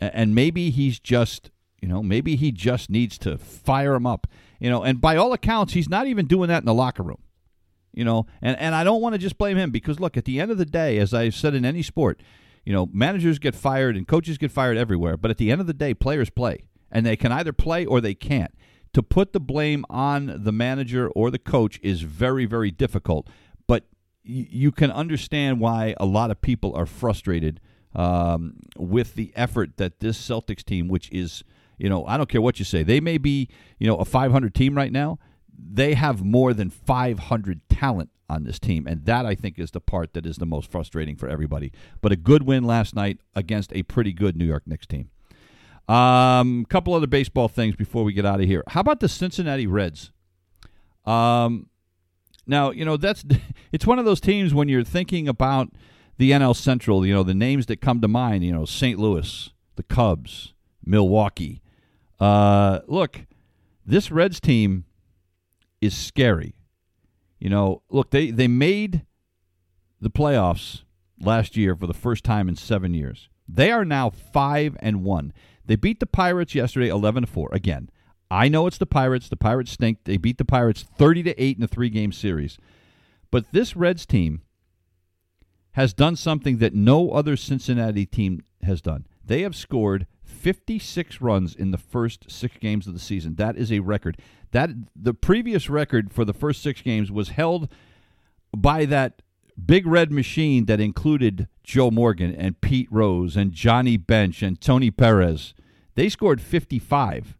and 0.00 0.34
maybe 0.34 0.70
he's 0.70 0.98
just 0.98 1.50
you 1.80 1.88
know 1.88 2.02
maybe 2.02 2.36
he 2.36 2.52
just 2.52 2.90
needs 2.90 3.18
to 3.18 3.38
fire 3.38 3.94
him 3.94 4.06
up 4.06 4.26
you 4.58 4.70
know, 4.70 4.82
and 4.82 5.00
by 5.00 5.16
all 5.16 5.32
accounts, 5.32 5.72
he's 5.72 5.88
not 5.88 6.06
even 6.06 6.26
doing 6.26 6.48
that 6.48 6.58
in 6.58 6.66
the 6.66 6.74
locker 6.74 7.02
room. 7.02 7.22
You 7.92 8.04
know, 8.04 8.26
and, 8.42 8.56
and 8.58 8.74
I 8.74 8.84
don't 8.84 9.00
want 9.00 9.14
to 9.14 9.18
just 9.18 9.38
blame 9.38 9.56
him 9.56 9.70
because 9.70 9.98
look, 9.98 10.16
at 10.16 10.24
the 10.24 10.40
end 10.40 10.50
of 10.50 10.58
the 10.58 10.66
day, 10.66 10.98
as 10.98 11.14
I've 11.14 11.34
said 11.34 11.54
in 11.54 11.64
any 11.64 11.82
sport, 11.82 12.22
you 12.64 12.72
know, 12.72 12.88
managers 12.92 13.38
get 13.38 13.54
fired 13.54 13.96
and 13.96 14.06
coaches 14.06 14.38
get 14.38 14.52
fired 14.52 14.76
everywhere, 14.76 15.16
but 15.16 15.30
at 15.30 15.38
the 15.38 15.50
end 15.50 15.60
of 15.60 15.66
the 15.66 15.74
day, 15.74 15.94
players 15.94 16.30
play. 16.30 16.64
And 16.90 17.04
they 17.04 17.16
can 17.16 17.32
either 17.32 17.52
play 17.52 17.84
or 17.84 18.00
they 18.00 18.14
can't. 18.14 18.52
To 18.94 19.02
put 19.02 19.32
the 19.32 19.40
blame 19.40 19.84
on 19.90 20.42
the 20.44 20.52
manager 20.52 21.08
or 21.08 21.30
the 21.30 21.38
coach 21.38 21.78
is 21.82 22.02
very, 22.02 22.46
very 22.46 22.70
difficult. 22.70 23.28
But 23.66 23.84
you 24.22 24.72
can 24.72 24.90
understand 24.90 25.60
why 25.60 25.94
a 25.98 26.06
lot 26.06 26.30
of 26.30 26.40
people 26.40 26.74
are 26.74 26.86
frustrated 26.86 27.60
um, 27.94 28.54
with 28.76 29.14
the 29.14 29.32
effort 29.34 29.76
that 29.76 30.00
this 30.00 30.18
Celtics 30.18 30.64
team, 30.64 30.88
which 30.88 31.10
is 31.10 31.42
you 31.78 31.88
know, 31.88 32.04
I 32.06 32.16
don't 32.16 32.28
care 32.28 32.40
what 32.40 32.58
you 32.58 32.64
say. 32.64 32.82
They 32.82 33.00
may 33.00 33.18
be, 33.18 33.48
you 33.78 33.86
know, 33.86 33.96
a 33.96 34.04
500 34.04 34.54
team 34.54 34.76
right 34.76 34.92
now. 34.92 35.18
They 35.56 35.94
have 35.94 36.24
more 36.24 36.52
than 36.52 36.70
500 36.70 37.60
talent 37.68 38.10
on 38.28 38.44
this 38.44 38.58
team, 38.58 38.86
and 38.86 39.04
that 39.06 39.24
I 39.24 39.34
think 39.34 39.58
is 39.58 39.70
the 39.70 39.80
part 39.80 40.12
that 40.12 40.26
is 40.26 40.36
the 40.36 40.46
most 40.46 40.70
frustrating 40.70 41.16
for 41.16 41.28
everybody. 41.28 41.72
But 42.00 42.12
a 42.12 42.16
good 42.16 42.42
win 42.42 42.64
last 42.64 42.94
night 42.94 43.18
against 43.34 43.72
a 43.74 43.82
pretty 43.84 44.12
good 44.12 44.36
New 44.36 44.44
York 44.44 44.64
Knicks 44.66 44.86
team. 44.86 45.10
A 45.88 45.92
um, 45.92 46.66
couple 46.66 46.92
other 46.92 47.06
baseball 47.06 47.48
things 47.48 47.74
before 47.74 48.04
we 48.04 48.12
get 48.12 48.26
out 48.26 48.40
of 48.40 48.46
here. 48.46 48.62
How 48.68 48.80
about 48.80 49.00
the 49.00 49.08
Cincinnati 49.08 49.66
Reds? 49.66 50.12
Um, 51.06 51.70
now 52.46 52.70
you 52.70 52.84
know 52.84 52.98
that's 52.98 53.24
it's 53.72 53.86
one 53.86 53.98
of 53.98 54.04
those 54.04 54.20
teams 54.20 54.52
when 54.52 54.68
you're 54.68 54.84
thinking 54.84 55.28
about 55.28 55.72
the 56.18 56.32
NL 56.32 56.54
Central. 56.54 57.06
You 57.06 57.14
know 57.14 57.22
the 57.22 57.34
names 57.34 57.66
that 57.66 57.80
come 57.80 58.02
to 58.02 58.08
mind. 58.08 58.44
You 58.44 58.52
know 58.52 58.66
St. 58.66 58.98
Louis, 58.98 59.50
the 59.76 59.82
Cubs, 59.82 60.52
Milwaukee. 60.84 61.62
Uh, 62.20 62.80
look, 62.86 63.26
this 63.86 64.10
Reds 64.10 64.40
team 64.40 64.84
is 65.80 65.96
scary. 65.96 66.54
You 67.38 67.50
know, 67.50 67.82
look, 67.88 68.10
they, 68.10 68.30
they 68.30 68.48
made 68.48 69.06
the 70.00 70.10
playoffs 70.10 70.82
last 71.20 71.56
year 71.56 71.76
for 71.76 71.86
the 71.86 71.94
first 71.94 72.24
time 72.24 72.48
in 72.48 72.56
seven 72.56 72.94
years. 72.94 73.28
They 73.48 73.70
are 73.70 73.84
now 73.84 74.10
five 74.10 74.76
and 74.80 75.04
one. 75.04 75.32
They 75.64 75.76
beat 75.76 76.00
the 76.00 76.06
Pirates 76.06 76.54
yesterday, 76.54 76.88
eleven 76.88 77.22
to 77.22 77.26
four. 77.26 77.48
Again, 77.52 77.90
I 78.30 78.48
know 78.48 78.66
it's 78.66 78.78
the 78.78 78.86
Pirates. 78.86 79.28
The 79.28 79.36
Pirates 79.36 79.72
stink. 79.72 80.04
They 80.04 80.16
beat 80.16 80.38
the 80.38 80.44
Pirates 80.44 80.82
thirty 80.82 81.22
to 81.22 81.42
eight 81.42 81.56
in 81.56 81.62
a 81.62 81.68
three 81.68 81.88
game 81.90 82.12
series. 82.12 82.58
But 83.30 83.52
this 83.52 83.76
Reds 83.76 84.06
team 84.06 84.42
has 85.72 85.94
done 85.94 86.16
something 86.16 86.58
that 86.58 86.74
no 86.74 87.10
other 87.10 87.36
Cincinnati 87.36 88.04
team 88.04 88.42
has 88.62 88.82
done. 88.82 89.06
They 89.24 89.42
have 89.42 89.54
scored 89.54 90.06
56 90.28 91.20
runs 91.20 91.54
in 91.54 91.70
the 91.70 91.78
first 91.78 92.30
six 92.30 92.56
games 92.58 92.86
of 92.86 92.92
the 92.92 93.00
season. 93.00 93.34
That 93.36 93.56
is 93.56 93.72
a 93.72 93.80
record. 93.80 94.18
That 94.52 94.70
the 94.94 95.14
previous 95.14 95.68
record 95.68 96.12
for 96.12 96.24
the 96.24 96.32
first 96.32 96.62
six 96.62 96.82
games 96.82 97.10
was 97.10 97.30
held 97.30 97.68
by 98.56 98.84
that 98.86 99.22
big 99.64 99.86
red 99.86 100.12
machine 100.12 100.66
that 100.66 100.80
included 100.80 101.48
Joe 101.64 101.90
Morgan 101.90 102.34
and 102.34 102.60
Pete 102.60 102.88
Rose 102.90 103.36
and 103.36 103.52
Johnny 103.52 103.96
Bench 103.96 104.42
and 104.42 104.60
Tony 104.60 104.90
Perez. 104.90 105.54
They 105.94 106.08
scored 106.08 106.40
55 106.40 107.36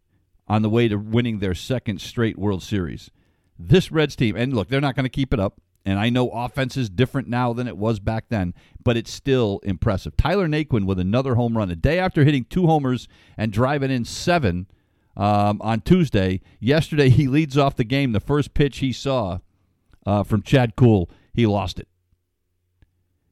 on 0.47 0.61
the 0.61 0.69
way 0.69 0.87
to 0.87 0.97
winning 0.97 1.39
their 1.39 1.55
second 1.55 2.01
straight 2.01 2.37
World 2.37 2.63
Series. 2.63 3.11
this 3.57 3.91
Reds 3.91 4.15
team, 4.15 4.35
and 4.35 4.53
look, 4.53 4.69
they're 4.69 4.81
not 4.81 4.95
going 4.95 5.05
to 5.05 5.09
keep 5.09 5.33
it 5.33 5.39
up. 5.39 5.61
And 5.85 5.97
I 5.97 6.09
know 6.09 6.29
offense 6.29 6.77
is 6.77 6.89
different 6.89 7.27
now 7.27 7.53
than 7.53 7.67
it 7.67 7.77
was 7.77 7.99
back 7.99 8.25
then, 8.29 8.53
but 8.83 8.97
it's 8.97 9.11
still 9.11 9.59
impressive. 9.63 10.15
Tyler 10.17 10.47
Naquin 10.47 10.85
with 10.85 10.99
another 10.99 11.35
home 11.35 11.57
run 11.57 11.71
a 11.71 11.75
day 11.75 11.97
after 11.97 12.23
hitting 12.23 12.43
two 12.43 12.67
homers 12.67 13.07
and 13.37 13.51
driving 13.51 13.89
in 13.89 14.05
seven 14.05 14.67
um, 15.15 15.61
on 15.61 15.81
Tuesday. 15.81 16.41
Yesterday, 16.59 17.09
he 17.09 17.27
leads 17.27 17.57
off 17.57 17.75
the 17.75 17.83
game. 17.83 18.11
The 18.11 18.19
first 18.19 18.53
pitch 18.53 18.79
he 18.79 18.91
saw 18.91 19.39
uh, 20.05 20.23
from 20.23 20.41
Chad 20.41 20.75
Kuhl, 20.75 21.09
he 21.33 21.45
lost 21.45 21.79
it, 21.79 21.87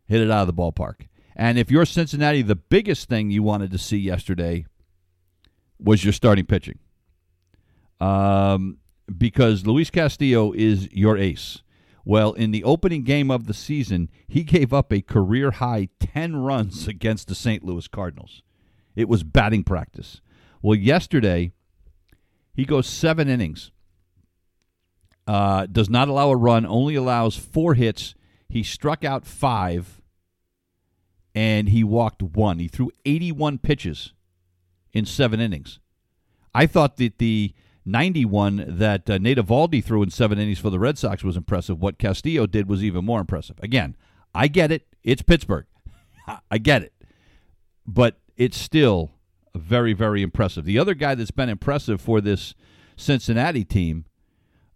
hit 0.07 0.21
it 0.21 0.31
out 0.31 0.47
of 0.47 0.55
the 0.55 0.61
ballpark. 0.61 1.07
And 1.35 1.59
if 1.59 1.69
you're 1.69 1.85
Cincinnati, 1.85 2.41
the 2.41 2.55
biggest 2.55 3.09
thing 3.09 3.29
you 3.29 3.43
wanted 3.43 3.71
to 3.71 3.77
see 3.77 3.97
yesterday 3.97 4.65
was 5.79 6.03
your 6.03 6.13
starting 6.13 6.45
pitching. 6.45 6.79
Um, 7.99 8.77
because 9.15 9.65
Luis 9.65 9.89
Castillo 9.89 10.51
is 10.53 10.91
your 10.91 11.17
ace. 11.17 11.61
Well, 12.07 12.31
in 12.31 12.51
the 12.51 12.63
opening 12.63 13.03
game 13.03 13.29
of 13.29 13.47
the 13.47 13.53
season, 13.53 14.09
he 14.29 14.43
gave 14.45 14.71
up 14.71 14.93
a 14.93 15.01
career 15.01 15.51
high 15.51 15.89
10 15.99 16.37
runs 16.37 16.87
against 16.87 17.27
the 17.27 17.35
St. 17.35 17.65
Louis 17.65 17.85
Cardinals. 17.89 18.43
It 18.95 19.09
was 19.09 19.23
batting 19.23 19.65
practice. 19.65 20.21
Well, 20.61 20.77
yesterday, 20.77 21.51
he 22.53 22.63
goes 22.63 22.87
seven 22.87 23.27
innings, 23.27 23.71
uh, 25.27 25.65
does 25.65 25.89
not 25.89 26.07
allow 26.07 26.29
a 26.29 26.37
run, 26.37 26.65
only 26.65 26.95
allows 26.95 27.35
four 27.35 27.73
hits. 27.73 28.15
He 28.47 28.63
struck 28.63 29.03
out 29.03 29.25
five, 29.25 30.01
and 31.35 31.67
he 31.67 31.83
walked 31.83 32.23
one. 32.23 32.59
He 32.59 32.69
threw 32.69 32.89
81 33.03 33.57
pitches 33.57 34.13
in 34.93 35.05
seven 35.05 35.41
innings. 35.41 35.79
I 36.55 36.67
thought 36.67 36.95
that 36.95 37.17
the 37.17 37.53
91 37.87 38.65
that 38.67 39.09
uh, 39.09 39.17
Nate 39.17 39.37
Eovaldi 39.37 39.83
threw 39.83 40.03
in 40.03 40.09
seven 40.09 40.37
innings 40.37 40.59
for 40.59 40.69
the 40.69 40.79
Red 40.79 40.97
Sox 40.97 41.23
was 41.23 41.37
impressive. 41.37 41.81
What 41.81 41.97
Castillo 41.97 42.45
did 42.45 42.69
was 42.69 42.83
even 42.83 43.05
more 43.05 43.21
impressive. 43.21 43.57
Again, 43.61 43.95
I 44.35 44.47
get 44.47 44.71
it. 44.71 44.85
It's 45.03 45.21
Pittsburgh. 45.21 45.65
I 46.51 46.57
get 46.57 46.83
it. 46.83 46.93
But 47.85 48.17
it's 48.35 48.57
still 48.57 49.11
very, 49.55 49.93
very 49.93 50.21
impressive. 50.21 50.65
The 50.65 50.77
other 50.77 50.93
guy 50.93 51.15
that's 51.15 51.31
been 51.31 51.49
impressive 51.49 52.01
for 52.01 52.19
this 52.21 52.53
Cincinnati 52.97 53.63
team 53.63 54.05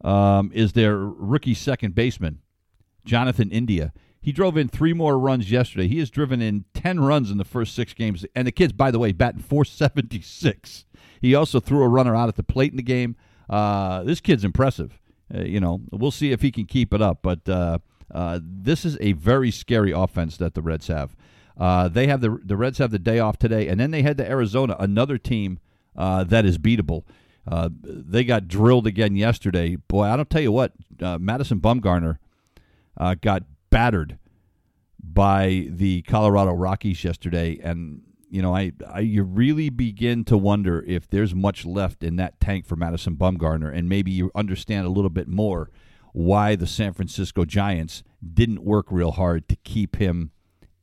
um, 0.04 0.52
is 0.54 0.74
their 0.74 0.98
rookie 0.98 1.54
second 1.54 1.94
baseman, 1.94 2.40
Jonathan 3.06 3.52
India. 3.52 3.94
He 4.22 4.32
drove 4.32 4.56
in 4.56 4.68
three 4.68 4.94
more 4.94 5.18
runs 5.18 5.50
yesterday. 5.50 5.88
He 5.88 5.98
has 5.98 6.12
driven 6.12 6.42
in 6.42 6.66
10 6.76 7.00
runs 7.00 7.32
in 7.32 7.40
the 7.40 7.44
first 7.44 7.74
six 7.74 7.94
games. 7.94 8.24
And 8.36 8.46
the 8.46 8.52
kid's, 8.52 8.72
by 8.72 8.92
the 8.92 9.00
way, 9.00 9.12
batting 9.12 9.42
476. 9.42 10.86
He 11.20 11.34
also 11.34 11.60
threw 11.60 11.82
a 11.82 11.88
runner 11.88 12.16
out 12.16 12.30
at 12.30 12.36
the 12.36 12.44
plate 12.44 12.72
in 12.72 12.78
the 12.78 12.84
game. 12.84 13.16
Uh, 13.50 14.04
this 14.04 14.22
kid's 14.22 14.44
impressive. 14.44 15.00
Uh, 15.34 15.42
you 15.42 15.60
know, 15.60 15.82
we'll 15.92 16.12
see 16.12 16.32
if 16.32 16.42
he 16.42 16.52
can 16.52 16.66
keep 16.66 16.94
it 16.94 17.02
up. 17.02 17.20
But 17.24 17.50
uh, 17.50 17.80
uh 18.14 18.40
this 18.44 18.86
is 18.86 18.98
a 19.02 19.14
very 19.14 19.50
scary 19.50 19.92
offense 19.92 20.38
that 20.38 20.54
the 20.54 20.62
Reds 20.62 20.88
have. 20.88 21.16
Uh, 21.58 21.88
they 21.88 22.08
have 22.08 22.22
the 22.22 22.40
the 22.44 22.56
Reds 22.56 22.78
have 22.78 22.92
the 22.92 23.00
day 23.00 23.20
off 23.20 23.38
today, 23.38 23.68
and 23.68 23.80
then 23.80 23.92
they 23.92 24.04
head 24.04 24.18
to 24.18 24.30
Arizona, 24.30 24.76
another 24.80 25.18
team 25.18 25.60
uh, 25.96 26.24
that 26.24 26.46
is 26.46 26.58
beatable. 26.58 27.04
they 27.46 28.24
got 28.24 28.48
drilled 28.48 28.88
again 28.88 29.16
yesterday. 29.16 29.76
Boy, 29.76 30.04
I 30.04 30.16
don't 30.16 30.30
tell 30.30 30.42
you 30.42 30.52
what, 30.52 30.74
Madison 31.00 31.60
Bumgarner 31.60 32.18
got 33.22 33.44
battered 33.72 34.20
by 35.04 35.68
the 35.70 36.04
Colorado 36.04 36.54
Rockies 36.54 37.04
yesterday, 37.04 37.60
and 37.64 38.04
you 38.30 38.42
know, 38.42 38.56
I, 38.56 38.72
I 38.88 39.00
you 39.00 39.24
really 39.24 39.70
begin 39.70 40.24
to 40.26 40.38
wonder 40.38 40.84
if 40.88 41.10
there's 41.10 41.34
much 41.34 41.66
left 41.66 42.04
in 42.04 42.16
that 42.18 42.40
tank 42.40 42.66
for 42.66 42.76
Madison 42.76 43.16
Bumgarner, 43.16 43.76
and 43.76 43.90
maybe 43.90 44.12
you 44.12 44.32
understand 44.36 44.86
a 44.86 44.90
little 44.90 45.10
bit 45.10 45.28
more 45.28 45.70
why 46.14 46.56
the 46.56 46.68
San 46.68 46.94
Francisco 46.94 47.46
Giants 47.46 48.04
didn't 48.34 48.64
work 48.64 48.88
real 48.92 49.12
hard 49.12 49.50
to 49.50 49.56
keep 49.58 49.96
him 49.96 50.32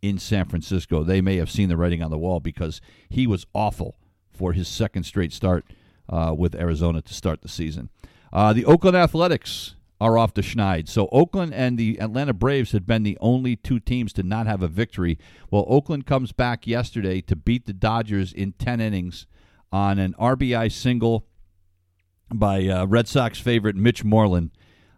in 0.03 0.19
San 0.19 0.47
Francisco. 0.47 1.03
They 1.03 1.21
may 1.21 1.37
have 1.37 1.51
seen 1.51 1.69
the 1.69 1.77
writing 1.77 2.03
on 2.03 2.11
the 2.11 2.19
wall 2.19 2.41
because 2.41 2.81
he 3.09 3.27
was 3.27 3.47
awful 3.55 3.97
for 4.31 4.53
his 4.53 4.69
second 4.69 5.05
straight 5.05 5.33
start 5.33 5.65
uh, 6.09 6.35
with 6.37 6.55
Arizona 6.55 7.03
to 7.03 7.15
start 7.15 7.43
the 7.43 7.49
season. 7.49 7.91
Uh, 8.33 8.53
the 8.53 8.65
Oakland 8.65 8.97
Athletics 8.97 9.75
are 10.01 10.17
off 10.17 10.35
the 10.35 10.43
schneid. 10.43 10.89
So 10.89 11.09
Oakland 11.11 11.53
and 11.53 11.77
the 11.77 12.01
Atlanta 12.01 12.33
Braves 12.33 12.73
had 12.73 12.87
been 12.87 13.03
the 13.03 13.19
only 13.21 13.57
two 13.57 13.81
teams 13.81 14.13
to 14.15 14.23
not 14.23 14.47
have 14.47 14.63
a 14.63 14.69
victory. 14.69 15.19
Well, 15.51 15.65
Oakland 15.69 16.07
comes 16.07 16.33
back 16.33 16.67
yesterday 16.67 17.21
to 17.23 17.35
beat 17.35 17.67
the 17.67 17.73
Dodgers 17.73 18.33
in 18.33 18.53
10 18.53 18.81
innings 18.81 19.27
on 19.73 19.99
an 19.99 20.15
RBI 20.19 20.71
single 20.71 21.27
by 22.33 22.67
uh, 22.67 22.87
Red 22.87 23.09
Sox 23.09 23.41
favorite 23.41 23.77
Mitch 23.77 24.05
Moreland 24.05 24.51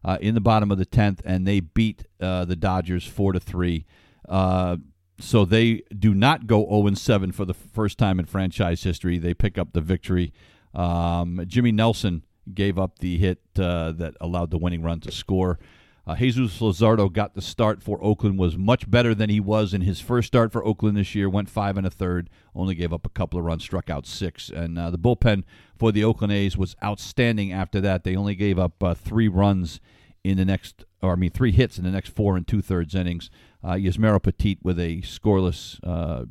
uh, 0.04 0.18
in 0.20 0.34
the 0.34 0.40
bottom 0.40 0.70
of 0.70 0.78
the 0.78 0.86
10th, 0.86 1.20
and 1.24 1.46
they 1.46 1.60
beat 1.60 2.06
uh, 2.20 2.44
the 2.44 2.56
Dodgers 2.56 3.06
4 3.06 3.32
to 3.32 3.40
3. 3.40 3.86
Uh, 4.28 4.76
so 5.18 5.44
they 5.44 5.82
do 5.96 6.14
not 6.14 6.46
go 6.46 6.66
0 6.68 6.94
7 6.94 7.32
for 7.32 7.44
the 7.44 7.54
first 7.54 7.98
time 7.98 8.18
in 8.18 8.26
franchise 8.26 8.82
history. 8.82 9.18
They 9.18 9.34
pick 9.34 9.58
up 9.58 9.72
the 9.72 9.80
victory. 9.80 10.32
Um, 10.74 11.44
Jimmy 11.46 11.72
Nelson 11.72 12.24
gave 12.54 12.78
up 12.78 12.98
the 12.98 13.18
hit 13.18 13.40
uh, 13.58 13.92
that 13.92 14.14
allowed 14.20 14.50
the 14.50 14.58
winning 14.58 14.82
run 14.82 15.00
to 15.00 15.12
score. 15.12 15.58
Uh, 16.06 16.16
Jesus 16.16 16.58
Luzardo 16.60 17.12
got 17.12 17.34
the 17.34 17.42
start 17.42 17.82
for 17.82 18.02
Oakland, 18.02 18.38
was 18.38 18.56
much 18.56 18.90
better 18.90 19.14
than 19.14 19.30
he 19.30 19.38
was 19.38 19.74
in 19.74 19.82
his 19.82 20.00
first 20.00 20.28
start 20.28 20.50
for 20.50 20.64
Oakland 20.64 20.96
this 20.96 21.14
year. 21.14 21.28
Went 21.28 21.50
five 21.50 21.76
and 21.76 21.86
a 21.86 21.90
third, 21.90 22.30
only 22.54 22.74
gave 22.74 22.92
up 22.92 23.06
a 23.06 23.10
couple 23.10 23.38
of 23.38 23.44
runs, 23.44 23.62
struck 23.62 23.90
out 23.90 24.06
six. 24.06 24.48
And 24.48 24.78
uh, 24.78 24.90
the 24.90 24.98
bullpen 24.98 25.44
for 25.78 25.92
the 25.92 26.02
Oakland 26.02 26.32
A's 26.32 26.56
was 26.56 26.74
outstanding 26.82 27.52
after 27.52 27.80
that. 27.82 28.04
They 28.04 28.16
only 28.16 28.34
gave 28.34 28.58
up 28.58 28.82
uh, 28.82 28.94
three 28.94 29.28
runs 29.28 29.78
in 30.24 30.36
the 30.36 30.44
next, 30.44 30.84
or 31.02 31.12
I 31.12 31.16
mean, 31.16 31.30
three 31.30 31.52
hits 31.52 31.78
in 31.78 31.84
the 31.84 31.90
next 31.90 32.10
four 32.10 32.36
and 32.36 32.46
two 32.46 32.62
thirds 32.62 32.94
innings. 32.94 33.30
Uh, 33.62 33.72
Yusmeiro 33.72 34.22
Petit 34.22 34.58
with 34.62 34.78
a 34.80 35.02
scoreless 35.02 35.78
uh, 35.84 36.24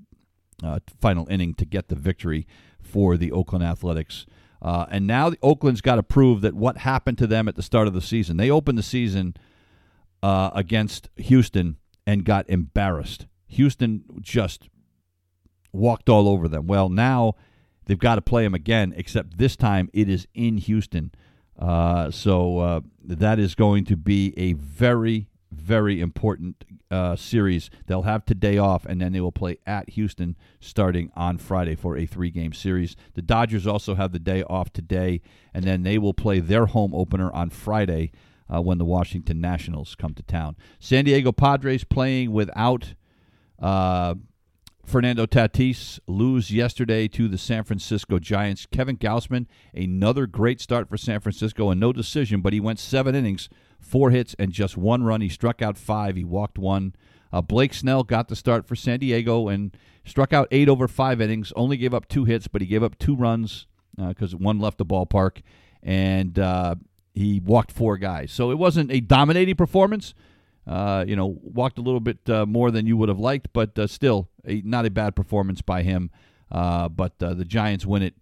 uh, 0.64 0.80
final 1.00 1.28
inning 1.30 1.54
to 1.54 1.66
get 1.66 1.90
the 1.90 1.96
victory 1.96 2.48
for 2.82 3.18
the 3.18 3.32
Oakland 3.32 3.64
Athletics. 3.64 4.26
Uh, 4.62 4.86
and 4.92 5.08
now 5.08 5.32
Oakland's 5.42 5.82
got 5.82 5.96
to 5.96 6.04
prove 6.04 6.42
that 6.42 6.54
what 6.54 6.78
happened 6.78 7.18
to 7.20 7.28
them 7.28 7.48
at 7.48 7.56
the 7.56 7.64
start 7.64 7.88
of 7.88 7.94
the 7.94 8.02
season. 8.02 8.38
They 8.38 8.50
opened 8.52 8.78
the 8.78 8.84
season 8.84 9.36
uh, 10.22 10.52
against 10.54 11.10
Houston 11.16 11.78
and 12.06 12.26
got 12.26 12.50
embarrassed. 12.50 13.26
Houston 13.48 14.04
just 14.20 14.70
walked 15.72 16.10
all 16.10 16.28
over 16.28 16.48
them. 16.48 16.68
Well, 16.68 16.90
now 16.90 17.36
they've 17.86 17.98
got 17.98 18.16
to 18.16 18.22
play 18.22 18.44
them 18.44 18.54
again, 18.54 18.94
except 18.98 19.38
this 19.38 19.56
time 19.56 19.90
it 19.94 20.10
is 20.10 20.28
in 20.34 20.58
Houston. 20.58 21.12
Uh, 21.58 22.12
so 22.12 22.60
uh, 22.60 22.82
that 23.04 23.40
is 23.40 23.56
going 23.56 23.86
to 23.86 23.96
be 23.96 24.34
a 24.38 24.54
very, 24.54 25.29
very 25.60 26.02
important 26.02 26.64
uh, 26.90 27.16
series. 27.16 27.70
They'll 27.88 28.04
have 28.04 28.26
today 28.26 28.58
off, 28.58 28.86
and 28.86 29.00
then 29.00 29.12
they 29.14 29.22
will 29.22 29.32
play 29.32 29.58
at 29.66 29.92
Houston 29.92 30.36
starting 30.60 31.12
on 31.16 31.38
Friday 31.38 31.76
for 31.76 31.98
a 31.98 32.06
three 32.06 32.32
game 32.32 32.54
series. 32.54 32.96
The 33.14 33.22
Dodgers 33.22 33.68
also 33.68 33.96
have 33.96 34.12
the 34.12 34.20
day 34.20 34.44
off 34.44 34.74
today, 34.74 35.22
and 35.54 35.64
then 35.64 35.84
they 35.84 35.98
will 35.98 36.14
play 36.14 36.40
their 36.40 36.68
home 36.68 36.94
opener 36.96 37.32
on 37.32 37.50
Friday 37.50 38.12
uh, 38.54 38.62
when 38.62 38.78
the 38.78 38.86
Washington 38.86 39.40
Nationals 39.40 39.96
come 39.96 40.14
to 40.16 40.24
town. 40.24 40.56
San 40.80 41.06
Diego 41.06 41.32
Padres 41.32 41.84
playing 41.84 42.32
without. 42.32 42.94
Uh, 43.62 44.16
Fernando 44.90 45.28
Tatis 45.28 46.00
lose 46.08 46.50
yesterday 46.50 47.08
to 47.10 47.28
the 47.28 47.38
San 47.38 47.64
Francisco 47.64 48.18
Giants. 48.18 48.66
Kevin 48.72 48.98
Gausman, 48.98 49.46
another 49.72 50.26
great 50.26 50.60
start 50.60 50.90
for 50.90 50.98
San 50.98 51.20
Francisco, 51.20 51.70
and 51.70 51.80
no 51.80 51.94
decision, 51.94 52.42
but 52.42 52.54
he 52.54 52.60
went 52.60 52.80
seven 52.80 53.14
innings 53.14 53.50
four 53.80 54.10
hits 54.10 54.36
and 54.40 54.52
just 54.52 54.76
one 54.76 55.04
run. 55.04 55.22
He 55.22 55.30
struck 55.30 55.62
out 55.62 55.78
five. 55.78 56.16
He 56.16 56.24
walked 56.24 56.58
one. 56.58 56.96
Uh, 57.32 57.42
Blake 57.42 57.76
Snell 57.76 58.02
got 58.04 58.30
the 58.30 58.36
start 58.36 58.68
for 58.68 58.76
San 58.76 58.98
Diego 58.98 59.48
and 59.48 59.78
struck 60.06 60.34
out 60.34 60.48
eight 60.50 60.68
over 60.68 60.88
five 60.88 61.22
innings. 61.22 61.54
Only 61.56 61.78
gave 61.78 61.94
up 61.94 62.08
two 62.08 62.26
hits, 62.26 62.48
but 62.48 62.60
he 62.62 62.68
gave 62.68 62.82
up 62.82 62.98
two 62.98 63.16
runs 63.16 63.68
because 63.96 64.34
uh, 64.34 64.38
one 64.38 64.58
left 64.58 64.80
the 64.80 64.86
ballpark, 64.88 65.44
and 65.84 66.40
uh, 66.40 66.74
he 67.14 67.40
walked 67.40 67.72
four 67.72 67.98
guys. 67.98 68.32
So 68.32 68.50
it 68.50 68.58
wasn't 68.58 68.92
a 68.92 69.02
dominating 69.02 69.56
performance. 69.56 70.16
Uh, 70.68 71.04
you 71.08 71.16
know, 71.16 71.38
walked 71.42 71.80
a 71.80 71.82
little 71.82 72.00
bit 72.00 72.30
uh, 72.30 72.46
more 72.46 72.70
than 72.70 72.86
you 72.86 72.96
would 72.96 73.10
have 73.10 73.20
liked, 73.20 73.48
but 73.54 73.78
uh, 73.80 73.88
still 73.88 74.30
a, 74.46 74.62
not 74.64 74.86
a 74.86 74.92
bad 74.92 75.16
performance 75.16 75.62
by 75.62 75.82
him. 75.82 76.12
but 76.50 77.18
the 77.20 77.46
Giants 77.46 77.86
win 77.86 78.04
it 78.04 78.14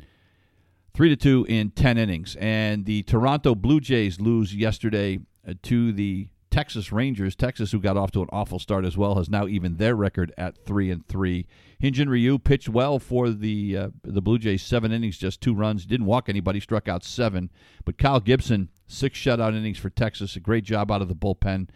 three 0.97 1.09
to 1.09 1.15
two 1.15 1.45
in 1.47 1.69
ten 1.69 1.95
innings, 1.95 2.35
and 2.39 2.85
the 2.85 3.03
Toronto 3.03 3.53
Blue 3.53 3.79
Jays 3.79 4.19
lose 4.19 4.55
yesterday 4.55 5.19
uh, 5.47 5.53
to 5.61 5.91
the 5.91 6.27
Texas 6.49 6.91
Rangers. 6.91 7.35
Texas, 7.35 7.71
who 7.71 7.79
got 7.79 7.97
off 7.97 8.09
to 8.13 8.23
an 8.23 8.29
awful 8.31 8.57
start 8.57 8.83
as 8.83 8.97
well, 8.97 9.13
has 9.13 9.29
now 9.29 9.45
even 9.45 9.77
their 9.77 9.95
record 9.95 10.33
at 10.39 10.57
three 10.57 10.89
and 10.89 11.07
three. 11.07 11.45
Hyun-jin 11.83 12.09
Ryu 12.09 12.39
pitched 12.39 12.67
well 12.67 12.97
for 12.97 13.29
the 13.29 13.77
uh, 13.77 13.89
the 14.03 14.23
Blue 14.23 14.39
Jays, 14.39 14.63
seven 14.63 14.91
innings, 14.91 15.19
just 15.19 15.39
two 15.39 15.53
runs, 15.53 15.85
didn't 15.85 16.07
walk 16.07 16.29
anybody, 16.29 16.59
struck 16.59 16.87
out 16.87 17.03
seven. 17.03 17.51
But 17.85 17.99
Kyle 17.99 18.19
Gibson, 18.19 18.69
six 18.87 19.19
shutout 19.19 19.55
innings 19.55 19.77
for 19.77 19.91
Texas, 19.91 20.35
a 20.35 20.39
great 20.39 20.63
job 20.63 20.91
out 20.91 21.03
of 21.03 21.09
the 21.09 21.15
bullpen, 21.15 21.69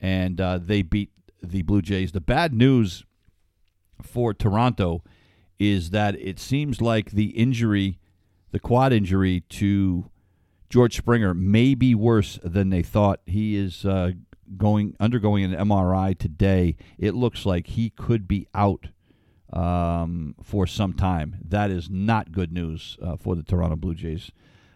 and 0.00 0.40
uh, 0.40 0.58
they 0.58 0.82
beat 0.82 1.10
the 1.42 1.62
Blue 1.62 1.82
Jays. 1.82 2.12
The 2.12 2.20
bad 2.20 2.52
news 2.52 3.04
for 4.02 4.34
Toronto 4.34 5.02
is 5.58 5.90
that 5.90 6.14
it 6.16 6.38
seems 6.38 6.80
like 6.80 7.12
the 7.12 7.30
injury, 7.30 7.98
the 8.50 8.60
quad 8.60 8.92
injury 8.92 9.40
to 9.40 10.10
George 10.68 10.96
Springer 10.96 11.34
may 11.34 11.74
be 11.74 11.94
worse 11.94 12.38
than 12.42 12.70
they 12.70 12.82
thought. 12.82 13.20
He 13.26 13.56
is 13.56 13.84
uh, 13.84 14.12
going 14.56 14.96
undergoing 14.98 15.44
an 15.44 15.52
MRI 15.68 16.18
today. 16.18 16.76
It 16.98 17.14
looks 17.14 17.46
like 17.46 17.68
he 17.68 17.90
could 17.90 18.26
be 18.26 18.48
out 18.54 18.88
um, 19.52 20.34
for 20.42 20.66
some 20.66 20.92
time. 20.92 21.36
That 21.46 21.70
is 21.70 21.88
not 21.88 22.32
good 22.32 22.52
news 22.52 22.98
uh, 23.00 23.16
for 23.16 23.36
the 23.36 23.42
Toronto 23.42 23.76
Blue 23.76 23.94
Jays. 23.94 24.32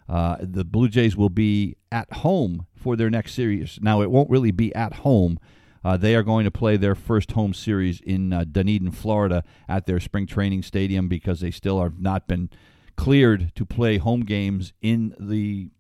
Uh, 0.09 0.36
the 0.40 0.64
Blue 0.64 0.88
Jays 0.88 1.16
will 1.16 1.28
be 1.28 1.76
at 1.92 2.11
home 2.12 2.66
for 2.74 2.96
their 2.96 3.11
next 3.11 3.34
series. 3.34 3.78
Now, 3.82 4.00
it 4.00 4.11
won't 4.11 4.30
really 4.30 4.50
be 4.50 4.74
at 4.74 4.94
home. 4.94 5.38
Uh, 5.84 5.96
they 5.96 6.14
are 6.14 6.22
going 6.22 6.44
to 6.44 6.50
play 6.50 6.76
their 6.76 6.94
first 6.94 7.32
home 7.32 7.54
series 7.54 8.00
in 8.00 8.32
uh, 8.32 8.44
Dunedin, 8.44 8.90
Florida, 8.90 9.44
at 9.68 9.86
their 9.86 10.00
spring 10.00 10.26
training 10.26 10.62
stadium 10.62 11.09
because 11.09 11.40
they 11.40 11.50
still 11.50 11.82
have 11.82 12.00
not 12.00 12.26
been 12.26 12.50
cleared 12.96 13.54
to 13.54 13.64
play 13.64 13.98
home 13.98 14.20
games 14.20 14.72
in 14.82 15.14
the 15.20 15.70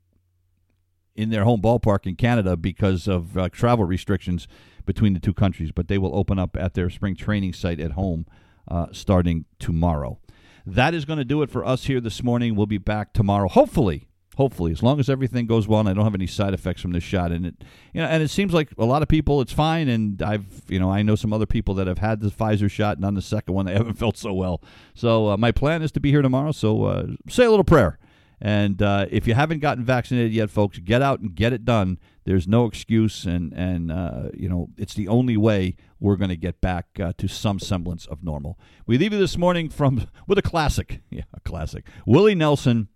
in 1.16 1.30
their 1.30 1.42
home 1.42 1.60
ballpark 1.60 2.06
in 2.06 2.14
Canada 2.14 2.56
because 2.56 3.08
of 3.08 3.36
uh, 3.36 3.48
travel 3.48 3.84
restrictions 3.84 4.46
between 4.86 5.14
the 5.14 5.20
two 5.20 5.34
countries. 5.34 5.72
But 5.72 5.88
they 5.88 5.98
will 5.98 6.14
open 6.14 6.38
up 6.38 6.56
at 6.56 6.74
their 6.74 6.88
spring 6.90 7.16
training 7.16 7.54
site 7.54 7.80
at 7.80 7.92
home 7.92 8.24
uh, 8.68 8.86
starting 8.92 9.44
tomorrow. 9.58 10.20
That 10.64 10.94
is 10.94 11.04
going 11.04 11.18
to 11.18 11.24
do 11.24 11.42
it 11.42 11.50
for 11.50 11.64
us 11.64 11.86
here 11.86 12.00
this 12.00 12.22
morning. 12.22 12.54
We'll 12.54 12.66
be 12.66 12.78
back 12.78 13.12
tomorrow, 13.12 13.48
hopefully. 13.48 14.07
Hopefully, 14.38 14.72
as 14.72 14.82
long 14.82 14.98
as 14.98 15.10
everything 15.10 15.46
goes 15.46 15.68
well 15.68 15.80
and 15.80 15.88
I 15.88 15.92
don't 15.92 16.04
have 16.04 16.14
any 16.14 16.26
side 16.26 16.54
effects 16.54 16.80
from 16.80 16.92
this 16.92 17.04
shot, 17.04 17.30
and 17.30 17.44
it, 17.46 17.54
you 17.92 18.00
know, 18.00 18.08
and 18.08 18.22
it 18.22 18.30
seems 18.30 18.54
like 18.54 18.70
a 18.78 18.84
lot 18.84 19.02
of 19.02 19.08
people 19.08 19.40
it's 19.40 19.52
fine, 19.52 19.88
and 19.88 20.22
I've, 20.22 20.62
you 20.68 20.78
know, 20.78 20.90
I 20.90 21.02
know 21.02 21.14
some 21.14 21.32
other 21.32 21.46
people 21.46 21.74
that 21.74 21.86
have 21.86 21.98
had 21.98 22.20
the 22.20 22.30
Pfizer 22.30 22.70
shot 22.70 22.96
and 22.96 23.04
on 23.04 23.14
the 23.14 23.22
second 23.22 23.54
one 23.54 23.66
they 23.66 23.74
haven't 23.74 23.94
felt 23.98 24.16
so 24.16 24.32
well. 24.32 24.62
So 24.94 25.30
uh, 25.30 25.36
my 25.36 25.52
plan 25.52 25.82
is 25.82 25.92
to 25.92 26.00
be 26.00 26.10
here 26.10 26.22
tomorrow. 26.22 26.52
So 26.52 26.84
uh, 26.84 27.06
say 27.28 27.44
a 27.44 27.50
little 27.50 27.64
prayer 27.64 27.98
and 28.40 28.80
uh, 28.80 29.06
if 29.10 29.26
you 29.26 29.34
haven't 29.34 29.58
gotten 29.60 29.84
vaccinated 29.84 30.32
yet, 30.32 30.50
folks, 30.50 30.78
get 30.78 31.02
out 31.02 31.20
and 31.20 31.34
get 31.34 31.52
it 31.52 31.64
done. 31.64 31.98
There's 32.24 32.46
no 32.46 32.66
excuse, 32.66 33.24
and 33.24 33.52
and 33.52 33.90
uh, 33.90 34.28
you 34.34 34.48
know 34.48 34.68
it's 34.76 34.94
the 34.94 35.08
only 35.08 35.36
way 35.36 35.76
we're 35.98 36.16
going 36.16 36.28
to 36.28 36.36
get 36.36 36.60
back 36.60 36.86
uh, 37.00 37.12
to 37.18 37.26
some 37.26 37.58
semblance 37.58 38.06
of 38.06 38.22
normal. 38.22 38.58
We 38.86 38.98
leave 38.98 39.12
you 39.12 39.18
this 39.18 39.36
morning 39.36 39.70
from 39.70 40.06
with 40.28 40.38
a 40.38 40.42
classic, 40.42 41.00
yeah, 41.10 41.22
a 41.34 41.40
classic. 41.40 41.86
Willie 42.06 42.34
Nelson 42.36 42.88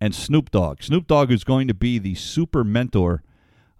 and 0.00 0.14
Snoop 0.14 0.50
Dogg. 0.50 0.82
Snoop 0.82 1.06
Dogg 1.06 1.30
is 1.30 1.44
going 1.44 1.68
to 1.68 1.74
be 1.74 1.98
the 1.98 2.14
super 2.14 2.64
mentor 2.64 3.22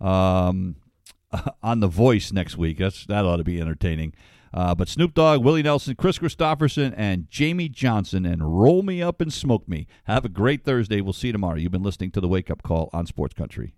um, 0.00 0.76
on 1.62 1.80
The 1.80 1.88
Voice 1.88 2.32
next 2.32 2.56
week. 2.56 2.78
That's 2.78 3.06
that 3.06 3.24
ought 3.24 3.38
to 3.38 3.44
be 3.44 3.60
entertaining. 3.60 4.14
Uh, 4.52 4.74
but 4.74 4.88
Snoop 4.88 5.14
Dogg, 5.14 5.44
Willie 5.44 5.62
Nelson, 5.62 5.94
Kris 5.94 6.18
Kristofferson, 6.18 6.92
and 6.96 7.28
Jamey 7.30 7.70
Johnson, 7.70 8.26
and 8.26 8.60
roll 8.60 8.82
me 8.82 9.00
up 9.00 9.20
and 9.20 9.32
smoke 9.32 9.68
me. 9.68 9.86
Have 10.04 10.24
a 10.24 10.28
great 10.28 10.64
Thursday. 10.64 11.00
We'll 11.00 11.12
see 11.12 11.28
you 11.28 11.32
tomorrow. 11.32 11.56
You've 11.56 11.70
been 11.70 11.84
listening 11.84 12.10
to 12.12 12.20
the 12.20 12.28
Wake 12.28 12.50
Up 12.50 12.62
Call 12.62 12.90
on 12.92 13.06
Sports 13.06 13.34
Country. 13.34 13.74